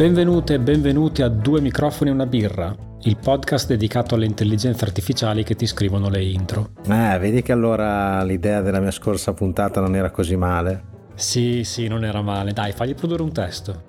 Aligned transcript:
Benvenute 0.00 0.54
e 0.54 0.58
benvenuti 0.58 1.20
a 1.20 1.28
Due 1.28 1.60
microfoni 1.60 2.08
e 2.08 2.12
una 2.14 2.24
birra, 2.24 2.74
il 3.02 3.18
podcast 3.18 3.66
dedicato 3.68 4.14
alle 4.14 4.24
intelligenze 4.24 4.82
artificiali 4.86 5.44
che 5.44 5.54
ti 5.54 5.66
scrivono 5.66 6.08
le 6.08 6.24
intro. 6.24 6.70
Eh, 6.88 7.18
vedi 7.18 7.42
che 7.42 7.52
allora 7.52 8.22
l'idea 8.22 8.62
della 8.62 8.80
mia 8.80 8.92
scorsa 8.92 9.34
puntata 9.34 9.78
non 9.78 9.94
era 9.94 10.10
così 10.10 10.36
male? 10.36 10.84
Sì, 11.16 11.64
sì, 11.64 11.86
non 11.86 12.02
era 12.06 12.22
male. 12.22 12.52
Dai, 12.52 12.72
fagli 12.72 12.94
produrre 12.94 13.22
un 13.22 13.32
testo. 13.32 13.82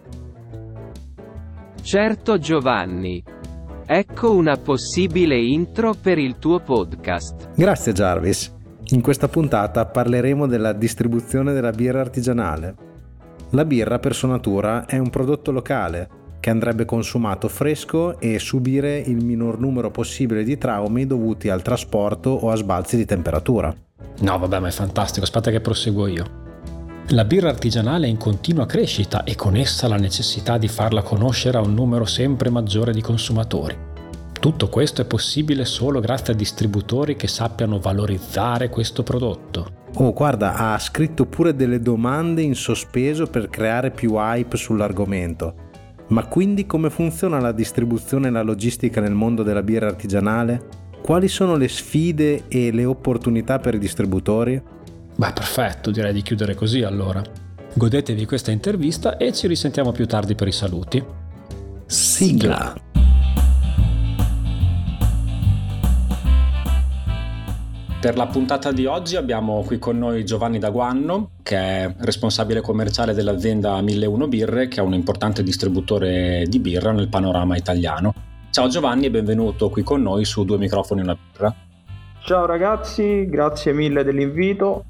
Certo 1.82 2.38
Giovanni. 2.38 3.24
Ecco 3.86 4.36
una 4.36 4.58
possibile 4.58 5.38
intro 5.38 5.94
per 5.94 6.18
il 6.18 6.40
tuo 6.40 6.60
podcast. 6.60 7.52
Grazie 7.56 7.94
Jarvis. 7.94 8.54
In 8.88 9.00
questa 9.00 9.30
puntata 9.30 9.86
parleremo 9.86 10.46
della 10.46 10.74
distribuzione 10.74 11.54
della 11.54 11.72
birra 11.72 12.02
artigianale. 12.02 12.90
La 13.54 13.66
birra 13.66 14.00
per 14.00 14.16
sua 14.16 14.30
natura 14.30 14.86
è 14.86 14.98
un 14.98 15.10
prodotto 15.10 15.52
locale 15.52 16.10
che 16.40 16.50
andrebbe 16.50 16.86
consumato 16.86 17.50
fresco 17.50 18.18
e 18.18 18.40
subire 18.40 18.98
il 18.98 19.24
minor 19.24 19.60
numero 19.60 19.92
possibile 19.92 20.46
di 20.46 20.58
traumi 20.58 21.06
dovuti 21.06 21.50
al 21.50 21.62
trasporto 21.62 22.30
o 22.30 22.50
a 22.50 22.56
sbalzi 22.56 22.96
di 22.96 23.06
temperatura. 23.06 23.76
No, 24.22 24.40
vabbè, 24.40 24.60
ma 24.60 24.70
è 24.70 24.72
fantastico, 24.72 25.26
aspetta 25.26 25.52
che 25.52 25.60
proseguo 25.60 26.08
io. 26.08 26.40
La 27.10 27.26
birra 27.26 27.50
artigianale 27.50 28.08
è 28.08 28.10
in 28.10 28.18
continua 28.18 28.66
crescita 28.66 29.26
e 29.26 29.36
con 29.36 29.58
essa 29.58 29.90
la 29.90 29.98
necessità 29.98 30.58
di 30.58 30.70
farla 30.70 31.02
conoscere 31.02 31.58
a 31.58 31.62
un 31.62 31.74
numero 31.74 32.06
sempre 32.06 32.50
maggiore 32.50 32.94
di 32.94 33.02
consumatori. 33.02 33.91
Tutto 34.42 34.70
questo 34.70 35.04
è 35.04 35.06
possibile 35.06 35.66
solo 35.66 36.00
grazie 36.00 36.34
a 36.34 36.36
distributori 36.36 37.16
che 37.16 37.28
sappiano 37.28 37.78
valorizzare 37.78 38.70
questo 38.70 39.04
prodotto. 39.04 39.84
Oh, 39.98 40.14
guarda, 40.14 40.56
ha 40.56 40.80
scritto 40.80 41.28
pure 41.28 41.56
delle 41.56 41.80
domande 41.80 42.42
in 42.42 42.56
sospeso 42.56 43.28
per 43.28 43.50
creare 43.52 43.92
più 43.92 44.16
hype 44.16 44.58
sull'argomento. 44.58 45.54
Ma 46.08 46.26
quindi 46.26 46.66
come 46.66 46.90
funziona 46.90 47.40
la 47.40 47.52
distribuzione 47.52 48.30
e 48.30 48.32
la 48.32 48.42
logistica 48.42 49.00
nel 49.00 49.14
mondo 49.14 49.44
della 49.44 49.62
birra 49.62 49.86
artigianale? 49.86 50.60
Quali 51.04 51.28
sono 51.28 51.56
le 51.56 51.68
sfide 51.68 52.46
e 52.48 52.72
le 52.72 52.86
opportunità 52.86 53.60
per 53.60 53.76
i 53.76 53.80
distributori? 53.80 54.60
Beh, 55.18 55.34
perfetto, 55.34 55.92
direi 55.92 56.14
di 56.14 56.24
chiudere 56.24 56.56
così 56.56 56.82
allora. 56.82 57.22
Godetevi 57.76 58.26
questa 58.26 58.50
intervista 58.50 59.18
e 59.18 59.34
ci 59.34 59.46
risentiamo 59.46 59.92
più 59.92 60.08
tardi 60.08 60.34
per 60.34 60.48
i 60.48 60.52
saluti. 60.52 61.04
Sigla! 61.86 62.90
Per 68.02 68.18
la 68.18 68.26
puntata 68.26 68.72
di 68.72 68.88
oggi 68.88 69.16
abbiamo 69.16 69.62
qui 69.62 69.78
con 69.78 70.00
noi 70.00 70.26
Giovanni 70.26 70.58
Daguanno, 70.58 71.34
che 71.44 71.56
è 71.56 71.96
responsabile 72.00 72.60
commerciale 72.60 73.14
dell'azienda 73.14 73.80
1001 73.80 74.28
Birre, 74.28 74.68
che 74.68 74.80
è 74.80 74.84
un 74.84 74.96
importante 74.96 75.44
distributore 75.44 76.46
di 76.48 76.58
birra 76.58 76.94
nel 76.94 77.10
panorama 77.10 77.56
italiano. 77.56 78.12
Ciao 78.50 78.68
Giovanni 78.70 79.06
e 79.06 79.12
benvenuto 79.12 79.70
qui 79.70 79.84
con 79.84 80.02
noi 80.02 80.26
su 80.26 80.44
Due 80.46 80.58
microfoni 80.58 81.02
e 81.02 81.04
una 81.04 81.16
birra. 81.16 81.56
Ciao 82.24 82.48
ragazzi, 82.48 83.28
grazie 83.28 83.72
mille 83.72 84.04
dell'invito. 84.04 84.84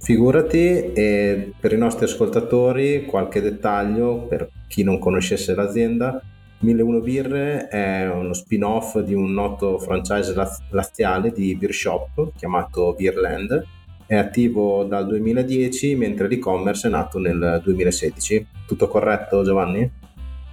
Figurati 0.00 0.92
e 0.94 1.52
per 1.60 1.74
i 1.74 1.78
nostri 1.78 2.06
ascoltatori 2.06 3.04
qualche 3.04 3.42
dettaglio 3.42 4.22
per 4.26 4.48
chi 4.68 4.82
non 4.82 4.98
conoscesse 4.98 5.54
l'azienda. 5.54 6.22
1001 6.60 7.00
Birre 7.00 7.68
è 7.68 8.10
uno 8.10 8.32
spin-off 8.32 8.98
di 8.98 9.14
un 9.14 9.32
noto 9.32 9.78
franchise 9.78 10.34
laziale 10.70 11.30
di 11.30 11.54
beer 11.54 11.72
shop 11.72 12.32
chiamato 12.36 12.94
Beerland. 12.98 13.64
È 14.06 14.16
attivo 14.16 14.84
dal 14.84 15.06
2010 15.06 15.94
mentre 15.94 16.28
l'e-commerce 16.28 16.88
è 16.88 16.90
nato 16.90 17.18
nel 17.18 17.60
2016. 17.62 18.46
Tutto 18.66 18.88
corretto 18.88 19.44
Giovanni? 19.44 19.88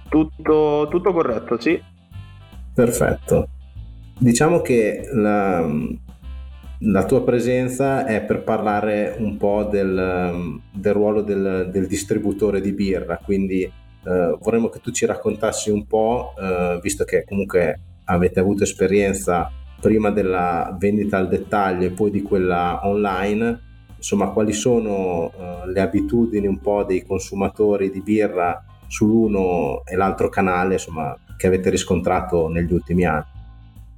Tutto, 0.08 0.86
tutto 0.88 1.12
corretto, 1.12 1.58
sì. 1.58 1.80
Perfetto. 2.72 3.48
Diciamo 4.18 4.60
che 4.60 5.08
la, 5.12 5.68
la 6.80 7.04
tua 7.04 7.24
presenza 7.24 8.06
è 8.06 8.22
per 8.22 8.42
parlare 8.44 9.16
un 9.18 9.36
po' 9.36 9.64
del, 9.64 10.60
del 10.70 10.92
ruolo 10.92 11.22
del, 11.22 11.68
del 11.72 11.86
distributore 11.86 12.60
di 12.60 12.72
birra, 12.72 13.18
quindi 13.22 13.70
eh, 14.06 14.38
vorremmo 14.40 14.68
che 14.68 14.80
tu 14.80 14.92
ci 14.92 15.04
raccontassi 15.04 15.70
un 15.70 15.86
po', 15.86 16.34
eh, 16.38 16.78
visto 16.80 17.04
che 17.04 17.24
comunque 17.24 17.80
avete 18.04 18.38
avuto 18.38 18.62
esperienza 18.62 19.50
prima 19.80 20.10
della 20.10 20.76
vendita 20.78 21.18
al 21.18 21.28
dettaglio 21.28 21.86
e 21.86 21.90
poi 21.90 22.10
di 22.10 22.22
quella 22.22 22.86
online, 22.86 23.60
insomma 23.96 24.28
quali 24.28 24.52
sono 24.52 25.32
eh, 25.36 25.70
le 25.70 25.80
abitudini 25.80 26.46
un 26.46 26.60
po' 26.60 26.84
dei 26.84 27.04
consumatori 27.04 27.90
di 27.90 28.00
birra 28.00 28.64
sull'uno 28.86 29.82
e 29.84 29.96
l'altro 29.96 30.28
canale 30.28 30.74
insomma, 30.74 31.16
che 31.36 31.48
avete 31.48 31.70
riscontrato 31.70 32.48
negli 32.48 32.72
ultimi 32.72 33.04
anni. 33.04 33.34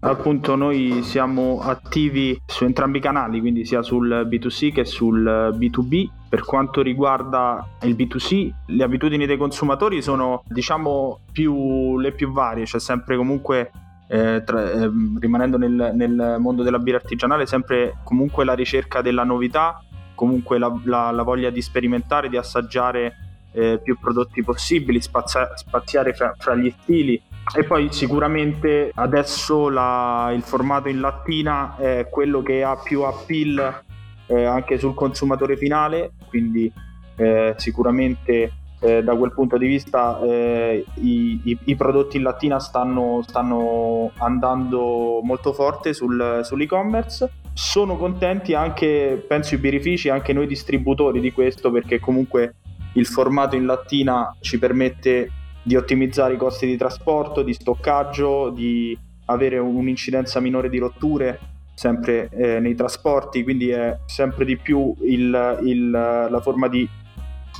Appunto 0.00 0.54
noi 0.54 1.02
siamo 1.02 1.60
attivi 1.60 2.40
su 2.46 2.64
entrambi 2.64 2.98
i 2.98 3.00
canali, 3.00 3.40
quindi 3.40 3.64
sia 3.64 3.82
sul 3.82 4.26
B2C 4.28 4.72
che 4.72 4.84
sul 4.84 5.52
B2B. 5.58 6.08
Per 6.28 6.44
quanto 6.44 6.82
riguarda 6.82 7.66
il 7.82 7.94
B2C, 7.94 8.50
le 8.66 8.84
abitudini 8.84 9.24
dei 9.24 9.38
consumatori 9.38 10.02
sono 10.02 10.42
diciamo 10.46 11.20
più, 11.32 11.98
le 11.98 12.12
più 12.12 12.32
varie, 12.32 12.64
c'è 12.64 12.78
sempre 12.78 13.16
comunque 13.16 13.70
eh, 14.08 14.42
tra, 14.44 14.70
eh, 14.70 14.90
rimanendo 15.18 15.56
nel, 15.56 15.92
nel, 15.94 16.36
mondo 16.38 16.62
della 16.62 16.78
birra 16.78 16.98
artigianale, 16.98 17.46
sempre 17.46 17.98
comunque 18.04 18.44
la 18.44 18.54
ricerca 18.54 19.00
della 19.02 19.24
novità, 19.24 19.82
comunque 20.14 20.58
la, 20.58 20.74
la, 20.84 21.10
la 21.10 21.22
voglia 21.22 21.50
di 21.50 21.62
sperimentare, 21.62 22.28
di 22.28 22.36
assaggiare 22.36 23.14
eh, 23.52 23.80
più 23.82 23.98
prodotti 23.98 24.42
possibili, 24.42 25.00
spazia, 25.00 25.56
spaziare 25.56 26.14
fra, 26.14 26.34
fra, 26.38 26.54
gli 26.54 26.72
stili. 26.82 27.20
E 27.54 27.64
poi 27.64 27.92
sicuramente 27.92 28.90
adesso 28.94 29.68
la, 29.68 30.30
il 30.34 30.42
formato 30.42 30.88
in 30.88 31.00
lattina 31.00 31.76
è 31.76 32.08
quello 32.10 32.42
che 32.42 32.62
ha 32.62 32.76
più 32.76 33.02
appeal 33.02 33.84
eh, 34.28 34.44
anche 34.44 34.78
sul 34.78 34.94
consumatore 34.94 35.56
finale, 35.56 36.12
quindi 36.28 36.72
eh, 37.16 37.54
sicuramente 37.56 38.52
eh, 38.80 39.02
da 39.02 39.16
quel 39.16 39.32
punto 39.32 39.58
di 39.58 39.66
vista 39.66 40.20
eh, 40.22 40.84
i, 40.94 41.40
i, 41.44 41.58
i, 41.64 41.76
prodotti 41.76 42.16
in 42.16 42.22
lattina 42.22 42.60
stanno, 42.60 43.24
stanno 43.26 44.12
andando 44.18 45.20
molto 45.22 45.52
forte 45.52 45.92
sul, 45.92 46.40
sull'e-commerce. 46.44 47.30
Sono 47.52 47.96
contenti 47.96 48.54
anche, 48.54 49.24
penso, 49.26 49.56
i 49.56 49.58
birrifici, 49.58 50.08
anche 50.08 50.32
noi 50.32 50.46
distributori 50.46 51.18
di 51.18 51.32
questo, 51.32 51.72
perché 51.72 51.98
comunque 51.98 52.54
il 52.92 53.06
formato 53.06 53.56
in 53.56 53.66
lattina 53.66 54.36
ci 54.40 54.58
permette 54.60 55.30
di 55.62 55.74
ottimizzare 55.74 56.34
i 56.34 56.36
costi 56.36 56.66
di 56.66 56.76
trasporto, 56.76 57.42
di 57.42 57.52
stoccaggio, 57.52 58.50
di 58.50 58.96
avere 59.26 59.58
un'incidenza 59.58 60.38
minore 60.38 60.70
di 60.70 60.78
rotture 60.78 61.38
sempre 61.78 62.28
eh, 62.30 62.58
nei 62.58 62.74
trasporti, 62.74 63.44
quindi 63.44 63.70
è 63.70 63.96
sempre 64.06 64.44
di 64.44 64.56
più 64.56 64.92
il, 65.02 65.60
il, 65.62 65.90
la 65.90 66.40
forma 66.42 66.66
di, 66.66 66.88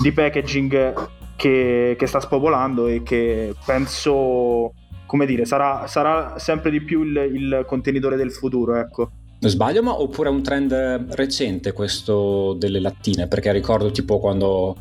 di 0.02 0.10
packaging 0.10 1.08
che, 1.36 1.94
che, 1.96 2.06
sta 2.08 2.18
spopolando 2.18 2.88
e 2.88 3.04
che 3.04 3.54
penso, 3.64 4.72
come 5.06 5.24
dire, 5.24 5.44
sarà, 5.44 5.86
sarà 5.86 6.36
sempre 6.36 6.72
di 6.72 6.80
più 6.80 7.04
il, 7.04 7.16
il 7.32 7.64
contenitore 7.64 8.16
del 8.16 8.32
futuro, 8.32 8.74
ecco. 8.74 9.10
Sbaglio, 9.38 9.84
ma 9.84 10.00
oppure 10.00 10.28
è 10.28 10.32
un 10.32 10.42
trend 10.42 10.72
recente 11.10 11.70
questo 11.70 12.54
delle 12.54 12.80
lattine? 12.80 13.28
Perché 13.28 13.52
ricordo 13.52 13.92
tipo 13.92 14.18
quando 14.18 14.74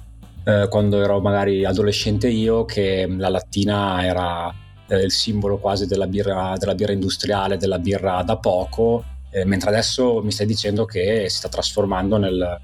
eh, 0.45 0.67
quando 0.67 0.99
ero 0.99 1.19
magari 1.19 1.63
adolescente 1.63 2.27
io 2.27 2.65
che 2.65 3.05
la 3.07 3.29
lattina 3.29 4.03
era 4.03 4.51
eh, 4.87 5.03
il 5.03 5.11
simbolo 5.11 5.59
quasi 5.59 5.85
della 5.85 6.07
birra, 6.07 6.55
della 6.57 6.73
birra, 6.73 6.93
industriale, 6.93 7.57
della 7.57 7.77
birra 7.77 8.23
da 8.23 8.37
poco, 8.37 9.03
eh, 9.31 9.45
mentre 9.45 9.69
adesso 9.69 10.21
mi 10.23 10.31
stai 10.31 10.45
dicendo 10.45 10.85
che 10.85 11.29
si 11.29 11.37
sta 11.37 11.49
trasformando 11.49 12.17
nel, 12.17 12.59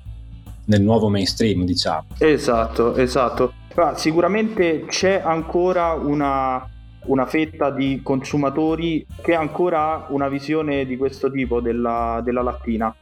nel 0.66 0.82
nuovo 0.82 1.10
mainstream, 1.10 1.64
diciamo. 1.64 2.06
Esatto, 2.18 2.96
esatto. 2.96 3.54
Ma 3.76 3.96
sicuramente 3.96 4.86
c'è 4.88 5.22
ancora 5.24 5.94
una, 5.94 6.68
una 7.06 7.26
fetta 7.26 7.72
di 7.72 8.02
consumatori 8.04 9.06
che 9.22 9.34
ha 9.34 9.40
ancora 9.40 10.06
una 10.10 10.30
visione 10.30 10.86
di 10.86 10.96
questo 10.96 11.32
tipo 11.32 11.60
della, 11.60 12.22
della 12.24 12.42
lattina. 12.42 12.94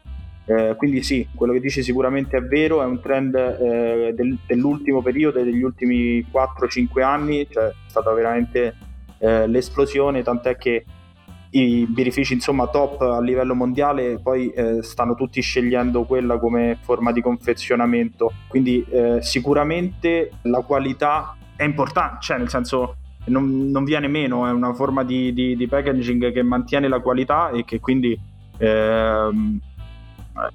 Eh, 0.46 0.74
quindi 0.76 1.04
sì, 1.04 1.28
quello 1.36 1.54
che 1.54 1.60
dici 1.60 1.84
sicuramente 1.84 2.38
è 2.38 2.42
vero, 2.42 2.82
è 2.82 2.86
un 2.86 3.00
trend 3.00 3.36
eh, 3.36 4.14
del, 4.16 4.38
dell'ultimo 4.46 5.02
periodo, 5.02 5.44
degli 5.44 5.62
ultimi 5.62 6.26
4-5 6.32 7.02
anni, 7.04 7.48
cioè 7.50 7.66
è 7.66 7.74
stata 7.86 8.12
veramente 8.12 8.76
eh, 9.20 9.46
l'esplosione, 9.48 10.24
tant'è 10.24 10.58
che 10.58 10.86
i 11.52 11.86
birrifici 11.88 12.34
insomma 12.34 12.68
top 12.68 13.02
a 13.02 13.22
livello 13.22 13.56
mondiale 13.56 14.20
poi 14.20 14.50
eh, 14.52 14.82
stanno 14.84 15.16
tutti 15.16 15.42
scegliendo 15.42 16.04
quella 16.04 16.38
come 16.38 16.78
forma 16.82 17.12
di 17.12 17.22
confezionamento, 17.22 18.32
quindi 18.48 18.86
eh, 18.90 19.22
sicuramente 19.22 20.32
la 20.44 20.62
qualità 20.62 21.36
è 21.56 21.64
importante, 21.64 22.18
cioè 22.22 22.38
nel 22.38 22.50
senso 22.50 22.96
non, 23.26 23.70
non 23.70 23.84
viene 23.84 24.08
meno, 24.08 24.48
è 24.48 24.52
una 24.52 24.74
forma 24.74 25.04
di, 25.04 25.34
di, 25.34 25.56
di, 25.56 25.68
packaging 25.68 26.32
che 26.32 26.42
mantiene 26.42 26.88
la 26.88 27.00
qualità 27.00 27.50
e 27.50 27.66
che 27.66 27.80
quindi 27.80 28.18
ehm, 28.58 29.60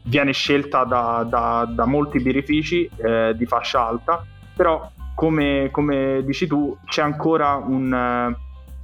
viene 0.02 0.32
scelta 0.32 0.84
da, 0.84 1.24
da, 1.28 1.70
da 1.70 1.86
molti 1.86 2.20
birrifici 2.20 2.90
eh, 2.96 3.34
di 3.36 3.46
fascia 3.46 3.86
alta, 3.86 4.24
però 4.54 4.90
come, 5.14 5.68
come 5.70 6.22
dici 6.24 6.46
tu, 6.46 6.76
c'è 6.86 7.02
ancora 7.02 7.54
un, 7.54 8.34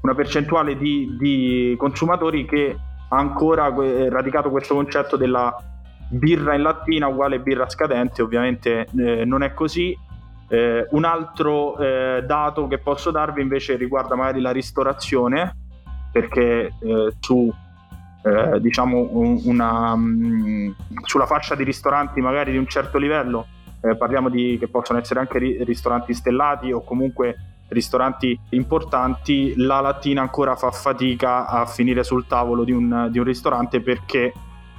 una 0.03 0.15
percentuale 0.15 0.77
di, 0.77 1.17
di, 1.19 1.75
consumatori 1.79 2.45
che 2.45 2.77
ha 3.09 3.17
ancora 3.17 3.73
radicato 4.09 4.51
questo 4.51 4.75
concetto 4.75 5.17
della 5.17 5.55
birra 6.09 6.55
in 6.55 6.63
lattina 6.63 7.07
uguale 7.09 7.41
birra 7.41 7.69
scadente, 7.69 8.23
ovviamente 8.23 8.87
eh, 8.97 9.25
non 9.25 9.43
è 9.43 9.55
così. 9.55 9.97
Eh, 10.49 10.87
un 10.91 11.05
altro 11.05 11.79
eh, 11.79 12.23
dato 12.27 12.67
che 12.67 12.79
posso 12.79 13.11
darvi 13.11 13.41
invece 13.41 13.77
riguarda 13.77 14.15
magari 14.15 14.41
la 14.41 14.51
ristorazione, 14.51 15.57
perché 16.13 16.75
eh, 16.79 17.13
su 17.19 17.53
eh, 18.25 18.61
diciamo 18.61 19.09
una, 19.13 19.93
um, 19.93 20.75
sulla 21.05 21.27
fascia 21.27 21.55
di 21.55 21.65
ristoranti 21.65 22.21
magari 22.21 22.53
di 22.53 22.59
un 22.59 22.69
certo 22.69 22.97
livello 22.99 23.47
eh, 23.81 23.97
parliamo 23.97 24.29
di 24.29 24.57
che 24.61 24.69
possono 24.69 25.01
essere 25.01 25.19
anche 25.19 25.39
ri- 25.39 25.65
ristoranti 25.65 26.15
stellati 26.15 26.71
o 26.71 26.85
comunque 26.85 27.52
ristoranti 27.73 28.39
importanti, 28.51 29.55
la 29.57 29.81
lattina 29.81 30.21
ancora 30.21 30.57
fa 30.57 30.71
fatica 30.71 31.47
a 31.47 31.67
finire 31.67 32.05
sul 32.05 32.27
tavolo 32.27 32.65
di 32.65 32.73
un, 32.73 33.09
di 33.11 33.19
un 33.19 33.25
ristorante 33.25 33.81
perché 33.81 34.33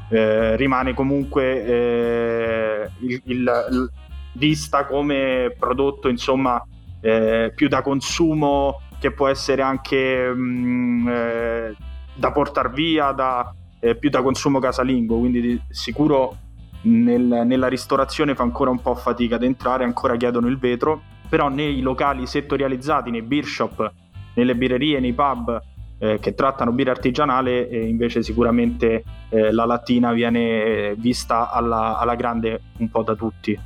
eh, 0.10 0.56
rimane 0.56 0.94
comunque 0.94 1.66
eh, 1.66 2.90
il, 3.00 3.22
il, 3.26 3.68
il, 3.72 3.92
vista 4.36 4.86
come 4.86 5.56
prodotto 5.58 6.08
insomma 6.08 6.64
eh, 7.02 7.52
più 7.54 7.68
da 7.68 7.82
consumo 7.82 8.82
che 9.00 9.12
può 9.12 9.28
essere 9.28 9.62
anche 9.62 10.34
mh, 10.34 10.42
mm, 10.42 11.08
eh, 11.08 11.76
da 12.16 12.32
portare 12.32 12.70
via, 12.70 13.12
da, 13.12 13.54
eh, 13.80 13.96
più 13.96 14.10
da 14.10 14.22
consumo 14.22 14.60
casalingo, 14.60 15.18
quindi 15.18 15.42
di 15.42 15.62
sicuro 15.70 16.38
nel, 16.84 17.44
nella 17.46 17.68
ristorazione 17.68 18.36
fa 18.36 18.44
ancora 18.44 18.70
un 18.70 18.82
po' 18.82 18.96
fatica 18.96 19.36
ad 19.36 19.44
entrare, 19.44 19.84
ancora 19.84 20.16
chiedono 20.16 20.48
il 20.48 20.58
vetro, 20.58 21.02
però 21.34 21.50
nei 21.50 21.82
locali 21.82 22.28
settorializzati, 22.28 23.10
nei 23.10 23.24
beer 23.24 23.46
shop, 23.46 23.92
nelle 24.36 24.56
birrerie, 24.56 25.00
nei 25.00 25.14
pub 25.14 25.60
eh, 25.98 26.20
che 26.20 26.36
trattano 26.36 26.72
birra 26.74 26.92
artigianale, 26.92 27.70
eh, 27.70 27.88
invece 27.88 28.22
sicuramente 28.22 29.04
eh, 29.30 29.52
la 29.52 29.66
lattina 29.66 30.14
viene 30.14 30.94
vista 30.96 31.50
alla, 31.50 31.98
alla, 31.98 32.14
grande 32.14 32.62
un 32.78 32.88
po' 32.88 33.02
da 33.02 33.16
tutti. 33.16 33.60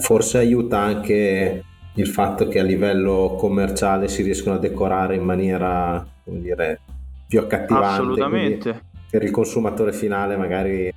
Forse 0.00 0.36
aiuta 0.36 0.80
anche 0.80 1.64
il 1.94 2.06
fatto 2.08 2.46
che 2.46 2.58
a 2.58 2.62
livello 2.62 3.36
commerciale 3.38 4.06
si 4.08 4.22
riescono 4.22 4.56
a 4.56 4.58
decorare 4.58 5.16
in 5.16 5.24
maniera, 5.24 6.06
come 6.24 6.40
dire, 6.42 6.80
più 7.26 7.40
accattivante. 7.40 8.02
Assolutamente. 8.02 8.82
Per 9.08 9.22
il 9.22 9.30
consumatore 9.30 9.94
finale 9.94 10.36
magari 10.36 10.92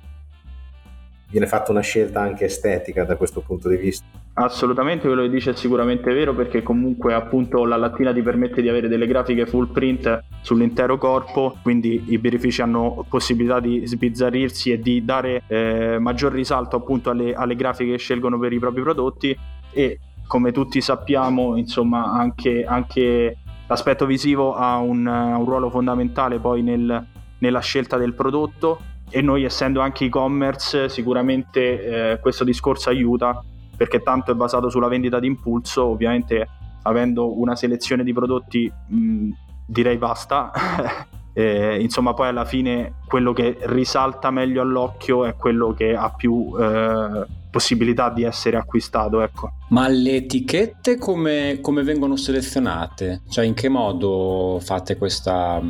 viene 1.30 1.46
fatta 1.46 1.70
una 1.70 1.80
scelta 1.80 2.20
anche 2.20 2.46
estetica 2.46 3.04
da 3.04 3.16
questo 3.16 3.40
punto 3.40 3.68
di 3.68 3.76
vista. 3.76 4.06
Assolutamente, 4.34 5.06
quello 5.06 5.22
che 5.22 5.30
dice 5.30 5.50
è 5.50 5.54
sicuramente 5.54 6.12
vero 6.12 6.34
perché 6.34 6.62
comunque 6.62 7.12
appunto 7.12 7.64
la 7.64 7.76
lattina 7.76 8.12
ti 8.12 8.22
permette 8.22 8.62
di 8.62 8.68
avere 8.68 8.88
delle 8.88 9.06
grafiche 9.06 9.46
full 9.46 9.70
print 9.72 10.24
sull'intero 10.40 10.96
corpo, 10.96 11.58
quindi 11.62 12.04
i 12.08 12.18
birrifici 12.18 12.62
hanno 12.62 13.04
possibilità 13.08 13.58
di 13.58 13.84
sbizzarrirsi 13.84 14.70
e 14.70 14.78
di 14.78 15.04
dare 15.04 15.42
eh, 15.48 15.98
maggior 15.98 16.32
risalto 16.32 16.76
appunto 16.76 17.10
alle, 17.10 17.34
alle 17.34 17.56
grafiche 17.56 17.92
che 17.92 17.98
scelgono 17.98 18.38
per 18.38 18.52
i 18.52 18.58
propri 18.58 18.82
prodotti 18.82 19.36
e 19.72 19.98
come 20.26 20.52
tutti 20.52 20.80
sappiamo 20.80 21.56
insomma 21.56 22.12
anche, 22.12 22.64
anche 22.64 23.38
l'aspetto 23.66 24.06
visivo 24.06 24.54
ha 24.54 24.76
un, 24.76 25.04
un 25.06 25.44
ruolo 25.44 25.70
fondamentale 25.70 26.38
poi 26.38 26.62
nel, 26.62 27.06
nella 27.38 27.60
scelta 27.60 27.96
del 27.96 28.14
prodotto 28.14 28.78
e 29.10 29.22
noi 29.22 29.44
essendo 29.44 29.80
anche 29.80 30.06
e-commerce 30.06 30.88
sicuramente 30.88 32.12
eh, 32.12 32.20
questo 32.20 32.44
discorso 32.44 32.90
aiuta 32.90 33.42
perché 33.76 34.02
tanto 34.02 34.32
è 34.32 34.34
basato 34.34 34.68
sulla 34.68 34.88
vendita 34.88 35.20
di 35.20 35.28
impulso, 35.28 35.84
ovviamente 35.84 36.48
avendo 36.82 37.38
una 37.38 37.54
selezione 37.54 38.02
di 38.02 38.12
prodotti 38.12 38.70
mh, 38.88 39.30
direi 39.66 39.98
basta. 39.98 40.50
eh, 41.32 41.80
insomma, 41.80 42.14
poi 42.14 42.28
alla 42.28 42.44
fine 42.44 42.94
quello 43.06 43.32
che 43.32 43.56
risalta 43.62 44.30
meglio 44.30 44.62
all'occhio 44.62 45.24
è 45.24 45.36
quello 45.36 45.72
che 45.74 45.94
ha 45.94 46.10
più 46.10 46.52
eh, 46.58 47.26
possibilità 47.50 48.10
di 48.10 48.24
essere 48.24 48.56
acquistato. 48.56 49.20
Ecco. 49.20 49.52
Ma 49.68 49.86
le 49.88 50.16
etichette 50.16 50.98
come, 50.98 51.58
come, 51.60 51.82
vengono 51.82 52.16
selezionate? 52.16 53.22
Cioè, 53.28 53.44
in 53.44 53.54
che 53.54 53.68
modo 53.68 54.58
fate 54.60 54.96
questa, 54.96 55.60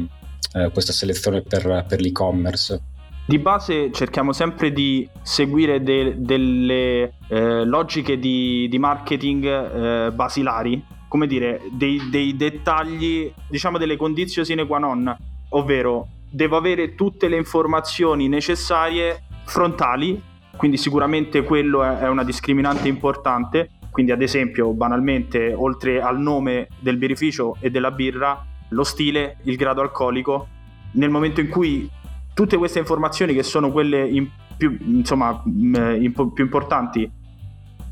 eh, 0.55 0.71
questa 0.71 0.93
selezione 0.93 1.43
per, 1.43 1.85
per 1.87 2.01
l'e-commerce? 2.01 2.97
Di 3.29 3.39
base 3.39 3.93
cerchiamo 3.93 4.33
sempre 4.33 4.73
di 4.73 5.07
seguire 5.21 5.83
de- 5.83 6.15
delle 6.17 7.13
eh, 7.29 7.63
logiche 7.67 8.19
di, 8.19 8.67
di 8.71 8.79
marketing 8.79 9.45
eh, 9.45 10.13
basilari, 10.13 10.83
come 11.09 11.27
dire, 11.27 11.61
dei, 11.71 12.09
dei, 12.09 12.35
dettagli, 12.37 13.31
diciamo 13.47 13.77
delle 13.77 13.99
condizioni 13.99 14.47
sine 14.47 14.67
qua 14.67 14.79
non, 14.79 15.15
ovvero 15.51 16.09
devo 16.31 16.57
avere 16.57 16.95
tutte 16.95 17.29
le 17.29 17.37
informazioni 17.37 18.29
necessarie 18.29 19.25
frontali, 19.45 20.19
quindi 20.57 20.79
sicuramente 20.79 21.43
quello 21.43 21.85
è, 21.85 21.99
è 21.99 22.09
una 22.09 22.25
discriminante 22.25 22.89
importante, 22.89 23.73
quindi 23.91 24.11
ad 24.11 24.23
esempio 24.23 24.73
banalmente 24.73 25.53
oltre 25.53 26.01
al 26.01 26.19
nome 26.19 26.69
del 26.79 26.97
birrificio 26.97 27.57
e 27.61 27.71
della 27.71 27.91
birra, 27.91 28.43
lo 28.71 28.85
stile, 28.85 29.37
il 29.43 29.57
grado 29.57 29.83
alcolico, 29.83 30.49
nel 30.93 31.11
momento 31.11 31.41
in 31.43 31.49
cui 31.51 31.91
tutte 32.39 32.57
queste 32.57 32.79
informazioni 32.79 33.35
che 33.35 33.43
sono 33.43 33.73
quelle 33.73 34.07
in 34.09 34.29
più, 34.57 34.79
insomma, 34.81 35.43
mm, 35.45 35.75
in 36.01 36.13
più 36.13 36.45
importanti 36.45 37.11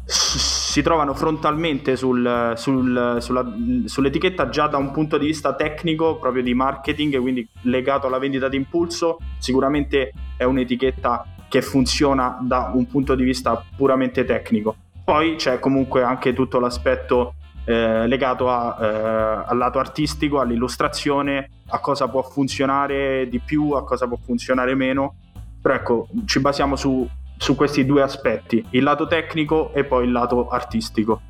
si 0.04 0.82
trovano 0.82 1.14
frontalmente 1.14 1.96
sul, 1.96 2.52
sul, 2.54 3.16
sulla, 3.19 3.54
sull'etichetta 3.87 4.48
già 4.48 4.69
da 4.69 4.76
un 4.76 4.93
punto 4.93 5.19
di 5.19 5.26
vista 5.26 5.56
tecnico, 5.56 6.19
proprio 6.19 6.44
di 6.44 6.54
marketing, 6.54 7.20
quindi 7.20 7.44
legato 7.62 8.06
alla 8.06 8.19
vendita 8.19 8.48
di 8.48 8.56
impulso. 8.56 9.19
Sicuramente 9.38 10.12
è 10.37 10.44
un'etichetta 10.44 11.25
che 11.48 11.60
funziona 11.60 12.38
da 12.40 12.70
un 12.72 12.87
punto 12.87 13.16
di 13.16 13.25
vista 13.25 13.64
puramente 13.76 14.25
tecnico. 14.25 14.76
Poi 15.04 15.34
c'è 15.34 15.58
comunque 15.58 16.04
anche 16.04 16.32
tutto 16.32 16.60
l'aspetto 16.60 17.34
eh, 17.66 18.06
legato 18.06 18.48
a, 18.48 18.78
eh, 18.80 19.44
al 19.48 19.56
lato 19.56 19.80
artistico, 19.80 20.38
all'illustrazione, 20.38 21.50
a 21.66 21.80
cosa 21.80 22.08
può 22.08 22.22
funzionare 22.22 23.28
di 23.28 23.40
più, 23.40 23.72
a 23.72 23.84
cosa 23.84 24.06
può 24.06 24.16
funzionare 24.24 24.74
meno. 24.76 25.16
Però 25.60 25.74
ecco, 25.74 26.08
ci 26.26 26.38
basiamo 26.38 26.76
su, 26.76 27.06
su 27.36 27.56
questi 27.56 27.84
due 27.84 28.02
aspetti, 28.02 28.64
il 28.70 28.84
lato 28.84 29.08
tecnico 29.08 29.74
e 29.74 29.84
poi 29.84 30.05
il 30.05 30.12
lato 30.12 30.48
artistico. 30.48 31.20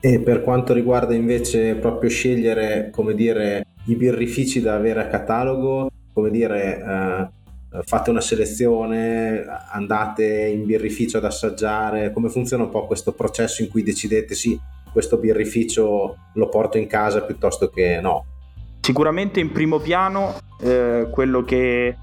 E 0.00 0.20
per 0.20 0.42
quanto 0.42 0.74
riguarda 0.74 1.14
invece 1.14 1.74
proprio 1.76 2.10
scegliere, 2.10 2.90
come 2.90 3.14
dire, 3.14 3.66
i 3.86 3.96
birrifici 3.96 4.60
da 4.60 4.74
avere 4.74 5.00
a 5.00 5.06
catalogo, 5.08 5.90
come 6.12 6.30
dire, 6.30 6.78
eh, 6.78 7.82
fate 7.84 8.10
una 8.10 8.20
selezione, 8.20 9.44
andate 9.70 10.46
in 10.46 10.66
birrificio 10.66 11.18
ad 11.18 11.24
assaggiare, 11.24 12.12
come 12.12 12.28
funziona 12.28 12.64
un 12.64 12.70
po' 12.70 12.86
questo 12.86 13.12
processo 13.12 13.62
in 13.62 13.68
cui 13.68 13.82
decidete 13.82 14.34
sì, 14.34 14.58
questo 14.92 15.16
birrificio 15.16 16.16
lo 16.34 16.48
porto 16.48 16.78
in 16.78 16.86
casa 16.86 17.22
piuttosto 17.22 17.68
che 17.68 18.00
no. 18.00 18.24
Sicuramente 18.80 19.40
in 19.40 19.52
primo 19.52 19.78
piano 19.78 20.34
eh, 20.60 21.08
quello 21.10 21.42
che 21.42 21.96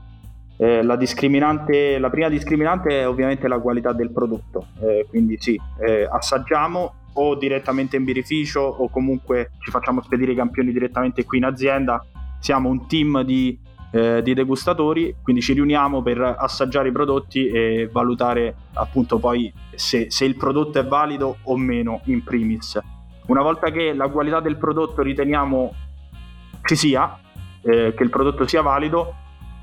eh, 0.57 0.83
la 0.83 0.95
discriminante, 0.95 1.99
la 1.99 2.09
prima 2.09 2.29
discriminante 2.29 3.01
è 3.01 3.07
ovviamente 3.07 3.47
la 3.47 3.59
qualità 3.59 3.93
del 3.93 4.11
prodotto, 4.11 4.67
eh, 4.81 5.05
quindi 5.09 5.37
sì, 5.39 5.59
eh, 5.79 6.07
assaggiamo 6.09 6.93
o 7.13 7.35
direttamente 7.35 7.95
in 7.95 8.03
birrificio 8.03 8.61
o 8.61 8.89
comunque 8.89 9.51
ci 9.63 9.71
facciamo 9.71 10.01
spedire 10.01 10.33
i 10.33 10.35
campioni 10.35 10.71
direttamente 10.71 11.25
qui 11.25 11.39
in 11.39 11.45
azienda. 11.45 12.03
Siamo 12.39 12.69
un 12.69 12.87
team 12.87 13.23
di 13.23 13.59
eh, 13.97 14.21
di 14.21 14.35
degustatori, 14.35 15.15
quindi 15.23 15.41
ci 15.41 15.53
riuniamo 15.53 16.03
per 16.03 16.21
assaggiare 16.21 16.89
i 16.89 16.91
prodotti 16.91 17.47
e 17.47 17.89
valutare 17.91 18.55
appunto 18.73 19.17
poi 19.17 19.51
se, 19.73 20.11
se 20.11 20.23
il 20.23 20.35
prodotto 20.35 20.77
è 20.77 20.85
valido 20.85 21.37
o 21.43 21.57
meno 21.57 22.01
in 22.05 22.23
primis. 22.23 22.79
Una 23.25 23.41
volta 23.41 23.71
che 23.71 23.93
la 23.93 24.07
qualità 24.09 24.39
del 24.39 24.57
prodotto 24.57 25.01
riteniamo 25.01 25.73
ci 26.61 26.75
sia, 26.75 27.17
eh, 27.61 27.93
che 27.95 28.03
il 28.03 28.09
prodotto 28.09 28.45
sia 28.45 28.61
valido, 28.61 29.15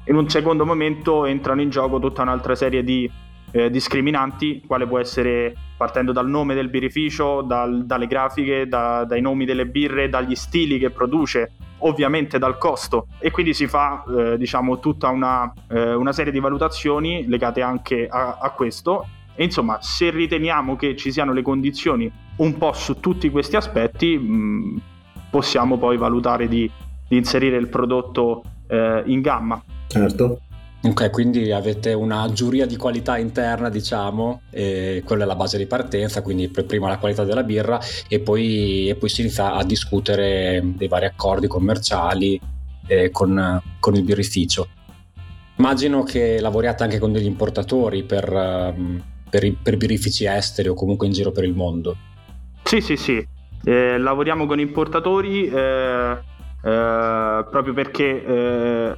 in 0.06 0.16
un 0.16 0.28
secondo 0.28 0.66
momento 0.66 1.26
entrano 1.26 1.62
in 1.62 1.70
gioco 1.70 2.00
tutta 2.00 2.22
un'altra 2.22 2.56
serie 2.56 2.82
di 2.82 3.08
eh, 3.54 3.70
discriminanti, 3.70 4.64
quale 4.66 4.84
può 4.84 4.98
essere 4.98 5.54
partendo 5.76 6.10
dal 6.10 6.28
nome 6.28 6.54
del 6.54 6.68
birrificio, 6.68 7.40
dal, 7.42 7.86
dalle 7.86 8.08
grafiche, 8.08 8.66
da, 8.66 9.04
dai 9.04 9.20
nomi 9.20 9.44
delle 9.44 9.66
birre, 9.66 10.08
dagli 10.08 10.34
stili 10.34 10.76
che 10.76 10.90
produce, 10.90 11.52
ovviamente 11.78 12.38
dal 12.38 12.58
costo. 12.58 13.06
E 13.20 13.30
quindi 13.30 13.54
si 13.54 13.68
fa 13.68 14.02
eh, 14.08 14.36
diciamo 14.38 14.80
tutta 14.80 15.08
una, 15.08 15.52
eh, 15.68 15.94
una, 15.94 16.12
serie 16.12 16.32
di 16.32 16.40
valutazioni 16.40 17.28
legate 17.28 17.62
anche 17.62 18.08
a, 18.08 18.38
a 18.40 18.50
questo. 18.50 19.06
E 19.36 19.44
insomma 19.44 19.78
se 19.80 20.10
riteniamo 20.10 20.74
che 20.74 20.96
ci 20.96 21.12
siano 21.12 21.32
le 21.32 21.42
condizioni 21.42 22.10
un 22.36 22.58
po' 22.58 22.72
su 22.72 22.98
tutti 22.98 23.30
questi 23.30 23.54
aspetti 23.54 24.18
mh, 24.18 24.34
mm, 24.34 24.76
possiamo 25.30 25.78
poi 25.78 25.96
valutare 25.96 26.48
di, 26.48 26.68
di, 27.08 27.16
inserire 27.16 27.56
il 27.56 27.68
prodotto 27.68 28.42
eh, 28.66 29.02
in 29.06 29.20
gamma. 29.20 29.62
Certo 29.86 30.40
Ok, 30.86 31.10
quindi 31.10 31.50
avete 31.50 31.94
una 31.94 32.30
giuria 32.30 32.66
di 32.66 32.76
qualità 32.76 33.16
interna, 33.16 33.70
diciamo, 33.70 34.42
e 34.50 35.02
quella 35.02 35.24
è 35.24 35.26
la 35.26 35.34
base 35.34 35.56
di 35.56 35.64
partenza, 35.66 36.20
quindi 36.20 36.48
prima 36.48 36.88
la 36.88 36.98
qualità 36.98 37.24
della 37.24 37.42
birra 37.42 37.80
e 38.06 38.20
poi, 38.20 38.90
e 38.90 38.94
poi 38.94 39.08
si 39.08 39.22
inizia 39.22 39.54
a 39.54 39.64
discutere 39.64 40.60
dei 40.62 40.86
vari 40.86 41.06
accordi 41.06 41.46
commerciali 41.46 42.38
eh, 42.86 43.10
con, 43.10 43.62
con, 43.80 43.94
il 43.94 44.02
birrificio. 44.02 44.68
Immagino 45.56 46.02
che 46.02 46.38
lavoriate 46.38 46.82
anche 46.82 46.98
con 46.98 47.12
degli 47.12 47.24
importatori 47.24 48.02
per, 48.02 48.30
um, 48.30 49.02
per, 49.30 49.54
per 49.62 49.78
birrifici 49.78 50.26
esteri 50.26 50.68
o 50.68 50.74
comunque 50.74 51.06
in 51.06 51.14
giro 51.14 51.32
per 51.32 51.44
il 51.44 51.54
mondo. 51.54 51.96
Sì, 52.62 52.82
sì, 52.82 52.98
sì. 52.98 53.26
Eh, 53.64 53.96
lavoriamo 53.96 54.44
con 54.44 54.60
importatori 54.60 55.48
eh, 55.48 56.18
eh 56.62 57.44
proprio 57.50 57.72
perché 57.72 58.24
eh, 58.26 58.96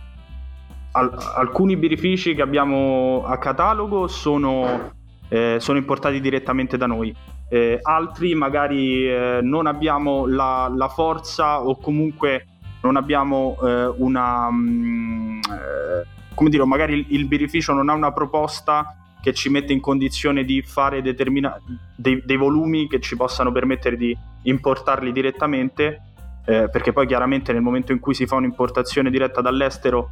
al- 0.96 1.14
alcuni 1.34 1.76
birrifici 1.76 2.34
che 2.34 2.42
abbiamo 2.42 3.24
a 3.26 3.36
catalogo 3.38 4.06
sono, 4.06 4.92
eh, 5.28 5.58
sono 5.60 5.78
importati 5.78 6.20
direttamente 6.20 6.76
da 6.76 6.86
noi. 6.86 7.14
Eh, 7.48 7.78
altri 7.80 8.34
magari 8.34 9.06
eh, 9.08 9.38
non 9.42 9.66
abbiamo 9.66 10.26
la, 10.26 10.72
la, 10.74 10.88
forza 10.88 11.60
o 11.62 11.76
comunque 11.76 12.46
non 12.82 12.96
abbiamo 12.96 13.56
eh, 13.62 13.86
una 13.98 14.50
mh, 14.50 14.58
mm, 14.58 15.40
eh, 15.42 16.06
come 16.34 16.50
dire 16.50 16.64
magari 16.64 16.94
il, 16.94 17.06
il 17.10 17.26
birrificio 17.26 17.72
non 17.72 17.88
ha 17.88 17.92
una 17.92 18.12
proposta 18.12 18.96
che 19.22 19.32
ci 19.32 19.48
mette 19.48 19.72
in 19.72 19.80
condizione 19.80 20.44
di 20.44 20.60
fare 20.60 21.02
determina- 21.02 21.56
dei, 21.94 22.20
dei 22.24 22.36
volumi 22.36 22.88
che 22.88 22.98
ci 22.98 23.14
possano 23.14 23.52
permettere 23.52 23.96
di 23.96 24.16
importarli 24.42 25.12
direttamente 25.12 26.00
eh, 26.46 26.68
perché 26.68 26.92
poi 26.92 27.06
chiaramente 27.06 27.52
nel 27.52 27.62
momento 27.62 27.92
in 27.92 28.00
cui 28.00 28.14
si 28.14 28.26
fa 28.26 28.36
un'importazione 28.36 29.10
diretta 29.10 29.40
dall'estero 29.40 30.10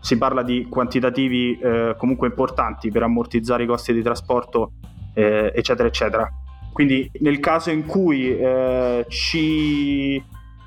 si 0.00 0.16
parla 0.16 0.42
di 0.42 0.66
quantitativi 0.68 1.58
eh, 1.58 1.94
comunque 1.98 2.28
importanti 2.28 2.90
per 2.90 3.02
ammortizzare 3.02 3.64
i 3.64 3.66
costi 3.66 3.92
di 3.92 4.02
trasporto, 4.02 4.72
eh, 5.14 5.52
eccetera, 5.54 5.86
eccetera. 5.86 6.28
Quindi 6.72 7.10
nel 7.20 7.40
caso 7.40 7.70
in 7.70 7.84
cui 7.84 8.36
eh, 8.36 9.04
ci, 9.08 10.22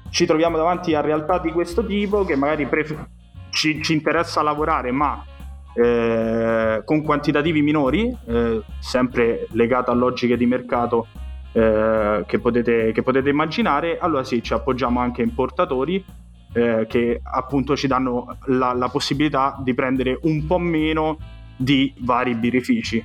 ci, 0.10 0.26
troviamo 0.26 0.58
davanti 0.58 0.94
a 0.94 1.02
realtà 1.02 1.40
di 1.40 1.52
questo 1.52 1.86
tipo, 1.86 2.24
che 2.26 2.36
magari 2.36 2.68
pre- 2.68 3.08
ci, 3.50 3.82
ci, 3.82 3.94
interessa 3.94 4.44
lavorare, 4.44 4.92
ma 4.92 5.24
eh, 5.74 6.82
con 6.86 7.02
quantitativi 7.02 7.62
minori, 7.62 8.16
eh, 8.28 8.62
sempre 8.80 9.48
legato 9.52 9.90
a 9.90 9.96
logiche 9.96 10.38
di 10.38 10.46
mercato 10.46 11.08
eh, 11.54 12.24
che 12.28 12.40
potete, 12.40 12.92
che 12.92 13.02
potete 13.02 13.30
immaginare, 13.30 13.98
allora 13.98 14.24
sì, 14.24 14.44
ci 14.44 14.54
appoggiamo 14.54 15.00
anche 15.00 15.22
a 15.22 15.26
importatori 15.26 16.04
eh, 16.54 16.86
che 16.88 17.20
appunto 17.24 17.76
ci 17.76 17.88
danno 17.88 18.38
la, 18.46 18.74
la, 18.74 18.90
possibilità 18.90 19.60
di 19.64 19.74
prendere 19.74 20.20
un 20.24 20.46
po' 20.46 20.60
meno 20.60 21.18
di 21.56 21.94
vari 22.00 22.36
birrifici. 22.36 23.04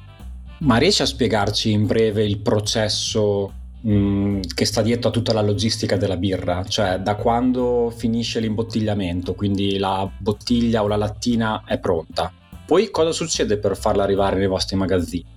Ma 0.59 0.77
riesci 0.77 1.03
a 1.03 1.07
spiegarci 1.07 1.71
in 1.71 1.87
breve 1.87 2.25
il 2.25 2.41
processo 2.41 3.53
mh, 3.81 3.93
mm, 3.93 4.41
che 4.55 4.65
sta 4.65 4.83
dietro 4.83 5.09
a 5.09 5.13
tutta 5.13 5.33
la 5.33 5.43
logistica 5.43 5.97
della 5.97 6.17
birra? 6.17 6.65
Cioè 6.65 6.99
da 6.99 7.15
quando 7.15 7.93
finisce 7.95 8.41
l'imbottigliamento, 8.41 9.35
quindi 9.35 9.79
la 9.79 10.09
bottiglia 10.19 10.83
o 10.83 10.89
la 10.89 10.97
lattina 10.97 11.63
è 11.65 11.79
pronta. 11.79 12.33
Poi 12.67 12.91
cosa 12.91 13.13
succede 13.13 13.57
per 13.59 13.77
farla 13.77 14.03
arrivare 14.03 14.37
nei 14.37 14.47
vostri 14.47 14.77
magazzini? 14.77 15.37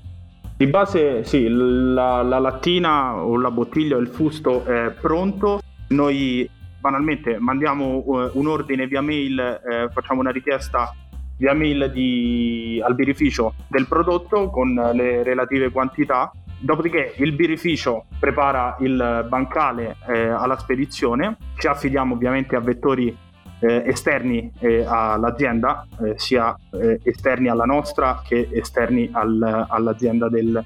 Di 0.58 0.68
base 0.68 1.24
sì, 1.24 1.48
la, 1.48 2.22
la 2.22 2.40
lattina 2.40 3.16
o 3.16 3.38
la 3.38 3.50
bottiglia 3.50 3.96
o 3.96 4.00
il 4.00 4.10
fusto 4.10 4.66
è 4.66 4.92
pronto. 4.92 5.62
Noi 5.88 6.48
banalmente 6.82 7.38
mandiamo 7.40 8.02
uh, 8.04 8.32
un 8.34 8.48
ordine 8.48 8.88
via 8.88 9.02
mail, 9.02 9.40
eh, 9.40 9.90
facciamo 9.94 10.20
una 10.20 10.32
richiesta 10.32 10.94
via 11.38 11.54
mail 11.54 11.92
di, 11.92 12.82
al 12.84 12.96
birrificio 12.96 13.54
del 13.68 13.88
prodotto 13.88 14.50
con 14.50 14.74
le 14.74 15.24
relative 15.24 15.70
quantità. 15.70 16.32
Dopodiché 16.60 17.14
il 17.18 17.32
birrificio 17.32 18.06
prepara 18.20 18.76
il 18.82 19.26
bancale 19.28 19.96
eh, 20.08 20.28
alla 20.28 20.58
spedizione, 20.58 21.38
ci 21.58 21.68
affidiamo 21.68 22.14
ovviamente 22.14 22.56
a 22.56 22.60
vettori 22.60 23.16
eh, 23.60 23.84
esterni 23.86 24.52
eh, 24.60 24.84
all'azienda, 24.86 25.88
eh, 26.04 26.14
sia 26.18 26.56
eh, 26.72 27.00
esterni 27.04 27.48
alla 27.48 27.66
nostra 27.66 28.22
che 28.28 28.50
esterni 28.52 29.10
al, 29.12 29.66
all'azienda 29.70 30.30
del, 30.30 30.64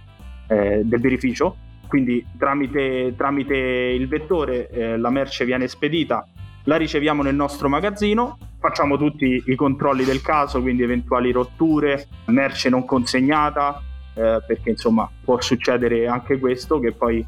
del 0.48 1.00
birrificio 1.00 1.56
quindi 1.88 2.26
tramite, 2.38 3.14
tramite 3.16 3.56
il 3.56 4.08
vettore 4.08 4.70
eh, 4.70 4.98
la 4.98 5.10
merce 5.10 5.46
viene 5.46 5.68
spedita, 5.68 6.28
la 6.66 6.78
riceviamo 6.78 7.22
nel 7.22 7.36
nostro 7.36 7.70
magazzino, 7.70 8.38
facciamo 8.60 8.98
tutti 8.98 9.44
i 9.46 9.56
controlli 9.56 10.04
del 10.04 10.22
caso, 10.22 10.62
quindi 10.62 10.84
eventuali 10.84 11.32
rotture, 11.32 12.08
merce 12.26 12.70
non 12.70 12.86
consegnata, 12.86 13.82
eh, 14.16 14.42
perché 14.46 14.72
insomma 14.72 15.10
può 15.24 15.40
succedere 15.40 16.08
anche 16.08 16.40
questo, 16.40 16.80
che 16.80 16.92
poi 16.92 17.26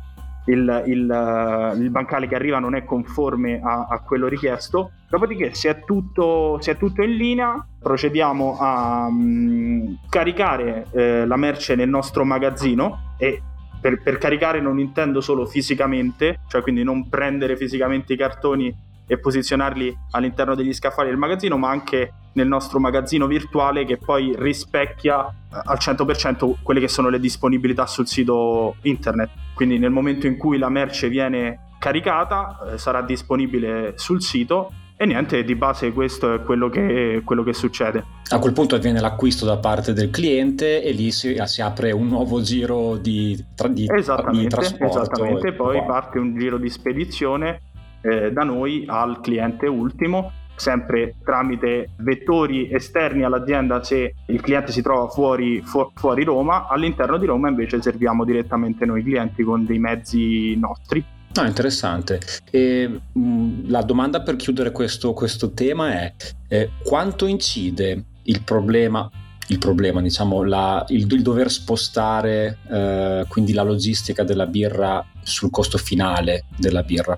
il, 0.47 0.83
il, 0.87 1.73
il, 1.77 1.89
bancale 1.89 2.27
che 2.27 2.35
arriva 2.35 2.59
non 2.59 2.73
è 2.73 2.83
conforme 2.83 3.59
a, 3.61 3.87
a 3.89 3.99
quello 3.99 4.27
richiesto. 4.27 4.91
Dopodiché, 5.09 5.53
se 5.53 5.69
è, 5.69 5.83
tutto, 5.83 6.57
se 6.61 6.71
è, 6.71 6.77
tutto, 6.77 7.01
in 7.01 7.15
linea, 7.15 7.65
procediamo 7.79 8.57
a 8.59 9.07
um, 9.07 9.97
caricare 10.09 10.87
eh, 10.91 11.25
la 11.25 11.35
merce 11.35 11.75
nel 11.75 11.89
nostro 11.89 12.25
magazzino 12.25 13.13
e 13.17 13.41
per, 13.79 14.01
per, 14.01 14.17
caricare 14.17 14.60
non 14.60 14.79
intendo 14.79 15.22
solo 15.22 15.46
fisicamente, 15.46 16.39
cioè 16.48 16.62
quindi 16.62 16.84
non 16.84 17.10
prendere 17.10 17.55
fisicamente 17.55 18.13
i 18.13 18.17
cartoni 18.17 18.75
e 19.07 19.17
posizionarli 19.19 19.96
all'interno 20.12 20.53
degli 20.53 20.74
scaffali 20.74 21.10
del 21.10 21.17
magazzino, 21.17 21.57
ma 21.57 21.69
anche 21.69 22.13
nel 22.34 22.48
nostro 22.48 22.79
magazzino 22.79 23.25
virtuale 23.25 23.86
che 23.86 23.98
poi 23.98 24.36
rispecchia 24.38 25.25
eh, 25.27 25.62
al 25.63 25.77
100% 25.79 26.55
quelle 26.62 26.79
che 26.79 26.88
sono 26.88 27.10
le 27.10 27.19
disponibilità 27.19 27.86
sul 27.86 28.07
sito 28.07 28.75
internet. 28.84 29.29
Quindi 29.53 29.79
nel 29.79 29.91
momento 29.91 30.27
in 30.27 30.38
cui 30.38 30.57
la 30.57 30.69
merce 30.69 31.07
viene 31.07 31.67
caricata 31.79 32.74
eh, 32.74 32.77
sarà 32.77 33.01
disponibile 33.01 33.93
sul 33.96 34.22
sito 34.22 34.72
e 35.00 35.06
niente, 35.06 35.44
di 35.44 35.54
base 35.54 35.94
questo 35.94 36.34
è 36.34 36.42
quello 36.42 36.70
che, 36.70 37.22
quello 37.24 37.44
che, 37.44 37.54
succede. 37.54 38.04
A 38.30 38.39
quel 38.39 38.54
punto 38.54 38.75
avviene 38.75 39.00
l'acquisto 39.00 39.46
da 39.46 39.58
parte 39.58 39.94
del 39.94 40.10
cliente 40.10 40.82
e 40.82 40.92
lì 40.92 41.12
si, 41.12 41.39
si 41.46 41.62
apre 41.62 41.92
un 41.92 42.08
nuovo 42.08 42.42
giro 42.42 42.98
di, 42.98 43.46
tra, 43.54 43.68
di, 43.68 43.86
esattamente, 43.88 44.42
di 44.42 44.48
trasporto. 44.48 45.01
Esattamente, 45.01 45.54
poi 45.54 45.77
wow. 45.77 45.86
parte 45.86 46.18
un 46.18 46.36
giro 46.36 46.58
di 46.58 46.70
spedizione 46.70 47.62
eh, 48.01 48.32
da 48.32 48.44
noi 48.44 48.86
al 48.88 49.20
cliente 49.22 49.68
ultimo 49.68 50.32
sempre 50.56 51.16
tramite 51.24 51.92
vettori 51.98 52.72
esterni 52.74 53.24
all'azienda 53.24 53.84
se 53.84 54.16
il 54.25 54.42
cliente 54.42 54.72
si 54.72 54.82
trova 54.82 55.08
fuori, 55.08 55.62
fu- 55.62 55.92
fuori 55.94 56.24
Roma, 56.24 56.68
all'interno 56.68 57.18
di 57.18 57.27
Roma 57.27 57.50
invece 57.50 57.80
serviamo 57.82 58.25
direttamente 58.25 58.86
noi 58.86 59.04
clienti 59.04 59.44
con 59.44 59.66
dei 59.66 59.77
mezzi 59.77 60.56
nostri. 60.56 61.06
No, 61.38 61.46
interessante. 61.46 62.20
E, 62.50 62.88
mh, 62.88 63.20
mm, 63.20 63.70
la 63.70 63.84
domanda 63.84 64.22
per 64.22 64.36
chiudere 64.36 64.72
questo, 64.72 65.13
questo 65.13 65.51
tema 65.51 65.91
è 65.91 66.13
eh, 66.48 66.72
quanto 66.84 67.27
incide 67.27 68.06
il 68.24 68.41
problema, 68.41 69.08
il 69.50 69.60
problema 69.60 70.01
diciamo, 70.01 70.44
la, 70.44 70.84
il, 70.89 71.12
il, 71.12 71.22
dover 71.22 71.51
spostare 71.51 72.58
eh, 72.70 73.25
quindi 73.27 73.53
la 73.53 73.62
logistica 73.62 74.24
della 74.24 74.48
birra 74.48 75.06
sul 75.22 75.51
costo 75.51 75.77
finale 75.77 76.46
della 76.58 76.82
birra? 76.82 77.15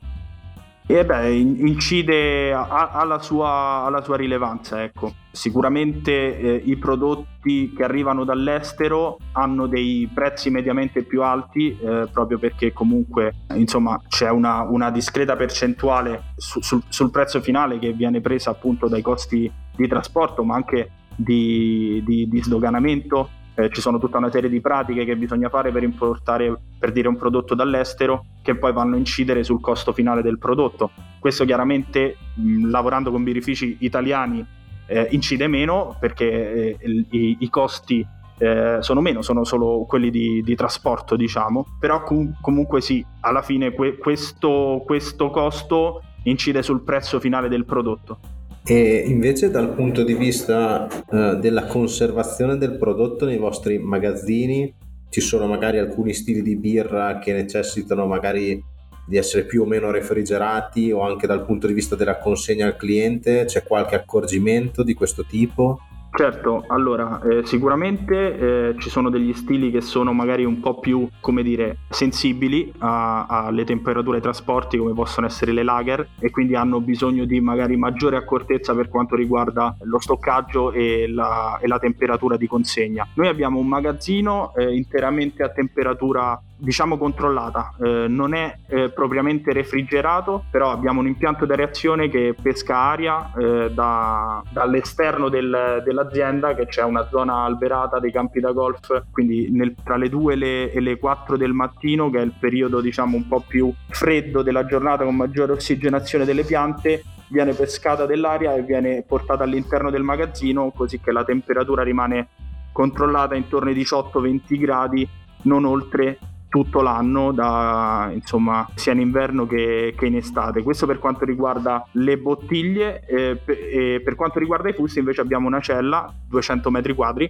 E 0.92 1.06
beh, 1.06 1.30
incide 1.30 2.52
alla 2.52 3.20
sua, 3.20 3.84
alla 3.86 4.02
sua 4.02 4.18
rilevanza, 4.18 4.82
ecco. 4.82 5.14
Sicuramente 5.30 6.40
eh, 6.40 6.62
i 6.66 6.78
prodotti 6.78 7.72
che 7.74 7.84
arrivano 7.84 8.24
dall'estero 8.24 9.20
hanno 9.34 9.68
dei 9.68 10.10
prezzi 10.12 10.50
mediamente 10.50 11.04
più 11.04 11.22
alti 11.22 11.78
eh, 11.78 12.08
proprio 12.12 12.40
perché 12.40 12.74
comunque 12.74 13.36
insomma 13.54 14.02
c'è 14.08 14.32
una, 14.32 14.64
una 14.64 14.90
discreta 14.90 15.36
percentuale 15.36 16.34
su, 16.36 16.60
sul, 16.62 16.82
sul 16.90 17.12
prezzo 17.12 17.40
finale 17.40 17.78
che 17.78 17.94
viene 17.94 18.20
presa 18.20 18.50
appunto 18.50 18.88
dai 18.88 19.04
costi 19.04 19.50
di 19.76 19.88
trasporto 19.88 20.44
ma 20.44 20.56
anche 20.56 20.90
di, 21.16 22.02
di, 22.04 22.28
di 22.28 22.42
sdoganamento 22.42 23.30
eh, 23.60 23.70
ci 23.72 23.82
sono 23.82 24.00
tutta 24.00 24.18
una 24.18 24.32
serie 24.32 24.50
di 24.50 24.62
pratiche 24.62 25.04
che 25.04 25.18
bisogna 25.18 25.50
fare 25.50 25.72
per 25.72 25.84
importare, 25.84 26.58
per 26.80 26.94
dire, 26.94 27.10
un 27.10 27.18
prodotto 27.18 27.56
dall'estero 27.56 28.26
che 28.42 28.56
poi 28.56 28.72
vanno 28.72 28.96
a 28.96 28.98
incidere 28.98 29.44
sul 29.44 29.60
costo 29.60 29.92
finale 29.92 30.22
del 30.22 30.38
prodotto. 30.38 30.92
Questo 31.20 31.44
chiaramente 31.44 32.16
mh, 32.36 32.70
lavorando 32.70 33.12
con 33.12 33.24
birrifici 33.24 33.78
italiani 33.82 34.46
eh, 34.88 35.08
incide 35.12 35.48
meno 35.48 35.98
perché 36.00 36.78
eh, 36.80 37.06
i, 37.12 37.38
i, 37.40 37.50
costi 37.50 38.06
eh, 38.38 38.78
sono 38.80 39.02
meno, 39.02 39.22
sono 39.22 39.44
solo 39.44 39.84
quelli 39.86 40.10
di, 40.10 40.42
di 40.42 40.56
trasporto, 40.56 41.18
diciamo. 41.18 41.66
Però 41.80 42.02
com- 42.04 42.38
comunque 42.40 42.80
sì, 42.80 43.06
alla 43.20 43.42
fine 43.42 43.74
que- 43.74 43.98
questo, 43.98 44.82
questo 44.86 45.30
costo 45.32 46.02
incide 46.24 46.64
sul 46.64 46.82
prezzo 46.82 47.20
finale 47.20 47.50
del 47.50 47.66
prodotto. 47.66 48.39
E 48.66 49.04
invece 49.08 49.50
dal 49.50 49.74
punto 49.74 50.04
di 50.04 50.14
vista 50.14 50.88
eh, 50.88 51.38
della 51.40 51.66
conservazione 51.66 52.58
del 52.58 52.78
prodotto 52.78 53.26
nei 53.26 53.38
vostri 53.38 53.80
magazzini, 53.80 54.74
ci 55.10 55.22
sono 55.22 55.48
magari 55.48 55.80
alcuni 55.80 56.14
stili 56.14 56.42
di 56.42 56.56
birra 56.56 57.18
che 57.20 57.34
necessitano 57.34 58.06
magari 58.06 58.64
di 59.08 59.18
essere 59.18 59.46
più 59.46 59.64
o 59.64 59.66
meno 59.66 59.90
refrigerati 59.90 60.92
o 60.92 61.02
anche 61.02 61.26
dal 61.26 61.44
punto 61.44 61.66
di 61.66 61.74
vista 61.74 61.96
della 61.96 62.20
consegna 62.20 62.68
al 62.68 62.76
cliente 62.76 63.46
c'è 63.46 63.64
qualche 63.64 63.96
accorgimento 63.96 64.84
di 64.84 64.94
questo 64.94 65.26
tipo? 65.26 65.80
Certo, 66.12 66.66
allora 66.68 67.22
eh, 67.22 67.46
sicuramente 67.46 68.70
eh, 68.70 68.76
ci 68.80 68.90
sono 68.90 69.10
degli 69.10 69.32
stili 69.34 69.72
che 69.72 69.80
sono 69.80 70.12
magari 70.12 70.44
un 70.44 70.60
po' 70.60 70.80
più, 70.80 71.08
come 71.20 71.44
dire, 71.44 71.78
sensibili 71.90 72.74
alle 72.80 73.64
temperature 73.64 74.18
ai 74.18 74.22
trasporti 74.22 74.78
come 74.78 74.94
possono 74.94 75.28
essere 75.28 75.52
le 75.52 75.64
lager 75.64 76.10
e 76.20 76.30
quindi 76.32 76.56
hanno 76.56 76.82
bisogno 76.82 77.26
di 77.26 77.40
magari 77.40 77.78
maggiore 77.78 78.18
accortezza 78.18 78.74
per 78.74 78.90
quanto 78.90 79.16
riguarda 79.16 79.78
lo 79.82 80.00
stoccaggio 80.00 80.72
e 80.72 81.08
la, 81.08 81.58
e 81.62 81.68
la 81.68 81.80
temperatura 81.80 82.38
di 82.38 82.48
consegna. 82.48 83.08
Noi 83.14 83.28
abbiamo 83.28 83.60
un 83.60 83.68
magazzino 83.68 84.54
eh, 84.56 84.76
interamente 84.76 85.44
a 85.44 85.50
temperatura 85.50 86.42
diciamo 86.60 86.98
controllata, 86.98 87.74
eh, 87.82 88.06
non 88.08 88.34
è 88.34 88.54
eh, 88.68 88.90
propriamente 88.90 89.54
refrigerato, 89.54 90.44
però 90.52 90.72
abbiamo 90.72 91.00
un 91.00 91.08
impianto 91.08 91.46
di 91.46 91.56
reazione 91.56 92.10
che 92.10 92.36
pesca 92.40 92.76
aria 92.76 93.32
eh, 93.38 93.72
da, 93.72 94.44
dall'esterno 94.50 95.30
del, 95.30 95.82
dell'azienda, 95.86 96.54
che 96.56 96.68
c'è 96.68 96.84
una 96.84 97.08
zona 97.10 97.44
alberata 97.44 98.00
dei 98.00 98.12
campi 98.12 98.40
da 98.42 98.52
golf, 98.52 99.04
quindi 99.12 99.50
nel, 99.52 99.74
tra 99.84 99.96
le 99.96 100.10
2 100.10 100.34
e 100.34 100.36
le, 100.36 100.72
e 100.72 100.80
le 100.82 100.98
4 100.98 101.38
del 101.38 101.54
mattino, 101.54 102.10
che 102.10 102.20
è 102.20 102.24
il 102.24 102.34
periodo 102.38 102.82
diciamo 102.82 103.16
un 103.16 103.28
po' 103.28 103.44
più 103.48 103.74
freddo 103.88 104.42
della 104.42 104.66
giornata 104.66 105.06
con 105.06 105.16
maggiore 105.16 105.54
ossigenazione 105.54 106.26
delle 106.26 106.44
piante, 106.44 107.04
viene 107.30 107.54
pescata 107.54 108.06
dell'aria 108.06 108.54
e 108.54 108.64
viene 108.64 109.04
portata 109.08 109.44
all'interno 109.44 109.90
del 109.90 110.04
magazzino 110.04 110.72
così 110.72 111.00
che 111.00 111.12
la 111.12 111.24
temperatura 111.24 111.84
rimane 111.84 112.28
controllata 112.72 113.36
intorno 113.36 113.70
ai 113.70 113.76
18-20 113.76 114.60
gradi 114.60 115.08
non 115.44 115.66
oltre 115.66 116.18
tutto 116.50 116.82
l'anno, 116.82 117.32
da, 117.32 118.10
insomma, 118.12 118.68
sia 118.76 118.92
in 118.92 119.00
inverno 119.00 119.46
che, 119.46 119.94
che, 119.96 120.08
in 120.08 120.16
estate. 120.16 120.64
Questo 120.64 120.86
per 120.86 121.00
quanto 121.00 121.24
riguarda 121.24 121.88
le 121.94 122.18
bottiglie, 122.18 123.06
eh, 123.06 123.36
per, 123.38 124.02
per 124.04 124.16
quanto 124.16 124.40
riguarda 124.40 124.70
i 124.70 124.74
fusti 124.74 125.00
invece 125.00 125.22
abbiamo 125.22 125.48
una 125.48 125.62
cella, 125.62 126.12
200 126.28 126.72
metri 126.72 126.94
quadri, 126.94 127.30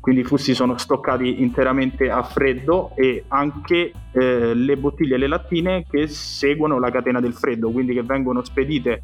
quindi 0.00 0.22
i 0.22 0.24
fusti 0.24 0.54
sono 0.54 0.78
stoccati 0.78 1.42
interamente 1.42 2.10
a 2.10 2.22
freddo 2.22 2.92
e 2.96 3.24
anche 3.28 3.92
eh, 4.12 4.54
le 4.54 4.76
bottiglie 4.76 5.16
e 5.16 5.18
le 5.18 5.26
lattine 5.26 5.84
che 5.88 6.06
seguono 6.06 6.78
la 6.78 6.90
catena 6.90 7.20
del 7.20 7.34
freddo, 7.34 7.70
quindi 7.70 7.92
che 7.92 8.02
vengono 8.02 8.42
spedite 8.42 9.02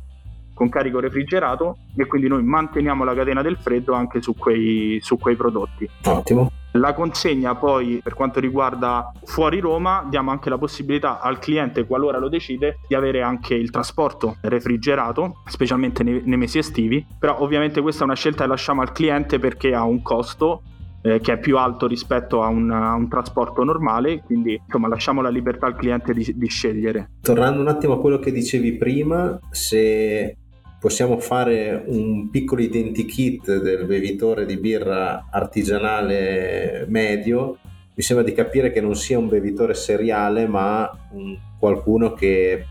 con 0.54 0.70
carico 0.70 1.00
refrigerato 1.00 1.76
e 1.94 2.06
quindi 2.06 2.28
noi 2.28 2.42
manteniamo 2.42 3.04
la 3.04 3.14
catena 3.14 3.42
del 3.42 3.58
freddo 3.58 3.92
anche 3.92 4.22
su 4.22 4.34
quei, 4.34 4.98
su 5.02 5.18
quei 5.18 5.36
prodotti. 5.36 5.86
Ottimo. 6.04 6.50
La 6.76 6.95
consegna 6.95 7.54
poi 7.54 8.00
per 8.02 8.14
quanto 8.14 8.40
riguarda 8.40 9.12
fuori 9.25 9.61
Roma 9.61 10.06
diamo 10.09 10.30
anche 10.30 10.50
la 10.50 10.59
possibilità 10.59 11.21
al 11.21 11.38
cliente 11.38 11.87
qualora 11.87 12.18
lo 12.18 12.28
decide 12.28 12.78
di 12.87 12.95
avere 12.95 13.23
anche 13.23 13.54
il 13.54 13.71
trasporto 13.71 14.37
refrigerato 14.42 15.42
specialmente 15.47 16.02
nei, 16.02 16.23
nei 16.25 16.38
mesi 16.38 16.59
estivi 16.59 17.04
però 17.18 17.40
ovviamente 17.40 17.80
questa 17.80 18.02
è 18.02 18.04
una 18.04 18.14
scelta 18.14 18.45
che 18.45 18.50
lasciamo 18.50 18.83
al 18.83 18.92
cliente 18.92 19.38
perché 19.38 19.75
ha 19.75 19.85
un 19.85 20.02
costo 20.02 20.62
eh, 21.06 21.21
che 21.21 21.35
è 21.35 21.38
più 21.38 21.56
alto 21.56 21.87
rispetto 21.87 22.42
a 22.42 22.49
un, 22.49 22.71
a 22.71 22.95
un, 22.95 23.09
trasporto 23.09 23.62
normale, 23.62 24.23
quindi 24.25 24.61
insomma 24.61 24.88
lasciamo 24.88 25.23
la 25.23 25.28
libertà 25.28 25.66
al 25.66 25.76
cliente 25.76 26.12
di, 26.12 26.35
di, 26.35 26.49
scegliere. 26.49 27.11
Tornando 27.21 27.61
un 27.61 27.68
attimo 27.68 27.95
a 27.95 28.00
quello 28.00 28.18
che 28.18 28.33
dicevi 28.33 28.73
prima, 28.76 29.38
se 29.50 30.37
possiamo 30.87 31.19
fare 31.19 31.83
un 31.85 32.31
piccolo 32.31 32.62
identikit 32.62 33.61
del 33.61 33.87
bevitore 33.87 34.47
di 34.47 34.57
birra 34.57 35.26
artigianale 35.33 36.85
medio, 36.87 37.59
mi 37.93 38.02
sembra 38.05 38.25
di 38.25 38.33
capire 38.33 38.71
che 38.71 38.81
non 38.81 38.95
sia 38.95 39.19
un 39.19 39.26
bevitore 39.26 39.75
seriale, 39.75 40.47
ma 40.47 40.88
un, 41.11 41.37
qualcuno 41.59 42.12
che 42.12 42.66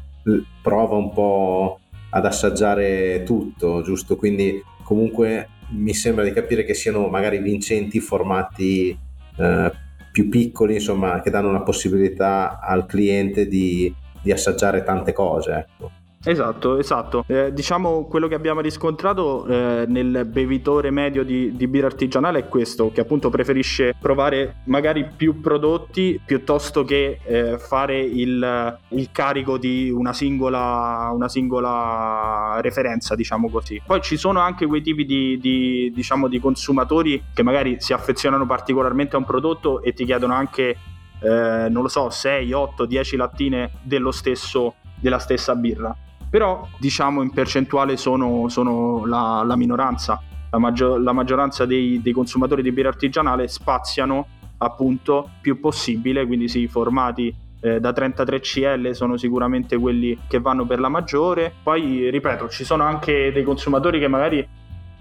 prova 0.61 0.95
un 0.95 1.11
po' 1.11 1.81
ad 2.11 2.25
assaggiare 2.25 3.23
tutto, 3.23 3.81
giusto? 3.81 4.15
Quindi 4.15 4.63
comunque 4.81 5.49
mi 5.71 5.93
sembra 5.93 6.23
di 6.23 6.31
capire 6.31 6.63
che 6.63 6.73
siano 6.73 7.09
magari 7.09 7.39
vincenti 7.39 7.99
formati 7.99 8.97
eh, 9.37 9.71
più 10.13 10.29
piccoli, 10.29 10.75
insomma, 10.75 11.19
che 11.19 11.29
danno 11.29 11.51
la 11.51 11.63
possibilità 11.63 12.61
al 12.61 12.85
cliente 12.85 13.45
di, 13.45 13.93
di 14.21 14.31
assaggiare 14.31 14.83
tante 14.83 15.11
cose. 15.11 15.67
Ecco. 15.67 16.03
Esatto, 16.27 16.79
esatto. 16.79 17.23
Eh, 17.27 17.53
diciamo 17.53 18.05
quello 18.05 18.27
che 18.27 18.33
abbiamo 18.33 18.59
riscontrato 18.59 19.45
eh, 19.45 19.85
nel 19.87 20.25
bevitore 20.25 20.89
medio 20.89 21.23
di, 21.23 21.55
di, 21.55 21.67
birra 21.67 21.85
artigianale 21.85 22.39
è 22.39 22.47
questo, 22.47 22.91
che 22.91 23.01
appunto 23.01 23.29
preferisce 23.29 23.95
provare 23.99 24.61
magari 24.63 25.07
più 25.15 25.39
prodotti 25.39 26.19
piuttosto 26.25 26.83
che 26.83 27.19
eh, 27.23 27.59
fare 27.59 27.99
il, 27.99 28.77
il, 28.87 29.09
carico 29.11 29.59
di 29.59 29.91
una 29.91 30.13
singola, 30.13 31.11
una 31.13 31.29
singola, 31.29 32.57
referenza, 32.59 33.13
diciamo 33.13 33.47
così. 33.47 33.79
Poi 33.85 34.01
ci 34.01 34.17
sono 34.17 34.39
anche 34.39 34.65
quei 34.65 34.81
tipi 34.81 35.05
di, 35.05 35.37
di, 35.37 35.91
diciamo, 35.93 36.27
di 36.27 36.39
consumatori 36.39 37.25
che 37.35 37.43
magari 37.43 37.77
si 37.79 37.93
affezionano 37.93 38.47
particolarmente 38.47 39.15
a 39.15 39.19
un 39.19 39.25
prodotto 39.25 39.83
e 39.83 39.93
ti 39.93 40.05
chiedono 40.05 40.33
anche, 40.33 40.75
eh, 41.21 41.67
non 41.69 41.83
lo 41.83 41.87
so, 41.87 42.09
6, 42.09 42.51
8, 42.51 42.85
10 42.85 43.15
lattine 43.15 43.73
dello 43.83 44.11
stesso, 44.11 44.73
della 44.99 45.19
stessa 45.19 45.53
birra 45.53 45.95
però 46.35 46.67
diciamo 46.77 47.21
in 47.21 47.29
percentuale 47.29 47.95
sono, 47.95 48.49
sono 48.49 49.05
la, 49.05 49.41
la, 49.45 49.55
minoranza, 49.55 50.21
la, 50.51 50.57
maggior, 50.57 50.99
la 50.99 51.13
maggioranza 51.13 51.65
dei, 51.65 52.01
dei, 52.01 52.11
consumatori 52.11 52.61
di 52.61 52.73
birra 52.73 52.89
artigianale 52.89 53.47
spaziano 53.47 54.27
appunto 54.57 55.29
più 55.39 55.61
possibile, 55.61 56.25
quindi 56.25 56.49
sì, 56.49 56.67
formati 56.67 57.33
eh, 57.61 57.79
da 57.79 57.93
33 57.93 58.41
CL 58.41 58.93
sono 58.93 59.15
sicuramente 59.15 59.77
quelli 59.77 60.19
che 60.27 60.41
vanno 60.41 60.65
per 60.65 60.81
la 60.81 60.89
maggiore, 60.89 61.53
poi 61.63 62.09
ripeto 62.09 62.49
ci 62.49 62.65
sono 62.65 62.83
anche 62.83 63.31
dei 63.31 63.43
consumatori 63.45 63.97
che 63.97 64.09
magari 64.09 64.45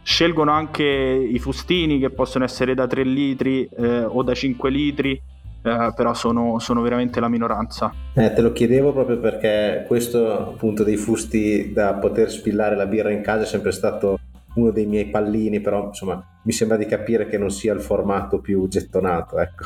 scelgono 0.05 0.53
anche 0.53 0.85
i 0.85 1.40
fustini 1.40 1.99
che 1.99 2.11
possono 2.11 2.44
essere 2.44 2.75
da 2.75 2.87
3 2.87 3.03
litri 3.03 3.68
eh, 3.77 4.05
o 4.05 4.23
da 4.23 4.35
5 4.35 4.70
litri 4.70 5.20
eh, 5.64 5.92
però 5.96 6.12
sono, 6.12 6.59
sono, 6.59 6.83
veramente 6.83 7.20
la 7.20 7.29
minoranza. 7.29 7.90
Eh, 8.12 8.33
te 8.35 8.42
lo 8.42 8.53
chiedevo 8.53 8.92
proprio 8.92 9.18
perché 9.18 9.85
questo 9.87 10.50
appunto 10.50 10.85
dei 10.85 10.96
fusti 10.96 11.72
da 11.72 11.94
poter 11.94 12.31
spillare 12.31 12.77
la 12.77 12.87
birra 12.87 13.11
in 13.11 13.22
casa 13.22 13.44
è 13.44 13.46
sempre 13.46 13.72
stato 13.72 14.18
uno 14.57 14.70
dei 14.70 14.85
miei 14.85 15.07
pallini, 15.07 15.61
però 15.61 15.87
insomma 15.87 16.22
mi 16.42 16.53
sembra 16.53 16.77
di 16.77 16.85
capire 16.85 17.27
che 17.27 17.38
non 17.38 17.50
sia 17.50 17.72
il 17.72 17.81
formato 17.81 18.40
più 18.40 18.68
gettonato, 18.68 19.38
ecco. 19.38 19.64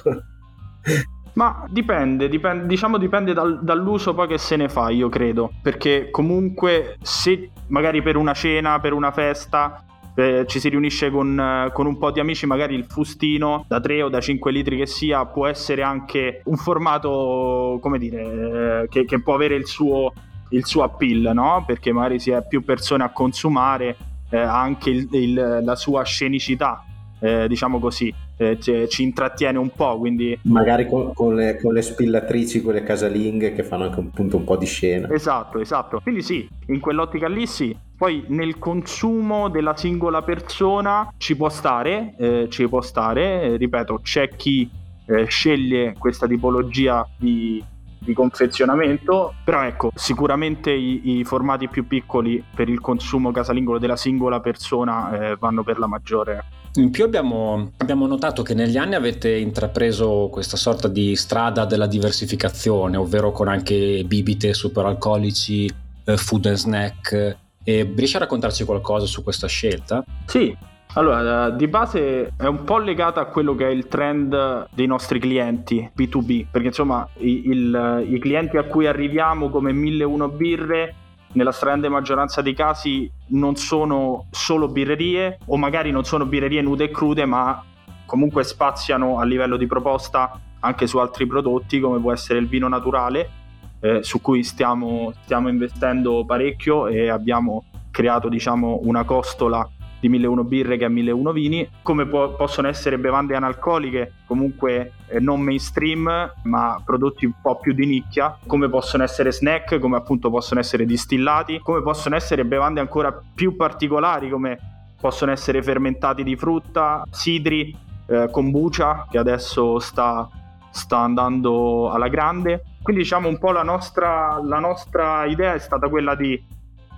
Ma 1.35 1.65
dipende, 1.69 2.29
dipende, 2.29 2.67
diciamo 2.67 2.97
dipende 2.97 3.33
dal, 3.33 3.63
dall'uso 3.63 4.15
poi 4.15 4.27
che 4.27 4.39
se 4.39 4.57
ne 4.57 4.69
fa, 4.69 4.91
io 4.91 5.09
credo. 5.09 5.53
Perché 5.63 6.11
comunque 6.11 6.97
se 7.03 7.51
magari 7.69 8.03
per 8.03 8.17
una 8.17 8.33
cena, 8.33 8.81
per 8.81 8.93
una 8.93 9.13
festa, 9.13 9.85
eh, 10.19 10.47
ci 10.49 10.59
si 10.59 10.69
riunisce 10.69 11.11
con, 11.11 11.39
eh, 11.39 11.71
con, 11.73 11.87
un 11.87 11.97
po' 11.97 12.11
di 12.11 12.19
amici, 12.19 12.45
magari 12.45 12.75
il 12.75 12.87
fustino 12.89 13.65
da 13.69 13.79
3 13.79 14.03
o 14.03 14.09
da 14.09 14.21
5 14.21 14.51
litri 14.51 14.77
che 14.77 14.87
sia 14.87 15.25
può 15.27 15.47
essere 15.47 15.83
anche 15.83 16.43
un 16.47 16.57
formato, 16.57 17.79
come 17.81 17.99
dire, 17.99 18.83
eh, 18.83 18.89
che, 18.89 19.05
che, 19.05 19.23
può 19.23 19.35
avere 19.35 19.55
il 19.55 19.69
suo, 19.69 20.13
il 20.51 20.67
suo 20.67 20.83
appeal, 20.83 21.33
no? 21.33 21.63
Perché 21.65 21.93
magari 21.93 22.19
si 22.19 22.33
è 22.33 22.45
più 22.45 22.65
persone 22.65 23.05
a 23.05 23.13
consumare, 23.13 23.97
eh, 24.31 24.39
anche 24.39 24.91
il, 24.91 25.09
il, 25.13 25.61
la 25.63 25.77
sua 25.77 26.03
scenicità, 26.03 26.85
eh, 27.21 27.47
diciamo 27.47 27.79
così, 27.79 28.13
eh, 28.39 28.59
ci 28.59 29.05
intrattiene 29.05 29.57
un 29.57 29.71
po'. 29.71 29.99
Quindi... 29.99 30.37
Magari 30.43 30.89
con, 30.89 31.13
con, 31.13 31.37
le, 31.37 31.61
con, 31.61 31.73
le, 31.73 31.83
spillatrici, 31.83 32.61
quelle 32.61 32.83
casalinghe 32.83 33.53
che 33.53 33.63
fanno 33.63 33.85
anche 33.85 34.01
appunto 34.01 34.37
un 34.37 34.43
po' 34.43 34.57
di 34.57 34.67
scena. 34.67 35.09
Esatto, 35.13 35.61
esatto. 35.61 36.01
Quindi 36.01 36.23
sì, 36.23 36.49
in 36.67 36.81
quell'ottica 36.81 37.29
lì 37.29 37.47
sì. 37.47 37.87
Poi 37.99 38.27
nel 38.29 38.61
consumo 38.61 39.49
della 39.49 39.77
singola 39.77 40.23
persona 40.23 41.13
ci 41.17 41.35
può 41.35 41.49
stare, 41.49 42.15
eh, 42.17 42.47
ci 42.49 42.69
può 42.69 42.81
stare, 42.81 43.43
eh, 43.43 43.57
ripeto, 43.57 43.99
c'è 44.05 44.29
chi 44.37 44.71
eh, 45.05 45.25
sceglie 45.25 45.97
questa 45.99 46.29
tipologia 46.29 47.05
di, 47.17 47.61
di, 47.99 48.13
confezionamento, 48.13 49.35
però 49.43 49.65
ecco, 49.65 49.91
sicuramente 49.97 50.71
i, 50.71 51.19
i, 51.19 51.25
formati 51.25 51.67
più 51.67 51.89
piccoli 51.89 52.41
per 52.55 52.69
il 52.69 52.81
consumo 52.81 53.33
casalingolo 53.33 53.81
della 53.81 53.97
singola 53.97 54.39
persona 54.39 55.31
eh, 55.31 55.37
vanno 55.37 55.65
per 55.65 55.81
la 55.81 55.89
maggiore. 55.89 56.45
In 56.75 56.93
più 56.93 57.03
abbiamo, 57.03 57.73
abbiamo, 57.79 58.07
notato 58.07 58.45
che 58.45 58.55
negli 58.55 58.77
anni 58.77 58.95
avete 58.95 59.35
intrapreso 59.35 60.29
questa 60.31 60.57
sorta 60.57 60.87
di 60.87 61.17
strada 61.17 61.65
della 61.65 61.89
diversificazione, 61.89 62.97
ovvero 62.97 63.33
con 63.33 63.49
anche 63.49 64.05
bibite 64.07 64.55
superalcolici, 64.55 65.69
eh, 66.05 66.17
food 66.17 66.47
and 66.47 66.55
snack 66.55 67.47
riesci 67.95 68.17
a 68.17 68.21
raccontarci 68.21 68.65
qualcosa 68.65 69.07
su 69.07 69.23
questa 69.23 69.47
scelta? 69.47 70.05
Sì, 70.27 70.57
allora, 70.95 71.51
di 71.51 71.69
base 71.69 72.33
è 72.37 72.47
un 72.47 72.65
po' 72.65 72.79
legata 72.79 73.21
a 73.21 73.27
quello 73.27 73.55
che 73.55 73.67
è 73.67 73.71
il 73.71 73.89
trend 73.89 74.69
dei 74.71 74.87
nostri 74.87 75.19
clienti 75.19 75.89
B2B, 75.95 76.47
perché 76.51 76.69
insomma 76.69 77.07
i, 77.19 77.49
il, 77.49 78.07
i 78.09 78.19
clienti 78.19 78.57
a 78.57 78.65
cui 78.65 78.87
arriviamo 78.87 79.51
come 79.51 79.73
1001 79.73 80.29
birre 80.29 80.95
nella 81.33 81.53
stragrande 81.53 81.91
maggioranza 81.91 82.41
dei 82.41 82.55
casi 82.55 83.11
non 83.29 83.57
sono 83.57 84.27
solo 84.31 84.69
birrerie 84.69 85.39
o 85.45 85.57
magari 85.59 85.91
non 85.91 86.05
sono 86.05 86.25
birrerie 86.25 86.63
nude 86.63 86.85
e 86.85 86.91
crude, 86.91 87.27
ma 87.27 87.63
comunque 88.07 88.43
spaziano 88.43 89.19
a 89.19 89.25
livello 89.25 89.59
di 89.59 89.67
proposta 89.67 90.41
anche 90.61 90.87
su 90.87 90.99
altri 90.99 91.27
prodotti 91.27 91.79
come 91.79 92.01
può 92.01 92.13
essere 92.13 92.39
il 92.39 92.49
vino 92.49 92.67
naturale 92.67 93.38
eh, 93.81 94.03
su 94.03 94.21
cui 94.21 94.43
stiamo, 94.43 95.12
stiamo, 95.23 95.49
investendo 95.49 96.25
parecchio 96.25 96.88
e 96.88 97.09
abbiamo 97.09 97.64
creato 97.91 98.29
diciamo, 98.29 98.81
una 98.83 99.05
costola 99.05 99.69
di 100.01 100.09
1001 100.09 100.45
birre 100.45 100.77
che 100.77 100.85
a 100.85 100.88
1001 100.88 101.33
vini, 101.33 101.69
come 101.83 102.07
po- 102.07 102.35
possono 102.35 102.69
essere 102.69 102.99
bevande 102.99 103.35
analcoliche, 103.35 104.12
comunque 104.27 104.93
eh, 105.09 105.19
non 105.19 105.41
mainstream, 105.41 106.33
ma 106.45 106.81
prodotti 106.85 107.25
un 107.25 107.35
po' 107.43 107.59
più 107.59 107.73
di 107.73 107.87
nicchia, 107.87 108.38
come 108.47 108.69
possono 108.69 109.03
essere 109.03 109.33
snack, 109.33 109.79
come 109.79 109.97
appunto 109.97 110.31
possono 110.31 110.61
essere 110.61 110.85
distillati, 110.85 111.61
come 111.62 111.83
possono 111.83 112.14
essere 112.14 112.45
bevande 112.45 112.81
ancora 112.81 113.21
più 113.35 113.57
particolari, 113.57 114.31
come 114.31 114.59
possono 115.01 115.31
essere 115.31 115.62
fermentati 115.62 116.23
di 116.23 116.37
frutta, 116.37 117.03
sidri, 117.11 117.77
eh, 118.07 118.29
kombucha, 118.31 119.07
che 119.11 119.19
adesso 119.19 119.79
sta, 119.79 120.29
sta 120.71 120.99
andando 120.99 121.91
alla 121.91 122.09
grande. 122.09 122.62
Quindi 122.83 123.03
diciamo 123.03 123.29
un 123.29 123.38
po' 123.38 123.53
la 123.53 123.62
nostra, 123.62 124.41
la 124.43 124.59
nostra 124.59 125.25
idea 125.25 125.55
è 125.55 125.59
stata 125.59 125.88
quella 125.88 126.14
di 126.14 126.43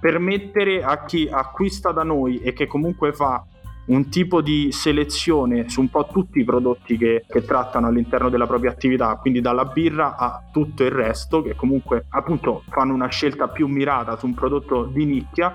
permettere 0.00 0.82
a 0.82 1.04
chi 1.04 1.28
acquista 1.30 1.92
da 1.92 2.02
noi 2.02 2.40
e 2.40 2.52
che 2.52 2.66
comunque 2.66 3.12
fa 3.12 3.44
un 3.86 4.08
tipo 4.08 4.40
di 4.40 4.70
selezione 4.70 5.68
su 5.68 5.80
un 5.80 5.88
po' 5.88 6.06
tutti 6.06 6.38
i 6.38 6.44
prodotti 6.44 6.96
che, 6.96 7.24
che, 7.26 7.44
trattano 7.44 7.88
all'interno 7.88 8.28
della 8.28 8.46
propria 8.46 8.70
attività, 8.70 9.16
quindi 9.16 9.40
dalla 9.40 9.64
birra 9.64 10.16
a 10.16 10.44
tutto 10.52 10.84
il 10.84 10.90
resto, 10.90 11.42
che 11.42 11.56
comunque 11.56 12.06
appunto 12.10 12.62
fanno 12.68 12.94
una 12.94 13.08
scelta 13.08 13.48
più 13.48 13.66
mirata 13.66 14.16
su 14.16 14.26
un 14.26 14.34
prodotto 14.34 14.84
di 14.84 15.04
nicchia, 15.04 15.54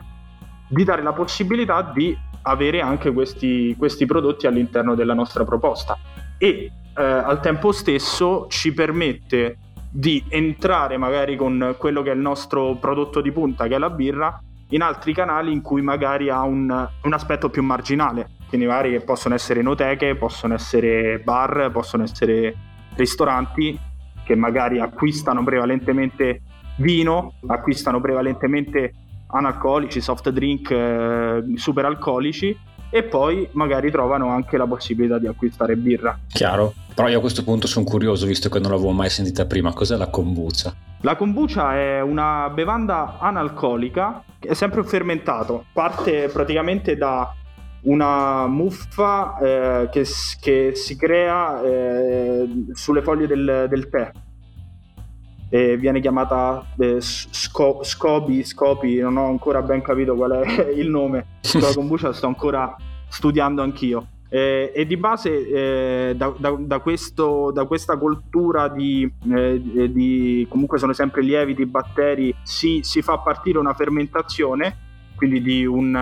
di 0.67 0.83
dare 0.83 1.01
la 1.01 1.13
possibilità 1.13 1.81
di 1.81 2.15
avere 2.41 2.81
anche 2.81 3.11
questi, 3.13 3.73
questi 3.77 4.05
prodotti 4.05 4.47
all'interno 4.47 4.95
della 4.95 5.13
nostra 5.13 5.45
proposta. 5.45 5.97
E 6.37 6.71
eh, 6.97 7.01
al 7.01 7.39
tempo 7.39 7.71
stesso 7.71 8.47
ci 8.49 8.73
permette 8.73 9.57
di 9.97 10.21
entrare 10.27 10.97
magari 10.97 11.37
con 11.37 11.73
quello 11.77 12.01
che 12.01 12.11
è 12.11 12.13
il 12.13 12.19
nostro 12.19 12.75
prodotto 12.75 13.21
di 13.21 13.31
punta, 13.31 13.65
che 13.67 13.75
è 13.75 13.77
la 13.77 13.89
birra, 13.89 14.37
in 14.69 14.81
altri 14.81 15.13
canali 15.13 15.53
in 15.53 15.61
cui 15.61 15.81
magari 15.81 16.29
ha 16.29 16.43
un, 16.43 16.89
un 17.01 17.13
aspetto 17.13 17.49
più 17.49 17.63
marginale. 17.63 18.31
Quindi 18.49 18.67
magari 18.67 18.91
che 18.91 18.99
possono 18.99 19.35
essere 19.35 19.61
enoteche, 19.61 20.15
possono 20.15 20.53
essere 20.53 21.19
bar, 21.19 21.71
possono 21.71 22.03
essere 22.03 22.53
ristoranti 22.95 23.79
che 24.25 24.35
magari 24.35 24.81
acquistano 24.81 25.45
prevalentemente 25.45 26.41
vino, 26.79 27.35
acquistano 27.47 28.01
prevalentemente 28.01 28.91
analcolici, 29.27 30.01
soft 30.01 30.29
drink, 30.29 30.71
eh, 30.71 31.41
super 31.55 31.85
alcolici 31.85 32.57
e 32.95 33.03
poi 33.03 33.45
magari 33.51 33.91
trovano 33.91 34.29
anche 34.29 34.55
la 34.55 34.65
possibilità 34.65 35.19
di 35.19 35.27
acquistare 35.27 35.75
birra. 35.75 36.17
Chiaro, 36.29 36.75
però 36.93 37.09
io 37.09 37.17
a 37.17 37.19
questo 37.19 37.43
punto 37.43 37.67
sono 37.67 37.83
curioso 37.83 38.25
visto 38.25 38.47
che 38.47 38.57
non 38.57 38.71
l'avevo 38.71 38.91
mai 38.91 39.09
sentita 39.09 39.45
prima, 39.45 39.73
cos'è 39.73 39.97
la 39.97 40.07
kombucha? 40.07 40.73
La 41.01 41.17
kombucha 41.17 41.75
è 41.75 41.99
una 41.99 42.49
bevanda 42.53 43.17
analcolica, 43.19 44.23
è 44.39 44.53
sempre 44.53 44.79
un 44.79 44.85
fermentato, 44.85 45.65
parte 45.73 46.29
praticamente 46.29 46.95
da 46.95 47.35
una 47.81 48.47
muffa 48.47 49.39
eh, 49.39 49.89
che, 49.91 50.05
che, 50.39 50.71
si 50.75 50.95
crea 50.95 51.61
eh, 51.63 52.47
sulle 52.71 53.01
foglie 53.01 53.27
del, 53.27 53.65
del 53.67 53.89
tè. 53.89 54.09
E 55.49 55.77
viene 55.77 55.99
chiamata 55.99 56.65
eh, 56.77 56.97
sco- 56.99 57.83
Scopi, 57.83 58.43
Scopi, 58.43 58.97
non 58.97 59.17
ho 59.17 59.27
ancora 59.27 59.61
ben 59.61 59.81
capito 59.81 60.15
qual 60.15 60.31
è 60.31 60.69
il 60.75 60.89
nome, 60.89 61.37
sulla 61.41 61.73
kombucha 61.73 62.13
sto 62.13 62.27
ancora 62.27 62.75
studiando 63.07 63.61
anch'io. 63.61 64.07
Eh, 64.27 64.71
e 64.73 64.85
di 64.85 64.97
base 64.97 65.47
eh, 66.09 66.15
da, 66.15 66.33
da, 66.37 66.55
da, 66.59 66.79
questo, 66.79 67.51
da, 67.51 67.65
questa 67.65 67.95
cultura 67.95 68.67
di, 68.67 69.09
eh, 69.31 69.61
di, 69.61 70.45
comunque 70.49 70.79
sono 70.79 70.93
sempre 70.93 71.21
lieviti, 71.21 71.65
batteri, 71.65 72.35
si, 72.41 72.79
si, 72.83 73.01
fa 73.01 73.19
partire 73.19 73.59
una 73.59 73.73
fermentazione, 73.73 74.77
quindi 75.15 75.41
di 75.41 75.65
un, 75.65 75.93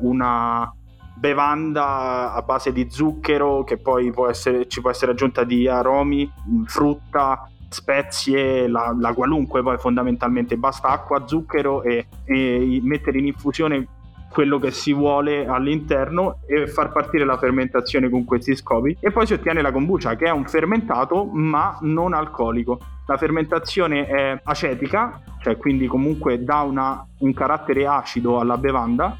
una 0.00 0.74
bevanda 1.20 2.32
a 2.32 2.42
base 2.42 2.72
di 2.72 2.86
zucchero 2.90 3.62
che 3.62 3.76
poi 3.76 4.10
può 4.10 4.28
essere, 4.28 4.66
ci 4.68 4.80
può 4.80 4.90
essere 4.90 5.12
aggiunta 5.12 5.44
di 5.44 5.68
aromi, 5.68 6.30
frutta, 6.64 7.49
spezie, 7.70 8.68
la, 8.68 8.94
la 8.98 9.14
qualunque 9.14 9.62
poi 9.62 9.78
fondamentalmente 9.78 10.56
basta 10.56 10.88
acqua, 10.88 11.26
zucchero 11.26 11.82
e, 11.82 12.06
e 12.24 12.80
mettere 12.82 13.18
in 13.18 13.26
infusione 13.26 13.86
quello 14.30 14.58
che 14.58 14.70
si 14.70 14.92
vuole 14.92 15.46
all'interno 15.46 16.38
e 16.46 16.68
far 16.68 16.92
partire 16.92 17.24
la 17.24 17.36
fermentazione 17.36 18.08
con 18.08 18.24
questi 18.24 18.54
scopi 18.54 18.96
e 19.00 19.10
poi 19.10 19.26
si 19.26 19.32
ottiene 19.32 19.60
la 19.60 19.72
kombucha 19.72 20.14
che 20.14 20.26
è 20.26 20.30
un 20.30 20.44
fermentato 20.44 21.24
ma 21.24 21.78
non 21.82 22.14
alcolico. 22.14 22.78
La 23.06 23.16
fermentazione 23.16 24.06
è 24.06 24.40
acetica, 24.44 25.20
cioè 25.40 25.56
quindi 25.56 25.88
comunque 25.88 26.44
dà 26.44 26.60
una, 26.60 27.04
un 27.18 27.34
carattere 27.34 27.86
acido 27.86 28.38
alla 28.38 28.56
bevanda, 28.56 29.16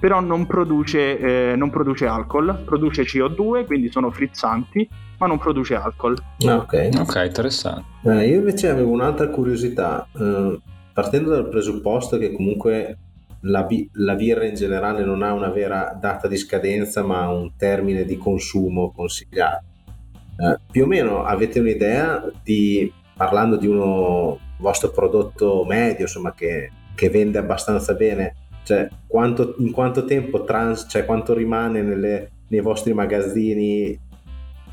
però 0.00 0.20
non 0.20 0.46
produce, 0.46 1.18
eh, 1.18 1.56
non 1.56 1.68
produce 1.68 2.06
alcol, 2.06 2.62
produce 2.64 3.02
CO2, 3.02 3.66
quindi 3.66 3.90
sono 3.90 4.10
frizzanti, 4.10 4.88
ma 5.18 5.26
non 5.26 5.38
produce 5.38 5.74
alcol. 5.74 6.16
Ah, 6.46 6.56
ok, 6.56 6.90
ok, 6.98 7.22
interessante. 7.26 7.84
Eh, 8.04 8.28
io 8.28 8.36
invece 8.38 8.68
avevo 8.68 8.90
un'altra 8.90 9.28
curiosità, 9.28 10.06
eh, 10.18 10.58
partendo 10.92 11.30
dal 11.30 11.48
presupposto 11.48 12.18
che 12.18 12.32
comunque 12.32 12.98
la, 13.42 13.62
bi- 13.64 13.88
la, 13.94 14.14
birra 14.14 14.46
in 14.46 14.54
generale 14.54 15.04
non 15.04 15.22
ha 15.22 15.32
una 15.32 15.50
vera 15.50 15.96
data 15.98 16.26
di 16.26 16.36
scadenza 16.36 17.04
ma 17.04 17.28
un 17.28 17.52
termine 17.56 18.04
di 18.04 18.16
consumo 18.16 18.92
consigliato. 18.92 19.64
Eh, 20.40 20.58
più 20.70 20.84
o 20.84 20.86
meno 20.86 21.24
avete 21.24 21.60
un'idea 21.60 22.24
di, 22.42 22.92
parlando 23.16 23.56
di 23.56 23.66
uno 23.66 24.38
vostro 24.58 24.90
prodotto 24.90 25.64
medio, 25.64 26.02
insomma, 26.02 26.32
che, 26.32 26.70
che 26.94 27.10
vende 27.10 27.38
abbastanza 27.38 27.94
bene, 27.94 28.34
cioè 28.64 28.88
quanto, 29.06 29.54
in 29.58 29.72
quanto 29.72 30.04
tempo 30.04 30.44
trans, 30.44 30.86
cioè 30.88 31.04
quanto 31.04 31.32
rimane 31.34 31.82
nelle, 31.82 32.30
nei 32.48 32.60
vostri 32.60 32.92
magazzini, 32.92 33.98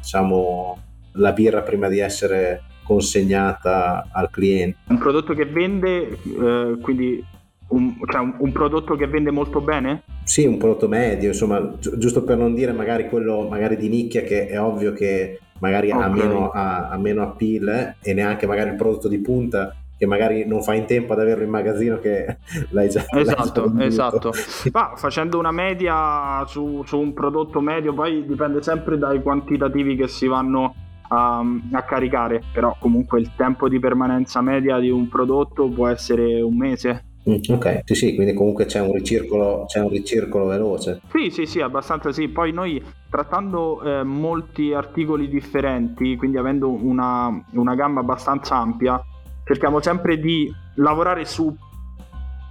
diciamo, 0.05 0.77
la 1.13 1.33
birra 1.33 1.63
prima 1.63 1.89
di 1.89 1.99
essere 1.99 2.61
consegnata 2.83 4.07
al 4.11 4.29
cliente? 4.29 4.77
Un 4.87 4.99
prodotto 4.99 5.33
che 5.33 5.45
vende, 5.45 6.07
eh, 6.09 6.77
quindi 6.79 7.25
un, 7.69 7.95
cioè 8.07 8.21
un, 8.21 8.35
un, 8.37 8.51
prodotto 8.51 8.95
che 8.95 9.07
vende 9.07 9.31
molto 9.31 9.59
bene? 9.59 10.03
Sì, 10.23 10.45
un 10.45 10.57
prodotto 10.57 10.87
medio, 10.87 11.29
insomma, 11.29 11.59
gi- 11.79 11.97
giusto 11.97 12.23
per 12.23 12.37
non 12.37 12.53
dire 12.53 12.71
magari 12.71 13.09
quello 13.09 13.47
magari 13.49 13.75
di 13.75 13.89
nicchia 13.89 14.21
che 14.21 14.47
è 14.47 14.61
ovvio 14.61 14.93
che 14.93 15.39
magari 15.59 15.89
okay. 15.89 16.03
ha, 16.03 16.09
meno, 16.09 16.49
ha, 16.49 16.89
ha, 16.89 16.97
meno, 16.97 17.23
appeal 17.23 17.67
eh, 17.67 17.95
e 18.01 18.13
neanche 18.13 18.45
magari 18.45 18.69
il 18.69 18.75
prodotto 18.75 19.07
di 19.07 19.17
punta 19.17 19.75
che 19.97 20.05
magari 20.05 20.45
non 20.45 20.61
fai 20.61 20.79
in 20.79 20.85
tempo 20.85 21.13
ad 21.13 21.19
averlo 21.19 21.43
in 21.43 21.49
magazzino 21.49 21.99
che 21.99 22.37
l'hai 22.71 22.89
già 22.89 23.05
esatto, 23.09 23.65
l'hai 23.65 23.75
già 23.77 23.85
esatto 23.85 24.31
ma 24.71 24.93
facendo 24.95 25.39
una 25.39 25.51
media 25.51 26.45
su, 26.47 26.83
su, 26.85 26.99
un 26.99 27.13
prodotto 27.13 27.61
medio 27.61 27.93
poi 27.93 28.25
dipende 28.25 28.61
sempre 28.61 28.97
dai 28.97 29.21
quantitativi 29.21 29.95
che 29.95 30.07
si 30.07 30.27
vanno 30.27 30.75
a, 31.09 31.43
a, 31.71 31.83
caricare 31.83 32.41
però 32.51 32.75
comunque 32.79 33.19
il 33.19 33.31
tempo 33.35 33.69
di 33.69 33.79
permanenza 33.79 34.41
media 34.41 34.79
di 34.79 34.89
un 34.89 35.07
prodotto 35.07 35.67
può 35.69 35.87
essere 35.87 36.41
un 36.41 36.57
mese 36.57 37.05
Mm, 37.27 37.37
ok, 37.55 37.81
sì, 37.85 37.95
sì, 37.95 38.13
quindi 38.13 38.33
comunque 38.33 38.65
c'è 38.65 38.79
un 38.79 38.93
ricircolo, 38.93 39.65
c'è 39.65 39.79
un 39.79 39.89
ricircolo 39.89 40.45
veloce. 40.45 41.01
Sì, 41.11 41.31
sì, 41.31 41.47
sì, 41.47 41.59
abbastanza 41.59 42.11
sì. 42.11 42.27
Poi 42.27 42.51
noi 42.51 42.81
trattando 43.09 43.81
eh, 43.81 44.03
molti 44.03 44.73
articoli 44.73 45.27
differenti, 45.27 46.15
quindi 46.17 46.37
avendo 46.37 46.69
una, 46.69 47.43
una 47.53 47.73
gamma 47.73 48.01
abbastanza 48.01 48.57
ampia, 48.57 49.01
cerchiamo 49.45 49.79
sempre 49.81 50.19
di 50.19 50.51
lavorare 50.75 51.23
su 51.25 51.55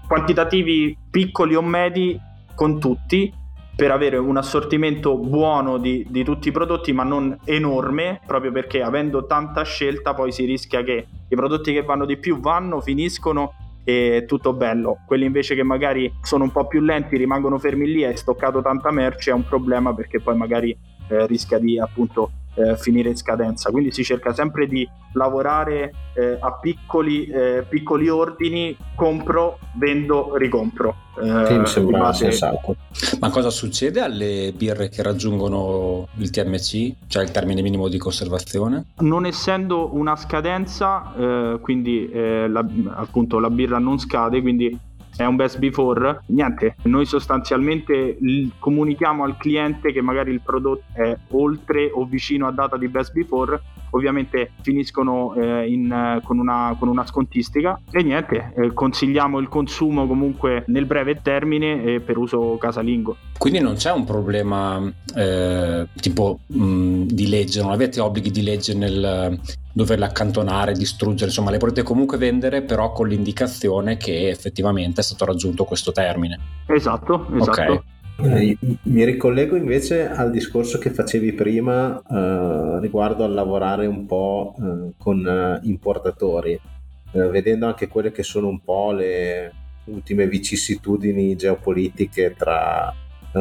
quantitativi 0.06 0.96
piccoli 1.10 1.54
o 1.54 1.62
medi 1.62 2.18
con 2.54 2.78
tutti 2.78 3.32
per 3.76 3.90
avere 3.90 4.16
un 4.16 4.36
assortimento 4.36 5.18
buono 5.18 5.78
di, 5.78 6.06
di, 6.08 6.22
tutti 6.22 6.48
i 6.48 6.52
prodotti 6.52 6.92
ma 6.92 7.02
non 7.02 7.36
enorme 7.44 8.20
proprio 8.24 8.52
perché 8.52 8.82
avendo 8.82 9.26
tanta 9.26 9.64
scelta 9.64 10.14
poi 10.14 10.30
si 10.30 10.44
rischia 10.44 10.82
che 10.82 11.06
i 11.28 11.34
prodotti 11.34 11.72
che 11.72 11.82
vanno 11.82 12.04
di 12.04 12.16
più 12.16 12.38
vanno, 12.38 12.80
finiscono 12.80 13.54
e 13.82 14.24
tutto 14.26 14.52
bello. 14.52 14.98
Quelli 15.06 15.24
invece 15.26 15.56
che 15.56 15.64
magari 15.64 16.12
sono 16.22 16.44
un 16.44 16.52
po' 16.52 16.66
più 16.68 16.80
lenti, 16.80 17.16
rimangono 17.16 17.58
fermi 17.58 17.86
lì, 17.86 18.04
hai 18.04 18.16
stoccato 18.16 18.62
tanta 18.62 18.92
merce, 18.92 19.30
è 19.30 19.34
un 19.34 19.44
problema 19.44 19.92
perché 19.92 20.20
poi 20.20 20.36
magari 20.36 20.70
eh, 21.08 21.26
rischia 21.26 21.58
di 21.58 21.78
appunto 21.78 22.30
eh, 22.54 22.76
finire 22.76 23.10
in 23.10 23.16
scadenza. 23.16 23.70
Quindi 23.70 23.92
si 23.92 24.04
cerca 24.04 24.32
sempre 24.32 24.66
di 24.66 24.88
lavorare 25.12 25.92
eh, 26.14 26.36
a 26.40 26.52
piccoli, 26.52 27.26
eh, 27.26 27.64
piccoli, 27.68 28.08
ordini, 28.08 28.76
compro, 28.94 29.58
vendo, 29.76 30.36
ricompro. 30.36 30.96
Eh, 31.16 31.46
sì, 31.46 31.58
mi 31.58 31.66
sembra 31.66 31.98
base... 31.98 32.30
sensato. 32.30 32.76
Ma 33.20 33.30
cosa 33.30 33.50
succede 33.50 34.00
alle 34.00 34.52
birre 34.56 34.88
che 34.88 35.02
raggiungono 35.02 36.08
il 36.16 36.30
TMC, 36.30 36.94
cioè 37.06 37.22
il 37.22 37.30
termine 37.30 37.62
minimo 37.62 37.88
di 37.88 37.98
conservazione? 37.98 38.86
Non 38.98 39.26
essendo 39.26 39.94
una 39.94 40.16
scadenza, 40.16 41.14
eh, 41.16 41.58
quindi 41.60 42.08
eh, 42.10 42.48
la, 42.48 42.64
appunto 42.94 43.38
la 43.38 43.50
birra 43.50 43.78
non 43.78 43.98
scade, 43.98 44.40
quindi 44.40 44.76
è 45.16 45.24
un 45.24 45.36
best 45.36 45.58
before, 45.58 46.22
niente, 46.26 46.76
noi 46.84 47.06
sostanzialmente 47.06 48.18
comunichiamo 48.58 49.24
al 49.24 49.36
cliente 49.36 49.92
che 49.92 50.00
magari 50.00 50.32
il 50.32 50.40
prodotto 50.40 50.84
è 50.92 51.16
oltre 51.30 51.90
o 51.92 52.04
vicino 52.04 52.46
a 52.46 52.52
data 52.52 52.76
di 52.76 52.88
best 52.88 53.12
before 53.12 53.60
ovviamente 53.94 54.50
finiscono 54.60 55.34
eh, 55.34 55.68
in, 55.68 56.20
con, 56.24 56.38
una, 56.38 56.76
con, 56.78 56.88
una, 56.88 57.06
scontistica 57.06 57.80
e 57.90 58.02
niente, 58.02 58.52
eh, 58.56 58.72
consigliamo 58.72 59.38
il 59.38 59.48
consumo 59.48 60.06
comunque 60.06 60.64
nel 60.68 60.84
breve 60.84 61.20
termine 61.22 61.82
e 61.82 62.00
per 62.00 62.18
uso 62.18 62.56
casalingo. 62.58 63.16
Quindi 63.38 63.60
non 63.60 63.74
c'è 63.74 63.92
un 63.92 64.04
problema 64.04 64.82
eh, 65.14 65.86
tipo 66.00 66.40
mh, 66.46 67.02
di 67.04 67.28
legge, 67.28 67.62
non 67.62 67.72
avete 67.72 68.00
obblighi 68.00 68.30
di 68.30 68.42
legge 68.42 68.74
nel 68.74 69.40
doverle 69.72 70.04
accantonare, 70.04 70.72
distruggere, 70.72 71.26
insomma 71.26 71.50
le 71.50 71.58
potete 71.58 71.82
comunque 71.82 72.16
vendere 72.16 72.62
però 72.62 72.92
con 72.92 73.08
l'indicazione 73.08 73.96
che 73.96 74.28
effettivamente 74.28 75.00
è 75.00 75.04
stato 75.04 75.24
raggiunto 75.24 75.64
questo 75.64 75.92
termine. 75.92 76.38
Esatto, 76.66 77.26
esatto. 77.34 77.50
Okay. 77.50 77.80
Eh, 78.16 78.56
mi 78.82 79.04
ricollego 79.04 79.56
invece 79.56 80.08
al 80.08 80.30
discorso 80.30 80.78
che 80.78 80.90
facevi 80.90 81.32
prima 81.32 82.00
eh, 82.00 82.80
riguardo 82.80 83.24
al 83.24 83.34
lavorare 83.34 83.86
un 83.86 84.06
po' 84.06 84.54
eh, 84.56 84.92
con 84.96 85.26
eh, 85.26 85.66
importatori, 85.66 86.52
eh, 86.52 87.28
vedendo 87.28 87.66
anche 87.66 87.88
quelle 87.88 88.12
che 88.12 88.22
sono 88.22 88.46
un 88.46 88.60
po' 88.60 88.92
le 88.92 89.52
ultime 89.86 90.28
vicissitudini 90.28 91.34
geopolitiche 91.34 92.34
tra 92.36 92.94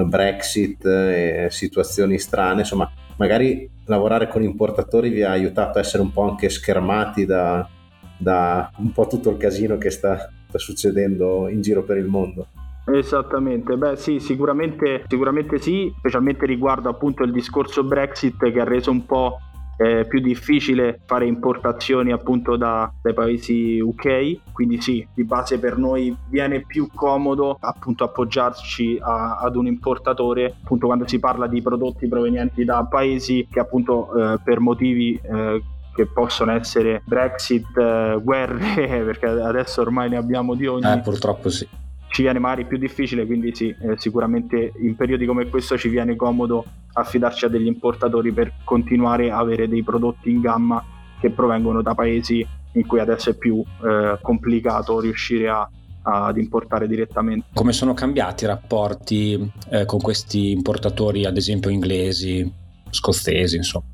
Brexit 0.05 0.83
e 0.85 1.47
situazioni 1.51 2.17
strane, 2.17 2.61
insomma, 2.61 2.91
magari 3.17 3.69
lavorare 3.85 4.27
con 4.27 4.41
importatori 4.41 5.09
vi 5.09 5.21
ha 5.21 5.29
aiutato 5.29 5.77
a 5.77 5.81
essere 5.81 6.01
un 6.01 6.11
po' 6.11 6.27
anche 6.27 6.49
schermati 6.49 7.25
da, 7.25 7.69
da 8.17 8.71
un 8.77 8.91
po' 8.91 9.05
tutto 9.05 9.29
il 9.29 9.37
casino 9.37 9.77
che 9.77 9.91
sta, 9.91 10.31
sta 10.47 10.57
succedendo 10.57 11.47
in 11.47 11.61
giro 11.61 11.83
per 11.83 11.97
il 11.97 12.05
mondo. 12.07 12.47
Esattamente, 12.85 13.77
beh 13.77 13.95
sì, 13.95 14.19
sicuramente, 14.19 15.03
sicuramente 15.07 15.57
sì, 15.57 15.93
specialmente 15.97 16.45
riguardo 16.45 16.89
appunto 16.89 17.23
il 17.23 17.31
discorso 17.31 17.83
Brexit 17.83 18.51
che 18.51 18.59
ha 18.59 18.65
reso 18.65 18.91
un 18.91 19.05
po' 19.05 19.37
eh, 19.77 20.05
più 20.05 20.19
difficile 20.19 20.99
fare 21.05 21.25
importazioni 21.25 22.11
appunto 22.11 22.57
da, 22.57 22.91
dai 23.01 23.13
paesi 23.13 23.79
UK, 23.79 24.51
quindi 24.51 24.81
sì, 24.81 25.05
di 25.13 25.23
base 25.23 25.59
per 25.59 25.77
noi 25.77 26.15
viene 26.29 26.61
più 26.65 26.89
comodo 26.93 27.57
appunto 27.59 28.03
appoggiarci 28.03 28.99
a, 29.01 29.37
ad 29.37 29.55
un 29.55 29.65
importatore 29.67 30.55
appunto 30.63 30.85
quando 30.85 31.07
si 31.07 31.19
parla 31.19 31.47
di 31.47 31.61
prodotti 31.61 32.07
provenienti 32.07 32.63
da 32.65 32.85
paesi 32.85 33.47
che 33.49 33.59
appunto 33.59 34.13
eh, 34.13 34.39
per 34.43 34.59
motivi 34.59 35.19
eh, 35.21 35.61
che 35.95 36.07
possono 36.07 36.51
essere 36.51 37.01
Brexit, 37.05 37.77
eh, 37.77 38.19
guerre, 38.21 39.03
perché 39.05 39.27
adesso 39.27 39.81
ormai 39.81 40.09
ne 40.09 40.17
abbiamo 40.17 40.55
di 40.55 40.67
ogni. 40.67 40.91
Eh, 40.91 40.99
purtroppo 40.99 41.49
sì 41.49 41.67
ci 42.13 42.21
viene 42.21 42.37
magari 42.37 42.65
più 42.65 42.77
difficile, 42.77 43.25
quindi 43.25 43.55
sì, 43.55 43.69
eh, 43.69 43.95
sicuramente 43.97 44.71
in 44.81 44.95
periodi 44.95 45.25
come 45.25 45.49
questo 45.49 45.79
ci 45.79 45.89
viene 45.89 46.15
comodo 46.15 46.63
affidarci 46.93 47.45
a 47.45 47.47
degli 47.47 47.65
importatori 47.65 48.31
per 48.31 48.53
continuare 48.63 49.31
a 49.31 49.39
avere 49.39 49.67
dei 49.67 49.81
prodotti 49.81 50.29
in 50.29 50.39
gamma 50.39 50.85
che 51.19 51.31
provengono 51.31 51.81
da 51.81 51.95
paesi 51.95 52.45
in 52.73 52.85
cui 52.85 52.99
adesso 52.99 53.31
è 53.31 53.35
più 53.35 53.63
eh, 53.83 54.19
complicato 54.21 54.99
riuscire 54.99 55.49
a, 55.49 55.67
ad 56.03 56.37
importare 56.37 56.87
direttamente. 56.87 57.47
Come 57.51 57.73
sono 57.73 57.95
cambiati 57.95 58.43
i 58.43 58.47
rapporti 58.47 59.51
eh, 59.71 59.85
con 59.85 59.99
questi 59.99 60.51
importatori, 60.51 61.25
ad 61.25 61.35
esempio 61.35 61.71
inglesi, 61.71 62.47
scozzesi, 62.91 63.55
insomma, 63.55 63.85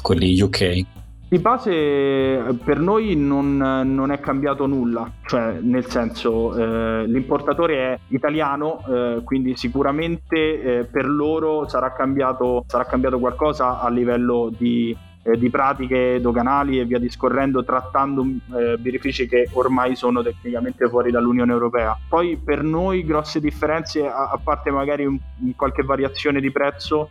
quelli 0.00 0.40
UK? 0.40 0.86
Di 1.28 1.40
base 1.40 2.56
per 2.62 2.78
noi 2.78 3.16
non, 3.16 3.56
non, 3.56 4.12
è 4.12 4.20
cambiato 4.20 4.66
nulla, 4.66 5.10
cioè 5.24 5.58
nel 5.60 5.84
senso 5.86 6.54
eh, 6.56 7.04
l'importatore 7.08 7.76
è 7.78 7.98
italiano, 8.08 8.84
eh, 8.86 9.22
quindi 9.24 9.56
sicuramente 9.56 10.36
eh, 10.62 10.84
per 10.84 11.08
loro 11.08 11.66
sarà 11.66 11.92
cambiato, 11.92 12.64
sarà 12.68 12.84
cambiato, 12.84 13.18
qualcosa 13.18 13.80
a 13.80 13.88
livello 13.88 14.52
di, 14.56 14.96
eh, 15.24 15.36
di, 15.36 15.50
pratiche 15.50 16.20
doganali 16.20 16.78
e 16.78 16.84
via 16.84 17.00
discorrendo, 17.00 17.64
trattando 17.64 18.24
eh, 18.24 18.76
birrifici 18.78 19.26
che 19.26 19.48
ormai 19.54 19.96
sono 19.96 20.22
tecnicamente 20.22 20.88
fuori 20.88 21.10
dall'Unione 21.10 21.50
Europea. 21.50 21.98
Poi 22.08 22.36
per 22.36 22.62
noi 22.62 23.04
grosse 23.04 23.40
differenze, 23.40 24.06
a, 24.06 24.30
a 24.30 24.38
parte 24.40 24.70
magari 24.70 25.04
un, 25.04 25.18
qualche 25.56 25.82
variazione 25.82 26.40
di 26.40 26.52
prezzo, 26.52 27.10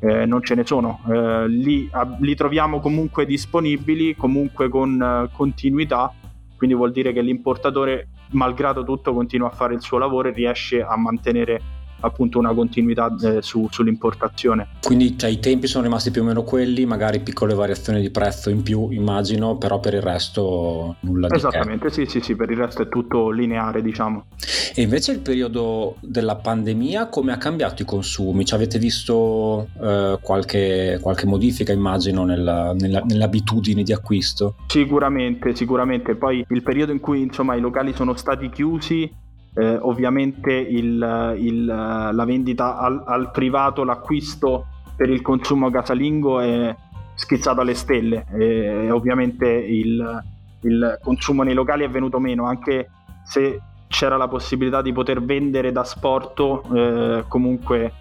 eh, 0.00 0.26
non 0.26 0.42
ce 0.42 0.54
ne 0.54 0.64
sono. 0.64 1.00
Eh, 1.08 1.48
li, 1.48 1.88
a, 1.92 2.16
li, 2.20 2.34
troviamo 2.34 2.80
comunque 2.80 3.26
disponibili, 3.26 4.14
comunque 4.14 4.68
con 4.68 5.00
uh, 5.00 5.34
continuità, 5.34 6.12
quindi 6.56 6.74
vuol 6.74 6.92
dire 6.92 7.12
che 7.12 7.20
l'importatore, 7.20 8.08
malgrado 8.30 8.84
tutto, 8.84 9.12
continua 9.12 9.48
a 9.48 9.52
fare 9.52 9.74
il 9.74 9.80
suo 9.80 9.98
lavoro 9.98 10.28
e 10.28 10.32
riesce 10.32 10.82
a 10.82 10.96
mantenere 10.96 11.60
appunto 12.00 12.38
una 12.38 12.54
continuità 12.54 13.14
eh, 13.22 13.42
su, 13.42 13.66
sull'importazione. 13.70 14.68
Quindi 14.82 15.18
cioè, 15.18 15.30
i 15.30 15.38
tempi 15.38 15.66
sono 15.66 15.84
rimasti 15.84 16.10
più 16.10 16.22
o 16.22 16.24
meno 16.24 16.42
quelli, 16.42 16.86
magari 16.86 17.20
piccole 17.20 17.54
variazioni 17.54 18.00
di 18.00 18.10
prezzo 18.10 18.50
in 18.50 18.62
più, 18.62 18.90
immagino, 18.90 19.56
però 19.56 19.80
per 19.80 19.94
il 19.94 20.02
resto 20.02 20.96
nulla 21.00 21.28
di 21.28 21.34
Esattamente, 21.36 21.90
sì, 21.90 22.06
sì, 22.06 22.20
sì, 22.20 22.34
per 22.36 22.50
il 22.50 22.56
resto 22.56 22.82
è 22.82 22.88
tutto 22.88 23.30
lineare, 23.30 23.82
diciamo. 23.82 24.26
E 24.74 24.82
invece 24.82 25.12
il 25.12 25.20
periodo 25.20 25.96
della 26.00 26.36
pandemia 26.36 27.08
come 27.08 27.32
ha 27.32 27.38
cambiato 27.38 27.82
i 27.82 27.84
consumi? 27.84 28.44
Ci 28.44 28.54
avete 28.54 28.78
visto 28.78 29.68
eh, 29.80 30.18
qualche, 30.20 30.98
qualche, 31.00 31.26
modifica, 31.26 31.72
immagino, 31.72 32.24
nella, 32.24 32.72
nella, 32.72 33.00
nelle 33.00 33.24
abitudini 33.24 33.82
di 33.82 33.92
acquisto? 33.92 34.56
Sicuramente, 34.66 35.54
sicuramente. 35.54 36.14
Poi 36.14 36.44
il 36.48 36.62
periodo 36.62 36.92
in 36.92 37.00
cui 37.00 37.22
insomma 37.22 37.54
i 37.54 37.60
locali 37.60 37.94
sono 37.94 38.14
stati 38.16 38.50
chiusi 38.50 39.10
eh, 39.56 39.78
ovviamente 39.80 40.52
il, 40.52 41.34
il, 41.38 41.64
la 41.64 42.24
vendita 42.26 42.78
al, 42.78 43.02
al, 43.06 43.30
privato, 43.30 43.84
l'acquisto 43.84 44.66
per 44.94 45.08
il 45.08 45.22
consumo 45.22 45.70
casalingo 45.70 46.40
è 46.40 46.76
schizzato 47.14 47.62
alle 47.62 47.74
stelle. 47.74 48.26
E 48.34 48.90
ovviamente 48.90 49.48
il, 49.48 50.22
il 50.60 50.98
consumo 51.02 51.42
nei 51.42 51.54
locali 51.54 51.84
è 51.84 51.88
venuto 51.88 52.18
meno 52.18 52.44
anche 52.46 52.90
se 53.24 53.60
c'era 53.88 54.16
la 54.16 54.28
possibilità 54.28 54.82
di 54.82 54.92
poter 54.92 55.22
vendere 55.22 55.72
da 55.72 55.84
sporto 55.84 56.62
eh, 56.74 57.24
comunque 57.28 57.92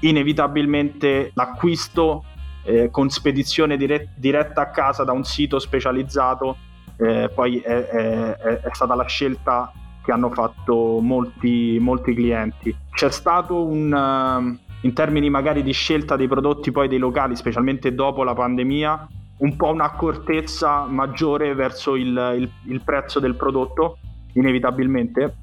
inevitabilmente 0.00 1.32
l'acquisto 1.34 2.24
eh, 2.64 2.90
con 2.90 3.08
spedizione 3.08 3.76
dire- 3.76 4.10
diretta 4.16 4.62
a 4.62 4.70
casa 4.70 5.04
da 5.04 5.12
un 5.12 5.24
sito 5.24 5.58
specializzato 5.58 6.56
eh, 6.96 7.30
poi 7.34 7.58
è, 7.58 7.86
è, 7.86 8.36
è, 8.36 8.68
stata 8.72 8.94
la 8.94 9.06
scelta 9.06 9.72
che 10.02 10.12
hanno 10.12 10.30
fatto 10.30 10.98
molti, 11.00 11.78
molti 11.80 12.14
clienti. 12.14 12.74
C'è 12.90 13.10
stato 13.10 13.64
un, 13.64 13.92
uh, 13.92 14.58
in 14.82 14.92
termini 14.92 15.30
magari 15.30 15.62
di 15.62 15.72
scelta 15.72 16.16
dei 16.16 16.28
prodotti 16.28 16.70
poi 16.72 16.88
dei 16.88 16.98
locali, 16.98 17.36
specialmente 17.36 17.94
dopo 17.94 18.24
la 18.24 18.34
pandemia, 18.34 19.08
un 19.38 19.56
po' 19.56 19.70
un'accortezza 19.70 20.86
maggiore 20.86 21.54
verso 21.54 21.96
il, 21.96 22.34
il, 22.36 22.50
il 22.66 22.80
prezzo 22.84 23.20
del 23.20 23.34
prodotto, 23.34 23.98
inevitabilmente, 24.34 25.34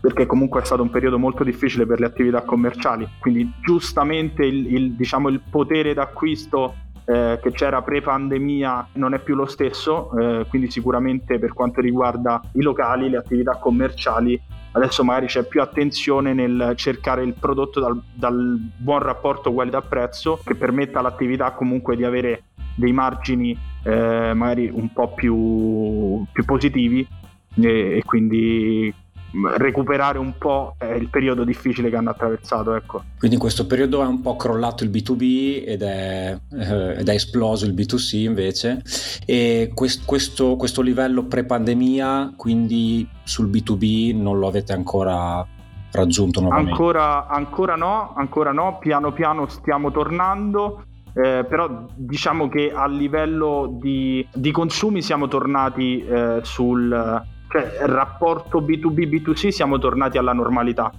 perché 0.00 0.26
comunque 0.26 0.60
è 0.60 0.64
stato 0.64 0.82
un 0.82 0.90
periodo 0.90 1.18
molto 1.18 1.44
difficile 1.44 1.86
per 1.86 1.98
le 1.98 2.06
attività 2.06 2.42
commerciali, 2.42 3.08
quindi 3.18 3.50
giustamente 3.62 4.44
il, 4.44 4.72
il, 4.72 4.92
diciamo, 4.94 5.28
il 5.28 5.40
potere 5.50 5.94
d'acquisto 5.94 6.74
eh, 7.06 7.38
che 7.42 7.52
c'era 7.52 7.82
pre-pandemia 7.82 8.88
non 8.94 9.14
è 9.14 9.18
più 9.18 9.34
lo 9.34 9.46
stesso, 9.46 10.10
eh, 10.18 10.46
quindi 10.48 10.70
sicuramente 10.70 11.38
per 11.38 11.52
quanto 11.52 11.80
riguarda 11.80 12.40
i 12.52 12.62
locali, 12.62 13.10
le 13.10 13.18
attività 13.18 13.56
commerciali, 13.56 14.40
adesso 14.72 15.04
magari 15.04 15.26
c'è 15.26 15.44
più 15.44 15.60
attenzione 15.60 16.32
nel 16.32 16.72
cercare 16.76 17.22
il 17.22 17.34
prodotto 17.34 17.80
dal, 17.80 18.00
dal 18.12 18.58
buon 18.76 19.00
rapporto 19.00 19.52
qualità-prezzo 19.52 20.40
che 20.44 20.54
permetta 20.54 20.98
all'attività 20.98 21.52
comunque 21.52 21.96
di 21.96 22.04
avere 22.04 22.44
dei 22.74 22.92
margini 22.92 23.56
eh, 23.84 24.32
magari 24.34 24.68
un 24.72 24.92
po' 24.92 25.12
più, 25.14 26.24
più 26.32 26.44
positivi 26.44 27.06
e, 27.56 27.98
e 27.98 28.02
quindi 28.04 28.92
recuperare 29.56 30.18
un 30.18 30.34
po' 30.38 30.76
il 30.96 31.08
periodo 31.08 31.44
difficile 31.44 31.90
che 31.90 31.96
hanno 31.96 32.10
attraversato. 32.10 32.74
Ecco. 32.74 33.02
Quindi 33.18 33.36
in 33.36 33.42
questo 33.42 33.66
periodo 33.66 34.02
è 34.02 34.06
un 34.06 34.20
po' 34.20 34.36
crollato 34.36 34.84
il 34.84 34.90
B2B 34.90 35.64
ed 35.66 35.82
è, 35.82 36.38
eh, 36.52 36.98
ed 36.98 37.08
è 37.08 37.12
esploso 37.12 37.66
il 37.66 37.74
B2C 37.74 38.16
invece. 38.18 38.82
E 39.26 39.70
quest, 39.74 40.04
questo, 40.04 40.56
questo 40.56 40.82
livello 40.82 41.24
pre-pandemia, 41.24 42.34
quindi 42.36 43.08
sul 43.24 43.48
B2B 43.48 44.16
non 44.20 44.38
lo 44.38 44.46
avete 44.46 44.72
ancora 44.72 45.46
raggiunto 45.92 46.40
nuovamente? 46.40 46.70
Ancora, 46.72 47.26
ancora 47.28 47.76
no, 47.76 48.12
ancora 48.16 48.52
no, 48.52 48.78
piano 48.78 49.12
piano 49.12 49.46
stiamo 49.48 49.90
tornando. 49.90 50.84
Eh, 51.16 51.46
però 51.48 51.86
diciamo 51.94 52.48
che 52.48 52.72
a 52.74 52.88
livello 52.88 53.78
di, 53.80 54.26
di 54.34 54.50
consumi 54.50 55.00
siamo 55.00 55.28
tornati 55.28 56.04
eh, 56.04 56.40
sul, 56.42 57.22
cioè 57.54 57.76
rapporto 57.82 58.60
B2B, 58.60 59.06
B2C 59.06 59.48
siamo 59.50 59.78
tornati 59.78 60.18
alla 60.18 60.32
normalità. 60.32 60.90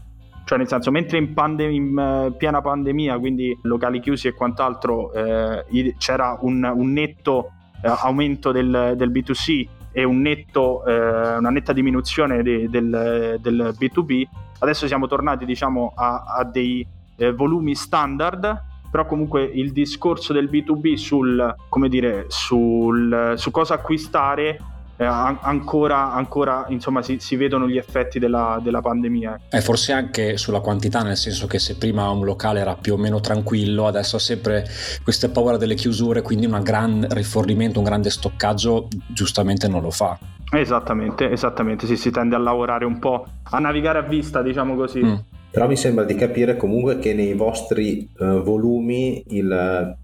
Cioè 0.45 0.57
nel 0.57 0.69
senso, 0.69 0.89
mentre 0.89 1.17
in, 1.17 1.33
pandem- 1.33 1.73
in 1.73 1.97
uh, 1.97 2.37
piena 2.37 2.61
pandemia, 2.61 3.19
quindi 3.19 3.57
locali 3.63 3.99
chiusi 3.99 4.29
e 4.29 4.33
quant'altro, 4.33 5.11
eh, 5.11 5.95
c'era 5.97 6.37
un, 6.39 6.63
un 6.63 6.93
netto 6.93 7.51
eh, 7.81 7.89
aumento 7.89 8.53
del, 8.53 8.93
del, 8.95 9.11
B2C 9.11 9.67
e 9.91 10.05
un 10.05 10.21
netto, 10.21 10.85
eh, 10.85 11.37
una 11.37 11.49
netta 11.49 11.73
diminuzione 11.73 12.41
de- 12.41 12.69
del, 12.69 13.37
del, 13.41 13.75
B2B, 13.77 14.23
adesso 14.59 14.87
siamo 14.87 15.07
tornati 15.07 15.43
diciamo 15.43 15.91
a, 15.93 16.23
a 16.37 16.43
dei 16.45 16.87
eh, 17.17 17.33
volumi 17.33 17.75
standard 17.75 18.73
però 18.89 19.05
comunque 19.07 19.43
il 19.43 19.73
discorso 19.73 20.31
del 20.31 20.49
B2B 20.49 20.93
sul, 20.93 21.53
dire, 21.89 22.25
sul, 22.29 23.33
su 23.35 23.51
cosa 23.51 23.73
acquistare 23.73 24.57
eh, 24.97 25.05
ancora, 25.05 26.13
ancora 26.13 26.65
insomma, 26.69 27.01
si, 27.01 27.17
si, 27.19 27.35
vedono 27.35 27.67
gli 27.67 27.77
effetti 27.77 28.19
della, 28.19 28.59
della 28.61 28.81
pandemia. 28.81 29.41
E 29.49 29.61
forse 29.61 29.91
anche 29.91 30.37
sulla 30.37 30.61
quantità, 30.61 31.03
nel 31.03 31.17
senso 31.17 31.47
che 31.47 31.59
se 31.59 31.75
prima 31.75 32.09
un 32.09 32.23
locale 32.23 32.61
era 32.61 32.75
più 32.75 32.93
o 32.93 32.97
meno 32.97 33.19
tranquillo, 33.19 33.87
adesso 33.87 34.15
ha 34.15 34.19
sempre 34.19 34.65
questa 35.03 35.29
paura 35.29 35.57
delle 35.57 35.75
chiusure, 35.75 36.21
quindi 36.21 36.45
un 36.45 36.59
gran 36.63 37.05
rifornimento, 37.09 37.79
un 37.79 37.85
grande 37.85 38.09
stoccaggio 38.09 38.87
giustamente 39.07 39.67
non 39.67 39.81
lo 39.81 39.91
fa. 39.91 40.17
Esattamente, 40.51 41.29
esattamente, 41.29 41.85
sì, 41.87 41.97
si 41.97 42.11
tende 42.11 42.35
a 42.35 42.39
lavorare 42.39 42.85
un 42.85 42.99
po', 42.99 43.25
a 43.43 43.59
navigare 43.59 43.99
a 43.99 44.03
vista, 44.03 44.41
diciamo 44.41 44.75
così. 44.75 45.03
Mm. 45.03 45.15
Però 45.51 45.67
mi 45.67 45.75
sembra 45.75 46.03
di 46.03 46.15
capire 46.15 46.55
comunque 46.57 46.99
che 46.99 47.13
nei 47.13 47.33
vostri 47.33 48.09
uh, 48.17 48.41
volumi 48.43 49.23
il 49.29 49.97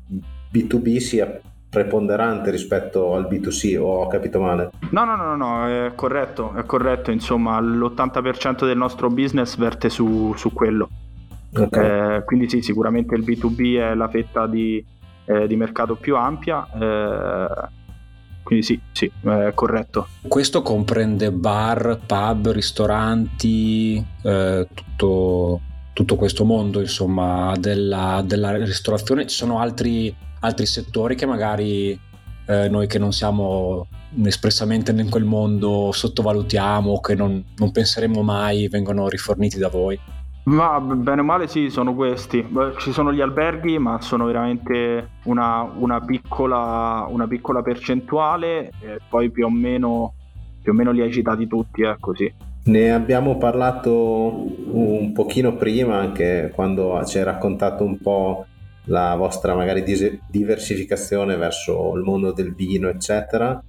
B2B 0.51 0.97
sia 0.97 1.41
preponderante 1.71 2.51
rispetto 2.51 3.15
al 3.15 3.27
B2C 3.31 3.79
o 3.79 4.01
ho 4.01 4.07
capito 4.07 4.41
male? 4.41 4.71
No, 4.89 5.05
no, 5.05 5.15
no, 5.15 5.37
no, 5.37 5.67
è 5.67 5.93
corretto, 5.95 6.53
è 6.53 6.65
corretto, 6.65 7.11
insomma 7.11 7.59
l'80% 7.61 8.65
del 8.65 8.75
nostro 8.75 9.07
business 9.09 9.55
verte 9.55 9.89
su, 9.89 10.33
su 10.35 10.51
quello. 10.51 10.89
Okay. 11.53 12.17
Eh, 12.17 12.23
quindi 12.25 12.49
sì, 12.49 12.61
sicuramente 12.61 13.15
il 13.15 13.23
B2B 13.23 13.79
è 13.79 13.95
la 13.95 14.09
fetta 14.09 14.47
di, 14.47 14.83
eh, 15.25 15.47
di 15.47 15.55
mercato 15.55 15.95
più 15.95 16.17
ampia. 16.17 16.67
Eh, 16.73 17.79
quindi 18.43 18.65
sì, 18.65 18.79
sì, 18.91 19.09
è 19.23 19.51
corretto. 19.53 20.07
Questo 20.27 20.61
comprende 20.61 21.31
bar, 21.31 21.99
pub, 22.05 22.51
ristoranti, 22.51 24.05
eh, 24.23 24.67
tutto, 24.73 25.61
tutto, 25.93 26.15
questo 26.17 26.43
mondo 26.43 26.81
insomma 26.81 27.53
della, 27.57 28.21
della 28.25 28.57
ristorazione. 28.57 29.25
Ci 29.25 29.37
sono 29.37 29.59
altri 29.59 30.13
altri 30.41 30.65
settori 30.65 31.15
che 31.15 31.25
magari 31.25 31.99
eh, 32.45 32.69
noi 32.69 32.87
che 32.87 32.99
non 32.99 33.13
siamo 33.13 33.87
espressamente 34.23 34.91
in 34.91 35.09
quel 35.09 35.23
mondo 35.23 35.91
sottovalutiamo, 35.91 36.99
che 36.99 37.15
non, 37.15 37.43
non 37.57 37.71
penseremo 37.71 38.21
mai 38.21 38.67
vengono 38.67 39.07
riforniti 39.07 39.57
da 39.57 39.69
voi? 39.69 39.99
Ma 40.43 40.79
bene 40.79 41.21
o 41.21 41.23
male 41.23 41.47
sì, 41.47 41.69
sono 41.69 41.93
questi. 41.93 42.45
Ci 42.79 42.91
sono 42.91 43.13
gli 43.13 43.21
alberghi, 43.21 43.77
ma 43.77 44.01
sono 44.01 44.25
veramente 44.25 45.09
una, 45.25 45.61
una, 45.61 46.01
piccola, 46.01 47.05
una 47.07 47.27
piccola, 47.27 47.61
percentuale 47.61 48.71
e 48.81 48.99
poi 49.07 49.29
più 49.29 49.45
o, 49.45 49.49
meno, 49.51 50.13
più 50.61 50.71
o 50.71 50.75
meno 50.75 50.91
li 50.91 51.01
hai 51.01 51.11
citati 51.11 51.45
tutti, 51.45 51.83
eh, 51.83 51.95
così. 51.99 52.33
Ne 52.63 52.91
abbiamo 52.91 53.37
parlato 53.37 54.43
un 54.71 55.11
pochino 55.13 55.55
prima, 55.55 55.97
anche 55.97 56.51
quando 56.53 57.03
ci 57.05 57.19
hai 57.19 57.23
raccontato 57.23 57.83
un 57.83 57.99
po' 57.99 58.45
la 58.85 59.15
vostra 59.15 59.55
magari 59.55 59.83
diversificazione 60.27 61.35
verso 61.35 61.95
il 61.95 62.03
mondo 62.03 62.31
del 62.31 62.53
vino, 62.53 62.89
eccetera. 62.89 63.61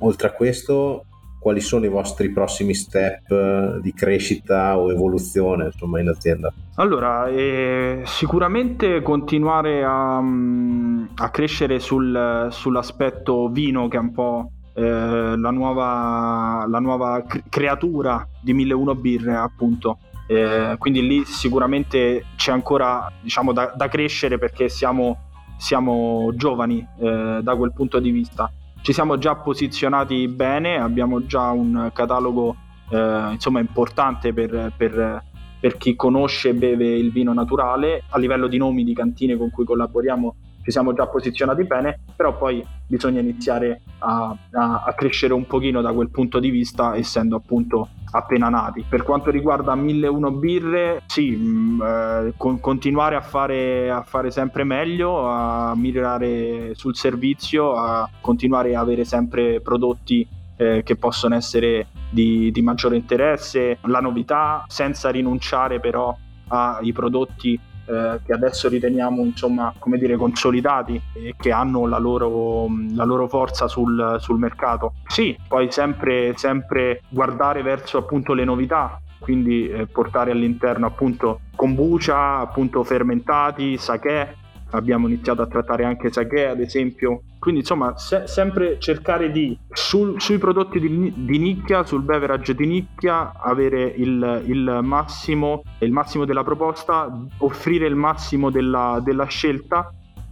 Oltre 0.00 0.28
a 0.28 0.32
questo, 0.32 1.04
quali 1.38 1.60
sono 1.60 1.84
i 1.84 1.88
vostri 1.88 2.30
prossimi 2.30 2.74
step 2.74 3.78
di 3.78 3.92
crescita 3.92 4.78
o 4.78 4.90
evoluzione 4.90 5.66
insomma, 5.66 6.00
in 6.00 6.08
azienda? 6.08 6.52
Allora, 6.76 7.28
eh, 7.28 8.02
sicuramente 8.04 9.02
continuare 9.02 9.84
a, 9.84 10.20
mm, 10.20 11.04
a 11.16 11.30
crescere 11.30 11.78
sul, 11.78 12.48
sull'aspetto 12.50 13.48
vino, 13.48 13.88
che 13.88 13.96
è 13.96 14.00
un 14.00 14.12
po' 14.12 14.50
eh, 14.74 15.36
la 15.36 15.50
nuova, 15.50 16.64
la 16.68 16.78
nuova 16.78 17.24
creatura 17.48 18.26
di 18.40 18.52
1001 18.52 18.94
birre, 18.94 19.34
appunto. 19.34 19.98
Eh, 20.30 20.76
quindi 20.76 21.06
lì 21.06 21.24
sicuramente 21.24 22.26
c'è 22.36 22.52
ancora 22.52 23.10
diciamo, 23.20 23.54
da, 23.54 23.72
da 23.74 23.88
crescere 23.88 24.36
perché 24.38 24.68
siamo, 24.68 25.30
siamo 25.56 26.30
giovani 26.34 26.86
eh, 27.00 27.40
da 27.42 27.56
quel 27.56 27.72
punto 27.72 27.98
di 27.98 28.10
vista. 28.10 28.52
Ci 28.82 28.92
siamo 28.92 29.16
già 29.16 29.36
posizionati 29.36 30.28
bene, 30.28 30.76
abbiamo 30.76 31.24
già 31.24 31.50
un 31.50 31.90
catalogo 31.94 32.56
eh, 32.90 33.28
insomma, 33.32 33.60
importante 33.60 34.34
per, 34.34 34.72
per, 34.76 35.24
per 35.58 35.76
chi 35.78 35.96
conosce 35.96 36.50
e 36.50 36.54
beve 36.54 36.86
il 36.86 37.10
vino 37.10 37.32
naturale. 37.32 38.02
A 38.10 38.18
livello 38.18 38.48
di 38.48 38.58
nomi 38.58 38.84
di 38.84 38.92
cantine 38.92 39.36
con 39.36 39.50
cui 39.50 39.64
collaboriamo 39.64 40.36
ci 40.68 40.74
siamo 40.74 40.92
già 40.92 41.06
posizionati 41.06 41.64
bene, 41.64 41.98
però 42.14 42.36
poi 42.36 42.62
bisogna 42.86 43.20
iniziare 43.20 43.80
a, 44.00 44.36
a, 44.52 44.84
a, 44.84 44.92
crescere 44.92 45.32
un 45.32 45.46
pochino 45.46 45.80
da 45.80 45.94
quel 45.94 46.10
punto 46.10 46.38
di 46.38 46.50
vista, 46.50 46.94
essendo 46.94 47.36
appunto 47.36 47.88
appena 48.10 48.50
nati. 48.50 48.84
Per 48.86 49.02
quanto 49.02 49.30
riguarda 49.30 49.74
1001 49.74 50.30
birre, 50.32 51.02
sì, 51.06 51.30
mh, 51.30 51.46
mm, 51.46 51.80
eh, 51.80 52.34
con, 52.36 52.60
continuare 52.60 53.16
a 53.16 53.22
fare, 53.22 53.90
a 53.90 54.02
fare 54.02 54.30
sempre 54.30 54.64
meglio, 54.64 55.26
a 55.26 55.74
migliorare 55.74 56.74
sul 56.74 56.94
servizio, 56.94 57.72
a 57.72 58.06
continuare 58.20 58.74
a 58.74 58.80
avere 58.80 59.06
sempre 59.06 59.62
prodotti 59.62 60.28
eh, 60.58 60.82
che 60.84 60.96
possono 60.96 61.34
essere 61.34 61.86
di, 62.10 62.50
di 62.50 62.60
maggiore 62.60 62.96
interesse, 62.96 63.78
la 63.84 64.00
novità, 64.00 64.66
senza 64.68 65.08
rinunciare 65.08 65.80
però 65.80 66.14
ai 66.48 66.92
prodotti 66.92 67.58
eh, 67.88 68.20
che 68.24 68.32
adesso 68.32 68.68
riteniamo 68.68 69.22
insomma 69.22 69.72
come 69.78 69.96
dire 69.96 70.16
consolidati 70.16 71.00
e 71.14 71.34
che 71.38 71.50
hanno 71.50 71.86
la 71.86 71.98
loro, 71.98 72.66
la 72.94 73.04
loro 73.04 73.28
forza 73.28 73.66
sul, 73.66 74.16
sul, 74.20 74.38
mercato. 74.38 74.94
Sì, 75.06 75.36
poi 75.48 75.72
sempre, 75.72 76.34
sempre 76.36 77.00
guardare 77.08 77.62
verso 77.62 77.96
appunto 77.96 78.34
le 78.34 78.44
novità, 78.44 79.00
quindi 79.18 79.68
eh, 79.68 79.86
portare 79.86 80.32
all'interno 80.32 80.86
appunto 80.86 81.40
kombucha, 81.56 82.38
appunto 82.38 82.84
fermentati, 82.84 83.78
sake, 83.78 84.36
abbiamo 84.70 85.06
iniziato 85.06 85.42
a 85.42 85.46
trattare 85.46 85.84
anche 85.84 86.12
sake 86.12 86.46
ad 86.46 86.60
esempio 86.60 87.22
quindi 87.38 87.60
insomma 87.60 87.96
se, 87.96 88.26
sempre 88.26 88.78
cercare 88.78 89.30
di 89.30 89.58
sul, 89.72 90.20
sui 90.20 90.38
prodotti 90.38 90.80
di, 90.80 91.12
di, 91.16 91.38
nicchia 91.38 91.84
sul 91.84 92.02
beverage 92.02 92.54
di 92.54 92.66
nicchia 92.66 93.32
avere 93.34 93.84
il, 93.84 94.42
il, 94.46 94.80
massimo 94.82 95.62
il 95.78 95.92
massimo 95.92 96.24
della 96.24 96.44
proposta 96.44 97.10
offrire 97.38 97.86
il 97.86 97.94
massimo 97.94 98.50
della, 98.50 99.00
della 99.02 99.26
scelta 99.26 99.90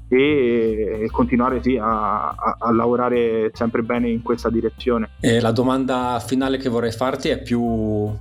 e, 0.09 1.01
e 1.03 1.11
continuare 1.11 1.63
sì, 1.63 1.77
a, 1.77 2.29
a, 2.29 2.57
a, 2.61 2.73
lavorare 2.73 3.51
sempre 3.53 3.83
bene 3.83 4.09
in 4.09 4.23
questa 4.23 4.51
direzione. 4.51 5.11
E 5.21 5.41
la 5.41 5.51
domanda 5.51 6.23
finale 6.25 6.59
che 6.59 6.69
vorrei 6.69 6.93
farti 6.93 7.29
è 7.29 7.43
più 7.43 8.15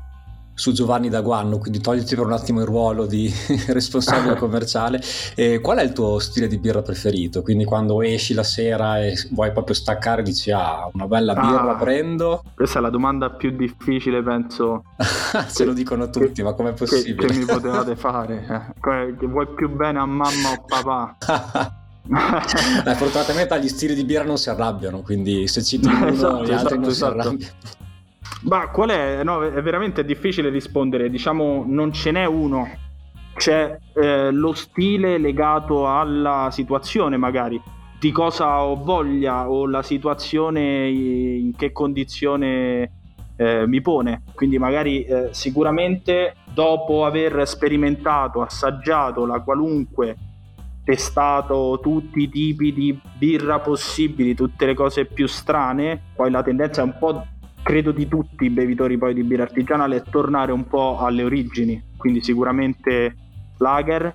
su 0.55 0.71
Giovanni 0.71 1.09
Daguanno, 1.09 1.57
quindi 1.57 1.81
togliti 1.81 2.15
per 2.15 2.25
un 2.25 2.31
attimo 2.31 2.61
il 2.61 2.65
ruolo 2.65 3.05
di 3.05 3.31
responsabile 3.67 4.35
commerciale. 4.39 5.01
E 5.35 5.59
qual 5.59 5.77
è 5.77 5.83
il 5.83 5.91
tuo 5.91 6.17
stile 6.19 6.47
di 6.47 6.57
birra 6.57 6.81
preferito? 6.81 7.41
Quindi 7.41 7.65
quando 7.65 8.01
esci 8.01 8.33
la 8.33 8.43
sera 8.43 9.03
e 9.03 9.13
vuoi 9.31 9.51
proprio 9.51 9.75
staccare 9.75 10.23
dici 10.23 10.51
ah, 10.51 10.89
una 10.93 11.07
bella 11.07 11.33
birra 11.33 11.75
ah, 11.75 11.75
prendo? 11.75 12.43
Questa 12.55 12.79
è 12.79 12.81
la 12.81 12.89
domanda 12.89 13.29
più 13.29 13.51
difficile 13.51 14.23
penso. 14.23 14.85
Se 14.97 15.63
che, 15.63 15.65
lo 15.65 15.73
dicono 15.73 16.09
tutti, 16.09 16.33
che, 16.33 16.43
ma 16.43 16.53
com'è 16.53 16.73
possibile? 16.73 17.15
Che, 17.15 17.25
che 17.27 17.37
mi 17.37 17.45
potevate 17.45 17.95
fare? 17.97 18.73
Eh? 18.79 19.13
Che 19.19 19.27
vuoi 19.27 19.47
più 19.53 19.69
bene 19.69 19.99
a 19.99 20.05
mamma 20.05 20.51
o 20.51 20.65
papà? 20.65 21.17
eh, 22.07 22.95
fortunatamente 22.95 23.53
agli 23.53 23.67
stili 23.67 23.93
di 23.93 24.05
birra 24.05 24.23
non 24.23 24.37
si 24.37 24.49
arrabbiano, 24.49 25.01
quindi 25.01 25.47
se 25.47 25.61
citi 25.63 25.87
uno 25.87 26.07
esatto, 26.07 26.43
gli 26.45 26.51
altri 26.51 26.53
esatto, 26.53 26.75
non 26.75 26.89
esatto. 26.89 26.93
si 26.93 27.19
arrabbiano. 27.19 27.53
Ma 28.45 28.69
qual 28.69 28.89
è? 28.89 29.23
No, 29.23 29.43
è 29.43 29.61
veramente 29.61 30.05
difficile 30.05 30.49
rispondere. 30.49 31.09
Diciamo, 31.09 31.65
non 31.67 31.91
ce 31.91 32.11
n'è 32.11 32.25
uno. 32.25 32.69
C'è 33.35 33.77
eh, 33.93 34.31
lo 34.31 34.53
stile 34.53 35.17
legato 35.17 35.89
alla 35.89 36.49
situazione, 36.51 37.17
magari 37.17 37.59
di 37.99 38.11
cosa 38.11 38.63
ho 38.63 38.75
voglia 38.75 39.49
o 39.49 39.67
la 39.67 39.81
situazione 39.81 40.87
in 40.87 41.55
che 41.55 41.71
condizione 41.71 42.91
eh, 43.35 43.65
mi 43.65 43.81
pone. 43.81 44.21
Quindi, 44.35 44.59
magari 44.59 45.03
eh, 45.03 45.29
sicuramente 45.31 46.35
dopo 46.53 47.03
aver 47.03 47.47
sperimentato, 47.47 48.41
assaggiato 48.41 49.25
la 49.25 49.41
qualunque 49.41 50.17
testato 50.85 51.79
tutti 51.81 52.21
i 52.21 52.29
tipi 52.29 52.71
di 52.71 52.97
birra 53.17 53.59
possibili, 53.59 54.35
tutte 54.35 54.67
le 54.67 54.75
cose 54.75 55.05
più 55.05 55.25
strane, 55.25 55.99
poi 56.15 56.29
la 56.29 56.43
tendenza 56.43 56.81
è 56.81 56.83
un 56.83 56.95
po' 56.99 57.25
credo 57.65 57.91
di 57.91 58.07
tutti 58.07 58.45
i 58.45 58.51
bevitori 58.51 58.95
poi 58.95 59.15
di 59.15 59.23
birra 59.23 59.41
artigianale 59.41 59.95
è 59.95 60.03
tornare 60.07 60.51
un 60.51 60.67
po' 60.67 60.99
alle 60.99 61.23
origini, 61.23 61.81
quindi 61.97 62.21
sicuramente 62.21 63.15
lager, 63.57 64.13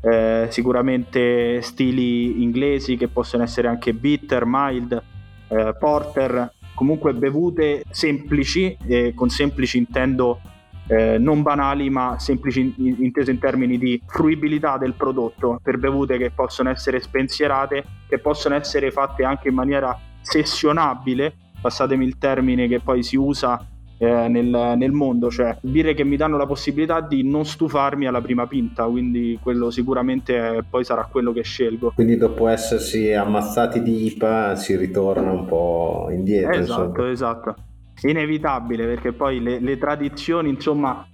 eh, 0.00 0.46
sicuramente 0.50 1.60
stili 1.62 2.44
inglesi 2.44 2.96
che 2.96 3.08
possono 3.08 3.42
essere 3.42 3.66
anche 3.66 3.92
bitter, 3.92 4.44
mild, 4.46 5.02
eh, 5.48 5.74
porter, 5.76 6.52
comunque 6.76 7.12
bevute 7.12 7.82
semplici, 7.90 8.76
e 8.86 9.14
con 9.16 9.30
semplici 9.30 9.78
intendo 9.78 10.38
eh, 10.86 11.18
non 11.18 11.42
banali 11.42 11.90
ma 11.90 12.20
semplici 12.20 12.72
in, 12.76 12.98
intese 13.00 13.32
in 13.32 13.40
termini 13.40 13.78
di 13.78 14.00
fruibilità 14.06 14.78
del 14.78 14.94
prodotto, 14.94 15.58
per 15.60 15.78
bevute 15.78 16.18
che 16.18 16.30
possono 16.30 16.70
essere 16.70 17.00
spensierate, 17.00 17.84
che 18.08 18.18
possono 18.20 18.54
essere 18.54 18.92
fatte 18.92 19.24
anche 19.24 19.48
in 19.48 19.54
maniera 19.54 19.98
sessionabile 20.20 21.34
passatemi 21.66 22.04
il 22.04 22.16
termine 22.16 22.68
che 22.68 22.78
poi 22.78 23.02
si 23.02 23.16
usa 23.16 23.66
eh, 23.98 24.28
nel, 24.28 24.74
nel, 24.76 24.92
mondo, 24.92 25.30
cioè 25.30 25.56
birre 25.62 25.94
che 25.94 26.04
mi 26.04 26.16
danno 26.16 26.36
la 26.36 26.46
possibilità 26.46 27.00
di 27.00 27.28
non 27.28 27.44
stufarmi 27.44 28.06
alla 28.06 28.20
prima 28.20 28.46
pinta, 28.46 28.84
quindi 28.84 29.36
quello 29.42 29.70
sicuramente 29.70 30.36
è, 30.36 30.62
poi 30.62 30.84
sarà 30.84 31.08
quello 31.10 31.32
che 31.32 31.42
scelgo. 31.42 31.92
Quindi 31.94 32.16
dopo 32.16 32.46
essersi 32.46 33.12
ammazzati 33.12 33.82
di 33.82 34.06
IPA 34.06 34.54
si 34.54 34.76
ritorna 34.76 35.32
un 35.32 35.44
po' 35.44 36.08
indietro. 36.12 36.52
Esatto, 36.52 36.82
insomma. 36.84 37.10
esatto. 37.10 37.54
Inevitabile 38.02 38.86
perché 38.86 39.12
poi 39.12 39.40
le, 39.40 39.58
le 39.58 39.76
tradizioni, 39.76 40.50
insomma, 40.50 41.04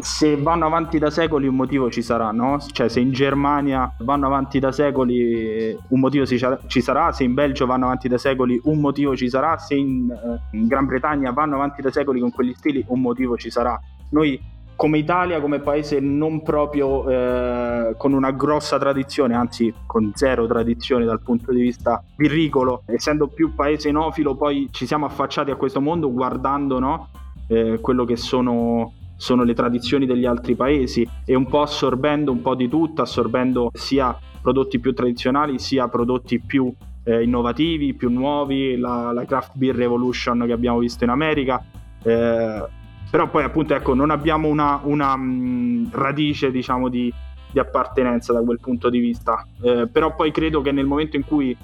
se 0.00 0.36
vanno 0.36 0.66
avanti 0.66 0.98
da 0.98 1.10
secoli 1.10 1.46
un 1.46 1.56
motivo 1.56 1.90
ci 1.90 2.02
sarà, 2.02 2.30
no? 2.30 2.58
Cioè 2.60 2.88
se 2.88 3.00
in 3.00 3.12
Germania 3.12 3.94
vanno 3.98 4.26
avanti 4.26 4.58
da 4.58 4.72
secoli 4.72 5.76
un 5.88 6.00
motivo 6.00 6.26
ci 6.26 6.82
sarà, 6.82 7.12
se 7.12 7.24
in 7.24 7.34
Belgio 7.34 7.66
vanno 7.66 7.86
avanti 7.86 8.08
da 8.08 8.18
secoli 8.18 8.60
un 8.64 8.78
motivo 8.80 9.16
ci 9.16 9.28
sarà, 9.28 9.58
se 9.58 9.74
in, 9.74 10.10
eh, 10.10 10.56
in 10.56 10.66
Gran 10.66 10.86
Bretagna 10.86 11.30
vanno 11.32 11.56
avanti 11.56 11.82
da 11.82 11.90
secoli 11.90 12.20
con 12.20 12.30
quegli 12.30 12.54
stili 12.54 12.84
un 12.88 13.00
motivo 13.00 13.36
ci 13.36 13.50
sarà. 13.50 13.78
Noi 14.10 14.58
come 14.80 14.96
Italia, 14.96 15.42
come 15.42 15.58
paese 15.58 16.00
non 16.00 16.42
proprio 16.42 17.06
eh, 17.06 17.94
con 17.98 18.14
una 18.14 18.30
grossa 18.30 18.78
tradizione, 18.78 19.34
anzi 19.34 19.74
con 19.84 20.12
zero 20.14 20.46
tradizione 20.46 21.04
dal 21.04 21.20
punto 21.20 21.52
di 21.52 21.60
vista 21.60 22.02
birricolo, 22.16 22.84
essendo 22.86 23.26
più 23.28 23.54
paese 23.54 23.90
enofilo, 23.90 24.36
poi 24.36 24.68
ci 24.70 24.86
siamo 24.86 25.04
affacciati 25.04 25.50
a 25.50 25.56
questo 25.56 25.82
mondo 25.82 26.10
guardando 26.10 26.78
no, 26.78 27.08
eh, 27.48 27.78
quello 27.82 28.06
che 28.06 28.16
sono 28.16 28.94
sono 29.20 29.42
le 29.42 29.52
tradizioni 29.52 30.06
degli 30.06 30.24
altri 30.24 30.54
paesi 30.54 31.06
e 31.26 31.34
un 31.34 31.46
po' 31.46 31.60
assorbendo 31.60 32.32
un 32.32 32.40
po' 32.40 32.54
di 32.54 32.70
tutto, 32.70 33.02
assorbendo 33.02 33.70
sia 33.74 34.18
prodotti 34.40 34.78
più 34.78 34.94
tradizionali 34.94 35.58
sia 35.58 35.88
prodotti 35.88 36.40
più 36.40 36.72
eh, 37.04 37.22
innovativi, 37.22 37.92
più 37.92 38.08
nuovi, 38.08 38.78
la, 38.78 39.12
la, 39.12 39.26
Craft 39.26 39.52
Beer 39.56 39.74
Revolution 39.74 40.44
che 40.46 40.52
abbiamo 40.52 40.78
visto 40.78 41.04
in 41.04 41.10
America. 41.10 41.62
Eh, 42.02 42.64
però 43.10 43.28
poi 43.28 43.44
appunto 43.44 43.74
ecco 43.74 43.92
non 43.92 44.08
abbiamo 44.10 44.48
una, 44.48 44.80
una 44.84 45.14
mh, 45.14 45.22
mm, 45.22 45.86
radice 45.90 46.50
diciamo 46.50 46.88
di, 46.88 47.12
di, 47.52 47.58
appartenenza 47.58 48.32
da 48.32 48.40
quel 48.40 48.58
punto 48.58 48.88
di 48.88 49.00
vista. 49.00 49.46
Eh, 49.60 49.86
però 49.86 50.14
poi 50.14 50.30
credo 50.30 50.62
che 50.62 50.72
nel 50.72 50.86
momento 50.86 51.16
in 51.16 51.26
cui 51.26 51.54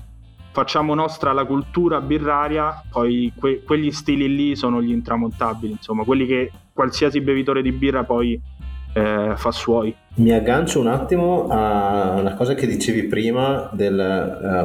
facciamo 0.57 0.95
nostra 0.95 1.35
la 1.35 1.45
cultura 1.45 2.01
birraria, 2.01 2.83
poi 2.91 3.31
que- 3.39 3.63
quegli 3.63 3.93
stili 3.93 4.35
lì 4.35 4.57
sono 4.57 4.81
gli 4.81 4.91
intramontabili, 4.91 5.73
insomma, 5.73 6.03
quelli 6.03 6.25
che 6.25 6.51
qualsiasi 6.73 7.21
bevitore 7.21 7.61
di 7.61 7.73
birra 7.73 8.05
poi 8.05 8.41
eh, 8.95 9.35
fa 9.37 9.53
suoi. 9.53 9.95
Mi 10.15 10.31
aggancio 10.31 10.81
un 10.81 10.87
attimo 10.87 11.49
a 11.49 12.17
una 12.19 12.33
cosa 12.33 12.55
che 12.55 12.67
dicevi 12.67 13.03
prima 13.03 13.69
del 13.75 13.99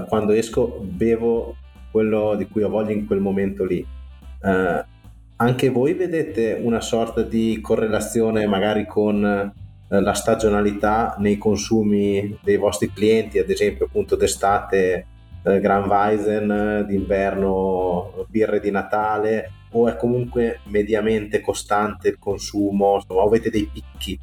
uh, 0.05 0.07
quando 0.07 0.31
esco 0.31 0.79
bevo 0.81 1.57
quello 1.91 2.35
di 2.37 2.47
cui 2.47 2.63
ho 2.63 2.69
voglia 2.69 2.93
in 2.93 3.05
quel 3.05 3.19
momento 3.19 3.65
lì. 3.65 3.85
Uh, 4.41 4.81
anche 5.35 5.69
voi 5.69 5.93
vedete 5.93 6.57
una 6.63 6.79
sorta 6.79 7.21
di 7.21 7.59
correlazione 7.59 8.47
magari 8.47 8.87
con 8.87 9.21
uh, 9.21 9.99
la 9.99 10.13
stagionalità 10.13 11.17
nei 11.19 11.37
consumi 11.37 12.37
dei 12.41 12.55
vostri 12.55 12.93
clienti, 12.93 13.39
ad 13.39 13.49
esempio 13.49 13.87
appunto 13.87 14.15
d'estate 14.15 15.07
eh, 15.43 15.59
Gran 15.59 15.87
Weizen, 15.87 16.51
eh, 16.51 16.85
d'inverno 16.85 18.25
birre 18.27 18.59
di 18.59 18.71
Natale 18.71 19.51
o 19.71 19.87
è 19.87 19.95
comunque 19.95 20.59
mediamente 20.65 21.41
costante 21.41 22.09
il 22.09 22.17
consumo, 22.19 22.95
insomma, 22.95 23.23
avete 23.23 23.49
dei 23.49 23.69
picchi? 23.71 24.19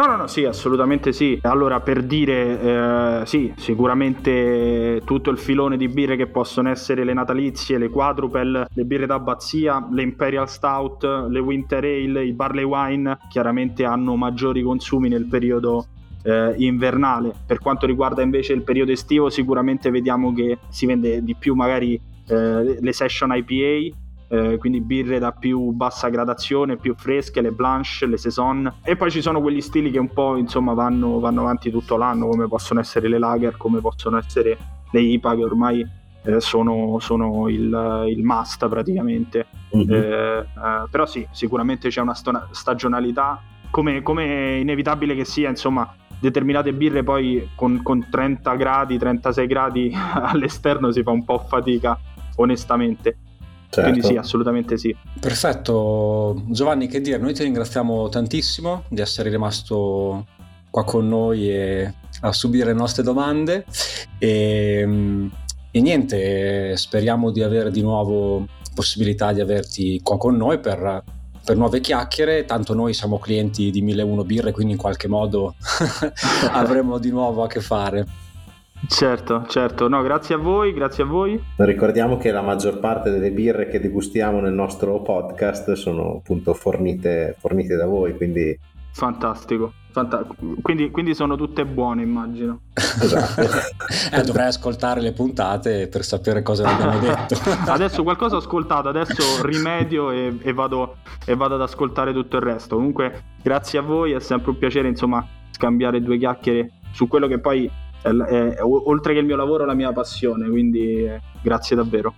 No, 0.00 0.06
no, 0.06 0.16
no, 0.16 0.26
sì, 0.28 0.44
assolutamente 0.44 1.12
sì. 1.12 1.38
Allora, 1.42 1.80
per 1.80 2.02
dire, 2.02 3.20
eh, 3.20 3.26
sì, 3.26 3.52
sicuramente 3.56 5.02
tutto 5.04 5.28
il 5.30 5.36
filone 5.36 5.76
di 5.76 5.88
birre 5.88 6.16
che 6.16 6.26
possono 6.26 6.70
essere 6.70 7.04
le 7.04 7.12
natalizie, 7.12 7.76
le 7.76 7.90
quadrupel, 7.90 8.66
le 8.72 8.84
birre 8.84 9.04
d'abbazia, 9.04 9.86
le 9.90 10.02
Imperial 10.02 10.48
Stout, 10.48 11.04
le 11.28 11.38
Winter 11.38 11.84
Ale, 11.84 12.24
i 12.24 12.32
Barley 12.32 12.64
Wine, 12.64 13.18
chiaramente 13.28 13.84
hanno 13.84 14.16
maggiori 14.16 14.62
consumi 14.62 15.10
nel 15.10 15.26
periodo 15.26 15.84
eh, 16.22 16.54
invernale. 16.58 17.32
Per 17.46 17.58
quanto 17.58 17.86
riguarda 17.86 18.22
invece 18.22 18.52
il 18.52 18.62
periodo 18.62 18.92
estivo, 18.92 19.30
sicuramente 19.30 19.90
vediamo 19.90 20.32
che 20.32 20.58
si 20.68 20.86
vende 20.86 21.22
di 21.22 21.34
più 21.34 21.54
magari 21.54 22.00
eh, 22.26 22.78
le 22.80 22.92
session 22.92 23.32
IPA. 23.34 23.96
Eh, 24.32 24.58
quindi 24.58 24.80
birre 24.80 25.18
da 25.18 25.32
più 25.32 25.72
bassa 25.72 26.08
gradazione, 26.08 26.76
più 26.76 26.94
fresche, 26.94 27.40
le 27.40 27.50
blanche, 27.50 28.06
le 28.06 28.16
saison 28.16 28.72
e 28.84 28.94
poi 28.94 29.10
ci 29.10 29.20
sono 29.20 29.40
quegli 29.40 29.60
stili 29.60 29.90
che 29.90 29.98
un 29.98 30.12
po' 30.12 30.36
insomma 30.36 30.72
vanno, 30.72 31.18
vanno 31.18 31.40
avanti 31.40 31.68
tutto 31.68 31.96
l'anno 31.96 32.28
come 32.28 32.46
possono 32.46 32.78
essere 32.78 33.08
le 33.08 33.18
lager, 33.18 33.56
come 33.56 33.80
possono 33.80 34.18
essere 34.18 34.56
le 34.92 35.00
IPA 35.00 35.34
che 35.34 35.42
ormai 35.42 35.84
eh, 36.22 36.40
sono, 36.40 36.98
sono 37.00 37.48
il, 37.48 38.06
il, 38.08 38.22
must 38.22 38.68
praticamente. 38.68 39.46
Mm-hmm. 39.76 39.90
Eh, 39.90 40.46
però 40.90 41.06
sì, 41.06 41.26
sicuramente 41.30 41.88
c'è 41.88 42.00
una 42.00 42.14
sto- 42.14 42.48
stagionalità, 42.50 43.40
come, 43.70 44.02
come 44.02 44.58
inevitabile 44.58 45.14
che 45.14 45.24
sia, 45.24 45.48
insomma, 45.48 45.92
determinate 46.20 46.72
birre 46.72 47.02
poi 47.02 47.50
con, 47.54 47.80
con 47.82 48.06
30 48.10 48.54
gradi, 48.54 48.98
36 48.98 49.46
gradi 49.46 49.92
all'esterno 50.14 50.92
si 50.92 51.02
fa 51.02 51.10
un 51.10 51.24
po' 51.24 51.38
fatica, 51.38 51.98
onestamente. 52.36 53.16
Certo. 53.70 53.88
Quindi 53.88 54.06
sì, 54.06 54.16
assolutamente 54.16 54.76
sì. 54.76 54.94
Perfetto, 55.20 56.42
Giovanni, 56.48 56.88
che 56.88 57.00
dire, 57.00 57.18
noi 57.18 57.34
ti 57.34 57.44
ringraziamo 57.44 58.08
tantissimo 58.08 58.84
di 58.88 59.00
essere 59.00 59.30
rimasto 59.30 60.26
qua 60.70 60.84
con 60.84 61.08
noi 61.08 61.50
e 61.50 61.94
a 62.22 62.32
subire 62.32 62.66
le 62.66 62.78
nostre 62.78 63.02
domande 63.02 63.64
e, 64.18 65.28
e 65.70 65.80
niente, 65.80 66.76
speriamo 66.76 67.30
di 67.30 67.42
avere 67.42 67.70
di 67.70 67.80
nuovo 67.80 68.46
possibilità 68.74 69.32
di 69.32 69.40
averti 69.40 70.00
qua 70.02 70.16
con 70.16 70.36
noi 70.36 70.58
per 70.58 71.02
per 71.44 71.56
nuove 71.56 71.80
chiacchiere, 71.80 72.44
tanto 72.44 72.74
noi 72.74 72.94
siamo 72.94 73.18
clienti 73.18 73.70
di 73.70 73.82
1001 73.82 74.24
birre, 74.24 74.52
quindi 74.52 74.72
in 74.72 74.78
qualche 74.78 75.08
modo 75.08 75.54
avremo 76.52 76.98
di 76.98 77.10
nuovo 77.10 77.42
a 77.42 77.46
che 77.46 77.60
fare. 77.60 78.06
Certo, 78.88 79.44
certo, 79.46 79.88
no, 79.88 80.00
grazie 80.02 80.36
a 80.36 80.38
voi, 80.38 80.72
grazie 80.72 81.02
a 81.02 81.06
voi. 81.06 81.42
Ricordiamo 81.56 82.16
che 82.16 82.30
la 82.30 82.40
maggior 82.40 82.78
parte 82.78 83.10
delle 83.10 83.30
birre 83.30 83.68
che 83.68 83.78
degustiamo 83.78 84.40
nel 84.40 84.54
nostro 84.54 85.02
podcast 85.02 85.72
sono 85.72 86.16
appunto 86.16 86.54
fornite, 86.54 87.36
fornite 87.38 87.76
da 87.76 87.86
voi, 87.86 88.16
quindi 88.16 88.58
Fantastico. 88.92 89.72
Fanta- 89.92 90.24
quindi, 90.62 90.90
quindi, 90.90 91.14
sono 91.14 91.36
tutte 91.36 91.64
buone, 91.64 92.02
immagino. 92.02 92.60
Esatto. 93.00 93.40
eh, 94.12 94.22
dovrei 94.22 94.46
ascoltare 94.46 95.00
le 95.00 95.12
puntate 95.12 95.88
per 95.88 96.04
sapere 96.04 96.42
cosa 96.42 96.68
abbiamo 96.68 96.98
detto. 96.98 97.36
adesso 97.66 98.02
qualcosa 98.02 98.36
ho 98.36 98.38
ascoltato, 98.38 98.88
adesso 98.88 99.44
rimedio 99.44 100.10
e, 100.10 100.36
e, 100.42 100.52
vado, 100.52 100.96
e, 101.24 101.34
vado, 101.34 101.54
ad 101.54 101.62
ascoltare 101.62 102.12
tutto 102.12 102.36
il 102.36 102.42
resto. 102.42 102.76
Comunque, 102.76 103.22
grazie 103.42 103.78
a 103.78 103.82
voi, 103.82 104.12
è 104.12 104.20
sempre 104.20 104.50
un 104.50 104.58
piacere, 104.58 104.88
insomma, 104.88 105.26
scambiare 105.50 106.02
due 106.02 106.18
chiacchiere 106.18 106.70
su 106.92 107.08
quello 107.08 107.26
che 107.26 107.38
poi 107.38 107.70
è, 108.02 108.08
è, 108.08 108.54
è 108.54 108.62
oltre 108.62 109.12
che 109.14 109.20
il 109.20 109.26
mio 109.26 109.36
lavoro, 109.36 109.64
la 109.64 109.74
mia 109.74 109.92
passione. 109.92 110.48
Quindi, 110.48 111.04
eh, 111.04 111.20
grazie 111.42 111.76
davvero. 111.76 112.14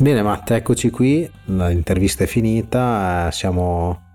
Bene 0.00 0.22
Matt, 0.22 0.50
eccoci 0.52 0.90
qui, 0.90 1.28
l'intervista 1.46 2.22
è 2.22 2.26
finita, 2.28 3.30
siamo 3.32 4.06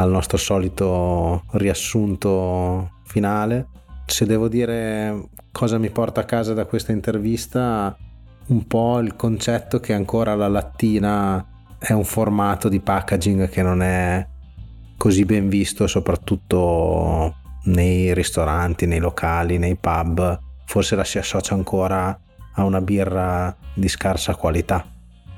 al 0.00 0.10
nostro 0.10 0.36
solito 0.36 1.44
riassunto 1.52 2.98
finale. 3.04 3.68
Se 4.06 4.26
devo 4.26 4.48
dire 4.48 5.28
cosa 5.52 5.78
mi 5.78 5.90
porta 5.90 6.22
a 6.22 6.24
casa 6.24 6.54
da 6.54 6.64
questa 6.64 6.92
intervista, 6.92 7.96
un 8.46 8.66
po' 8.66 8.98
il 8.98 9.14
concetto 9.14 9.78
che 9.78 9.92
ancora 9.92 10.34
la 10.34 10.48
lattina 10.48 11.44
è 11.78 11.92
un 11.92 12.04
formato 12.04 12.68
di 12.68 12.80
packaging 12.80 13.48
che 13.48 13.62
non 13.62 13.82
è 13.82 14.26
così 14.96 15.24
ben 15.24 15.48
visto, 15.48 15.86
soprattutto 15.86 17.36
nei 17.64 18.12
ristoranti, 18.14 18.86
nei 18.86 18.98
locali, 18.98 19.58
nei 19.58 19.76
pub. 19.76 20.38
Forse 20.64 20.96
la 20.96 21.04
si 21.04 21.18
associa 21.18 21.54
ancora 21.54 22.18
a 22.54 22.64
una 22.64 22.80
birra 22.80 23.54
di 23.74 23.88
scarsa 23.88 24.34
qualità. 24.34 24.84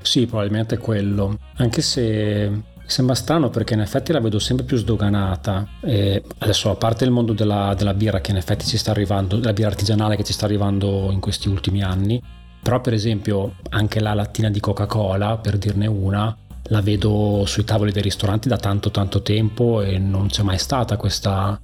Sì, 0.01 0.25
probabilmente 0.25 0.77
quello. 0.77 1.37
Anche 1.55 1.81
se 1.81 2.51
sembra 2.85 3.15
strano 3.15 3.49
perché 3.49 3.73
in 3.73 3.81
effetti 3.81 4.11
la 4.11 4.19
vedo 4.19 4.39
sempre 4.39 4.65
più 4.65 4.77
sdoganata. 4.77 5.67
E 5.81 6.23
adesso, 6.39 6.69
a 6.69 6.75
parte 6.75 7.05
il 7.05 7.11
mondo 7.11 7.33
della, 7.33 7.73
della 7.77 7.93
birra 7.93 8.21
che 8.21 8.31
in 8.31 8.37
effetti 8.37 8.65
ci 8.65 8.77
sta 8.77 8.91
arrivando, 8.91 9.37
della 9.37 9.53
birra 9.53 9.69
artigianale 9.69 10.15
che 10.15 10.23
ci 10.23 10.33
sta 10.33 10.45
arrivando 10.45 11.09
in 11.11 11.19
questi 11.19 11.49
ultimi 11.49 11.83
anni, 11.83 12.21
però 12.61 12.79
per 12.81 12.93
esempio 12.93 13.55
anche 13.69 13.99
la 13.99 14.13
lattina 14.13 14.49
di 14.49 14.59
Coca-Cola, 14.59 15.37
per 15.37 15.57
dirne 15.57 15.87
una, 15.87 16.35
la 16.67 16.81
vedo 16.81 17.43
sui 17.45 17.63
tavoli 17.63 17.91
dei 17.91 18.01
ristoranti 18.01 18.47
da 18.47 18.57
tanto 18.57 18.89
tanto 18.91 19.21
tempo 19.21 19.81
e 19.81 19.97
non 19.97 20.27
c'è 20.27 20.43
mai 20.43 20.57
stata 20.57 20.97
questa... 20.97 21.59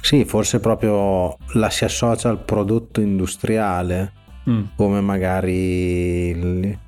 Sì, 0.00 0.24
forse 0.26 0.60
proprio 0.60 1.36
la 1.54 1.70
si 1.70 1.84
associa 1.84 2.28
al 2.28 2.44
prodotto 2.44 3.00
industriale, 3.00 4.12
mm. 4.48 4.62
come 4.76 5.00
magari 5.00 6.28
il 6.28 6.78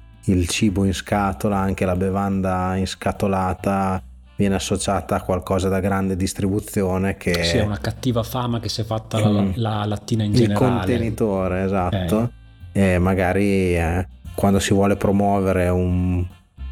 cibo 0.49 0.85
in 0.85 0.95
scatola, 0.95 1.59
anche 1.59 1.85
la 1.85 1.97
bevanda 1.97 2.75
inscatolata 2.77 4.03
viene 4.37 4.55
associata 4.55 5.17
a 5.17 5.23
qualcosa 5.23 5.69
da 5.69 5.81
grande 5.81 6.15
distribuzione 6.15 7.17
che 7.17 7.43
sì, 7.43 7.57
è 7.57 7.63
una 7.63 7.79
cattiva 7.79 8.23
fama 8.23 8.61
che 8.61 8.69
si 8.69 8.83
è 8.83 8.85
fatta 8.85 9.19
la, 9.19 9.41
mm. 9.41 9.53
la 9.55 9.85
lattina 9.87 10.25
in 10.25 10.35
generale 10.35 10.67
il 10.67 10.73
contenitore 10.73 11.65
esatto 11.65 12.33
eh. 12.73 12.95
e 12.95 12.99
magari 12.99 13.77
eh, 13.77 14.07
quando 14.35 14.59
si 14.59 14.75
vuole 14.75 14.97
promuovere 14.97 15.69
un, 15.69 16.25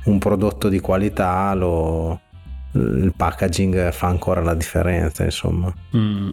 un 0.05 0.19
prodotto 0.19 0.69
di 0.69 0.79
qualità 0.79 1.55
lo, 1.55 2.21
il 2.73 3.15
packaging 3.17 3.91
fa 3.93 4.09
ancora 4.09 4.43
la 4.43 4.55
differenza 4.55 5.25
insomma 5.25 5.73
mm, 5.97 6.29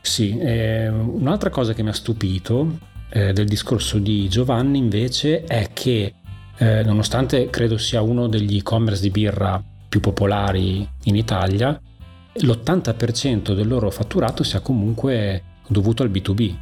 sì 0.00 0.36
eh, 0.38 0.88
un'altra 0.88 1.50
cosa 1.50 1.72
che 1.72 1.84
mi 1.84 1.90
ha 1.90 1.94
stupito 1.94 2.78
eh, 3.10 3.32
del 3.32 3.46
discorso 3.46 3.98
di 4.00 4.28
Giovanni 4.28 4.78
invece 4.78 5.44
è 5.44 5.70
che 5.72 6.14
eh, 6.58 6.82
nonostante 6.84 7.50
credo 7.50 7.78
sia 7.78 8.00
uno 8.00 8.28
degli 8.28 8.56
e-commerce 8.56 9.02
di 9.02 9.10
birra 9.10 9.62
più 9.88 10.00
popolari 10.00 10.88
in 11.04 11.16
Italia 11.16 11.80
l'80% 12.36 13.54
del 13.54 13.68
loro 13.68 13.90
fatturato 13.90 14.42
sia 14.42 14.60
comunque 14.60 15.42
dovuto 15.68 16.02
al 16.02 16.10
B2B 16.10 16.54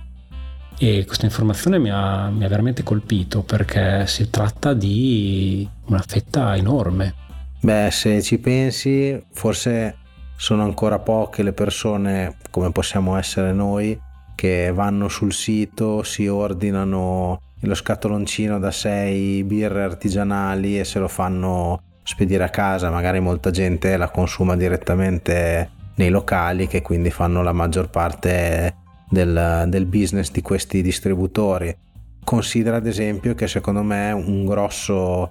e 0.78 1.04
questa 1.06 1.26
informazione 1.26 1.78
mi 1.78 1.90
ha, 1.90 2.28
mi 2.28 2.44
ha 2.44 2.48
veramente 2.48 2.82
colpito 2.82 3.42
perché 3.42 4.06
si 4.06 4.28
tratta 4.30 4.74
di 4.74 5.68
una 5.86 6.02
fetta 6.04 6.56
enorme. 6.56 7.14
Beh, 7.60 7.88
se 7.90 8.20
ci 8.22 8.38
pensi, 8.38 9.22
forse 9.32 9.96
sono 10.36 10.62
ancora 10.62 10.98
poche 10.98 11.42
le 11.42 11.52
persone 11.52 12.36
come 12.50 12.72
possiamo 12.72 13.16
essere 13.16 13.52
noi 13.52 13.98
che 14.34 14.72
vanno 14.74 15.08
sul 15.08 15.32
sito, 15.32 16.02
si 16.02 16.26
ordinano 16.26 17.40
lo 17.66 17.74
scatoloncino 17.74 18.58
da 18.58 18.70
6 18.70 19.44
birre 19.44 19.82
artigianali 19.82 20.78
e 20.78 20.84
se 20.84 20.98
lo 20.98 21.08
fanno 21.08 21.82
spedire 22.02 22.44
a 22.44 22.48
casa, 22.48 22.90
magari 22.90 23.20
molta 23.20 23.50
gente 23.50 23.96
la 23.96 24.10
consuma 24.10 24.56
direttamente 24.56 25.70
nei 25.96 26.10
locali 26.10 26.66
che 26.66 26.82
quindi 26.82 27.10
fanno 27.10 27.42
la 27.42 27.52
maggior 27.52 27.90
parte 27.90 28.74
del, 29.08 29.64
del 29.68 29.86
business 29.86 30.30
di 30.30 30.42
questi 30.42 30.82
distributori. 30.82 31.76
Considera 32.24 32.76
ad 32.76 32.86
esempio 32.86 33.34
che 33.34 33.46
secondo 33.46 33.82
me 33.82 34.10
un 34.12 34.44
grosso, 34.44 35.30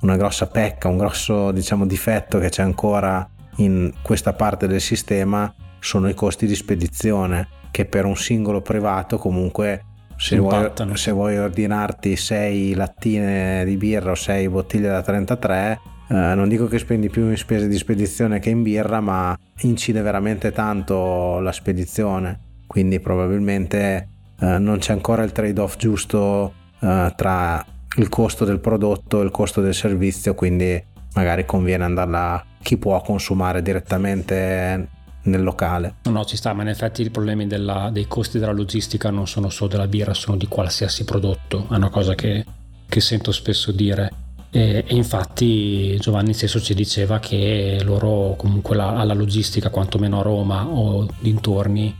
una 0.00 0.16
grossa 0.16 0.46
pecca, 0.48 0.88
un 0.88 0.98
grosso 0.98 1.50
diciamo, 1.52 1.86
difetto 1.86 2.38
che 2.38 2.48
c'è 2.48 2.62
ancora 2.62 3.28
in 3.56 3.92
questa 4.02 4.32
parte 4.32 4.66
del 4.66 4.80
sistema 4.80 5.52
sono 5.78 6.08
i 6.08 6.14
costi 6.14 6.46
di 6.46 6.54
spedizione 6.54 7.48
che 7.70 7.84
per 7.84 8.04
un 8.04 8.16
singolo 8.16 8.60
privato 8.60 9.16
comunque 9.16 9.84
se 10.20 10.38
vuoi, 10.38 10.70
se 10.94 11.10
vuoi, 11.12 11.38
ordinarti 11.38 12.14
6 12.14 12.74
lattine 12.74 13.64
di 13.64 13.76
birra 13.76 14.10
o 14.10 14.14
6 14.14 14.48
bottiglie 14.48 14.88
da 14.88 15.02
33 15.02 15.80
eh, 16.10 16.34
non 16.34 16.48
dico 16.48 16.66
che 16.66 16.80
spendi 16.80 17.08
più 17.08 17.28
in 17.28 17.36
spese 17.36 17.68
di 17.68 17.76
spedizione 17.76 18.40
che 18.40 18.50
in 18.50 18.64
birra 18.64 19.00
ma 19.00 19.38
incide 19.60 20.02
veramente 20.02 20.50
tanto 20.50 21.38
la 21.38 21.52
spedizione. 21.52 22.40
Quindi 22.66 22.98
probabilmente 22.98 24.08
eh, 24.40 24.58
non 24.58 24.78
c'è 24.78 24.92
ancora 24.92 25.22
il 25.22 25.30
trade-off 25.30 25.76
giusto 25.76 26.52
eh, 26.80 27.12
tra 27.14 27.64
il 27.96 28.08
costo 28.08 28.44
del 28.44 28.58
prodotto 28.58 29.20
e 29.20 29.24
il 29.24 29.30
costo 29.30 29.60
del 29.60 29.74
servizio, 29.74 30.34
quindi 30.34 30.82
magari 31.14 31.44
conviene 31.44 31.84
andarla 31.84 32.44
chi 32.60 32.76
può 32.76 33.00
consumare 33.02 33.62
direttamente 33.62 34.88
nel 35.22 35.42
locale. 35.42 35.96
No, 36.04 36.12
no, 36.12 36.24
ci 36.24 36.36
sta, 36.36 36.52
ma 36.52 36.62
in 36.62 36.68
effetti 36.68 37.02
i 37.02 37.10
problemi 37.10 37.46
della, 37.46 37.90
dei 37.92 38.06
costi 38.06 38.38
della 38.38 38.52
logistica 38.52 39.10
non 39.10 39.26
sono 39.26 39.50
solo 39.50 39.70
della 39.70 39.86
birra, 39.86 40.14
sono 40.14 40.36
di 40.36 40.46
qualsiasi 40.46 41.04
prodotto, 41.04 41.66
è 41.70 41.74
una 41.74 41.90
cosa 41.90 42.14
che, 42.14 42.44
che 42.88 43.00
sento 43.00 43.32
spesso 43.32 43.72
dire. 43.72 44.12
E, 44.52 44.84
e, 44.86 44.94
infatti 44.96 45.96
Giovanni 45.98 46.34
stesso 46.34 46.60
ci 46.60 46.74
diceva 46.74 47.20
che 47.20 47.80
loro 47.84 48.34
comunque 48.36 48.74
la, 48.74 48.96
alla 48.96 49.14
logistica, 49.14 49.70
quantomeno 49.70 50.20
a 50.20 50.22
Roma 50.22 50.66
o 50.66 51.06
dintorni, 51.20 51.94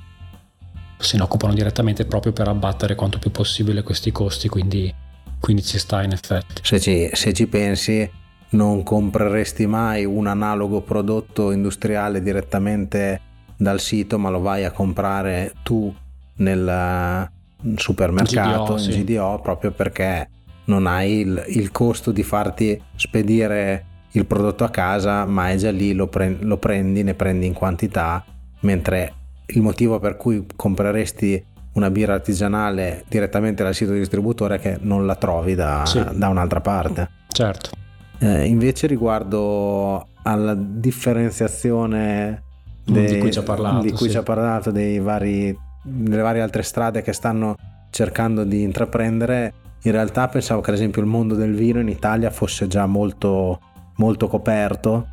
se 0.99 1.17
ne 1.17 1.23
occupano 1.23 1.55
direttamente 1.55 2.05
proprio 2.05 2.33
per 2.33 2.49
abbattere 2.49 2.95
quanto 2.95 3.19
più 3.19 3.31
possibile 3.31 3.83
questi 3.83 4.11
costi, 4.11 4.49
quindi, 4.49 4.93
quindi 5.39 5.63
ci 5.63 5.79
sta 5.79 6.03
in 6.03 6.13
effetti. 6.13 6.61
Se 6.63 6.81
ci, 6.81 7.09
se 7.13 7.33
ci 7.33 7.47
pensi, 7.47 8.11
non 8.51 8.83
compreresti 8.83 9.67
mai 9.67 10.05
un 10.05 10.27
analogo 10.27 10.81
prodotto 10.81 11.53
industriale 11.53 12.23
direttamente 12.23 13.21
dal 13.57 13.81
sito, 13.81 14.19
ma 14.19 14.31
lo 14.31 14.41
vai 14.41 14.65
a 14.65 14.71
comprare 14.71 15.53
tu 15.63 15.95
nel 16.37 17.29
supermercato, 17.77 18.75
GDO, 18.75 18.83
in 18.83 18.93
sì. 18.93 19.05
GDO, 19.05 19.41
proprio 19.43 19.71
perché 19.71 20.29
non 20.65 20.87
hai 20.87 21.21
il, 21.21 21.45
il, 21.49 21.71
costo 21.71 22.11
di 22.11 22.23
farti 22.23 22.81
spedire 22.97 23.85
il 24.13 24.25
prodotto 24.25 24.65
a 24.65 24.71
casa, 24.71 25.25
ma 25.27 25.51
è 25.51 25.57
già 25.57 25.71
lì, 25.71 25.93
lo, 25.93 26.07
pre- 26.07 26.39
lo 26.41 26.57
prendi, 26.57 27.03
ne 27.03 27.15
prendi 27.15 27.47
in 27.47 27.53
quantità, 27.53 28.25
mentre 28.61 29.15
il 29.47 29.61
motivo 29.61 29.99
per 29.99 30.17
cui 30.17 30.47
compreresti 30.57 31.45
una 31.73 31.91
birra 31.91 32.15
artigianale 32.15 33.05
direttamente 33.09 33.63
dal 33.63 33.75
sito 33.75 33.93
distributore 33.93 34.57
è 34.57 34.59
che 34.59 34.79
non 34.81 35.07
la 35.07 35.15
trovi 35.15 35.55
da, 35.55 35.85
sì. 35.85 36.05
da 36.13 36.29
un'altra 36.29 36.61
parte. 36.61 37.11
Certo. 37.29 37.80
Eh, 38.21 38.47
invece 38.47 38.87
riguardo 38.87 40.07
alla 40.23 40.55
differenziazione 40.55 42.43
de, 42.85 43.05
di 43.07 43.19
cui 43.19 43.33
ci 43.33 43.39
ha 43.39 43.43
parlato, 43.43 43.81
di 43.83 43.93
cui 43.93 44.11
sì. 44.11 44.21
parlato 44.23 44.71
vari, 44.73 45.57
delle 45.83 46.23
varie 46.23 46.43
altre 46.43 46.63
strade 46.63 47.01
che 47.03 47.15
stanno 47.15 47.57
cercando 47.91 48.45
di 48.45 48.63
intraprendere, 48.63 49.55
in 49.83 49.93
realtà 49.93 50.29
pensavo 50.29 50.61
che 50.61 50.71
ad 50.71 50.77
esempio 50.77 51.01
il 51.01 51.09
mondo 51.09 51.35
del 51.35 51.55
vino 51.55 51.81
in 51.81 51.89
Italia 51.89 52.31
fosse 52.31 52.67
già 52.67 52.87
molto, 52.87 53.61
molto 53.97 54.29
coperto. 54.29 55.07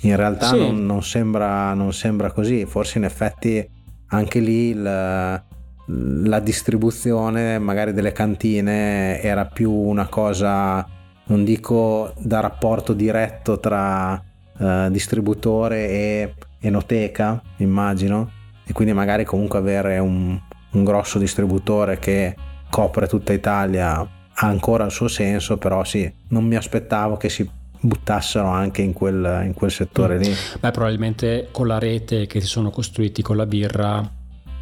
In 0.00 0.16
realtà 0.16 0.48
sì. 0.48 0.58
non, 0.58 0.84
non, 0.84 1.02
sembra, 1.02 1.74
non 1.74 1.92
sembra 1.92 2.30
così, 2.30 2.64
forse 2.64 2.98
in 2.98 3.04
effetti 3.04 3.66
anche 4.08 4.38
lì 4.40 4.70
il, 4.70 4.82
la 4.82 6.40
distribuzione 6.40 7.58
magari 7.58 7.92
delle 7.92 8.12
cantine 8.12 9.20
era 9.20 9.46
più 9.46 9.70
una 9.70 10.06
cosa, 10.06 10.86
non 11.26 11.44
dico 11.44 12.12
da 12.18 12.40
rapporto 12.40 12.92
diretto 12.92 13.58
tra 13.58 14.22
eh, 14.58 14.88
distributore 14.90 15.88
e 15.88 16.34
enoteca, 16.60 17.42
immagino, 17.58 18.30
e 18.64 18.72
quindi 18.72 18.92
magari 18.92 19.24
comunque 19.24 19.58
avere 19.58 19.98
un, 19.98 20.38
un 20.70 20.84
grosso 20.84 21.18
distributore 21.18 21.98
che 21.98 22.34
copre 22.68 23.06
tutta 23.06 23.32
Italia 23.32 23.98
ha 24.38 24.46
ancora 24.46 24.84
il 24.84 24.90
suo 24.90 25.08
senso, 25.08 25.56
però 25.56 25.84
sì, 25.84 26.10
non 26.28 26.44
mi 26.44 26.56
aspettavo 26.56 27.16
che 27.16 27.28
si 27.28 27.48
buttassero 27.78 28.48
anche 28.48 28.82
in 28.82 28.92
quel, 28.92 29.42
in 29.44 29.54
quel 29.54 29.70
settore 29.70 30.16
mm. 30.16 30.20
lì. 30.20 30.34
Beh, 30.60 30.70
probabilmente 30.70 31.48
con 31.50 31.66
la 31.66 31.78
rete 31.78 32.26
che 32.26 32.40
si 32.40 32.46
sono 32.46 32.70
costruiti 32.70 33.22
con 33.22 33.36
la 33.36 33.46
birra 33.46 34.10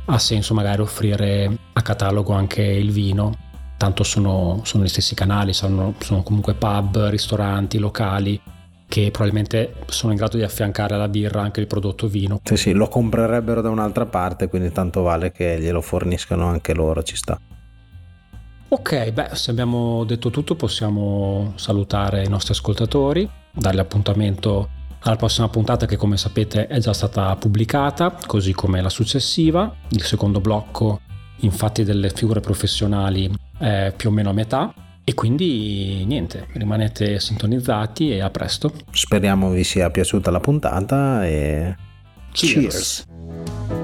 ha 0.06 0.18
senso 0.18 0.52
magari 0.52 0.82
offrire 0.82 1.50
a 1.72 1.82
catalogo 1.82 2.34
anche 2.34 2.62
il 2.62 2.90
vino, 2.90 3.34
tanto 3.84 4.02
sono, 4.02 4.62
sono 4.64 4.82
gli 4.82 4.88
stessi 4.88 5.14
canali, 5.14 5.52
sono, 5.52 5.92
sono 5.98 6.22
comunque 6.22 6.54
pub, 6.54 7.08
ristoranti, 7.08 7.76
locali 7.76 8.40
che 8.88 9.10
probabilmente 9.10 9.74
sono 9.88 10.12
in 10.12 10.18
grado 10.18 10.38
di 10.38 10.42
affiancare 10.42 10.94
alla 10.94 11.08
birra 11.08 11.42
anche 11.42 11.60
il 11.60 11.66
prodotto 11.66 12.06
vino. 12.06 12.40
Sì, 12.42 12.56
sì, 12.56 12.72
lo 12.72 12.88
comprerebbero 12.88 13.60
da 13.60 13.68
un'altra 13.68 14.06
parte, 14.06 14.48
quindi 14.48 14.72
tanto 14.72 15.02
vale 15.02 15.32
che 15.32 15.58
glielo 15.60 15.82
forniscano 15.82 16.46
anche 16.46 16.72
loro, 16.72 17.02
ci 17.02 17.14
sta. 17.14 17.38
Ok, 18.68 19.10
beh, 19.10 19.34
se 19.34 19.50
abbiamo 19.50 20.04
detto 20.04 20.30
tutto 20.30 20.54
possiamo 20.54 21.52
salutare 21.56 22.24
i 22.24 22.28
nostri 22.28 22.54
ascoltatori, 22.54 23.28
dargli 23.52 23.80
appuntamento 23.80 24.70
alla 25.00 25.16
prossima 25.16 25.48
puntata 25.50 25.84
che 25.84 25.96
come 25.96 26.16
sapete 26.16 26.68
è 26.68 26.78
già 26.78 26.94
stata 26.94 27.36
pubblicata, 27.36 28.16
così 28.26 28.54
come 28.54 28.80
la 28.80 28.88
successiva. 28.88 29.74
Il 29.88 30.02
secondo 30.02 30.40
blocco 30.40 31.00
infatti 31.40 31.84
delle 31.84 32.10
figure 32.10 32.40
professionali 32.40 33.30
è 33.58 33.92
più 33.96 34.08
o 34.10 34.12
meno 34.12 34.30
a 34.30 34.32
metà 34.32 34.72
e 35.04 35.12
quindi 35.12 36.02
niente, 36.06 36.46
rimanete 36.52 37.20
sintonizzati 37.20 38.10
e 38.10 38.20
a 38.20 38.30
presto. 38.30 38.72
Speriamo 38.90 39.50
vi 39.50 39.62
sia 39.62 39.90
piaciuta 39.90 40.30
la 40.30 40.40
puntata 40.40 41.26
e 41.26 41.76
cheers. 42.32 43.06
cheers. 43.06 43.83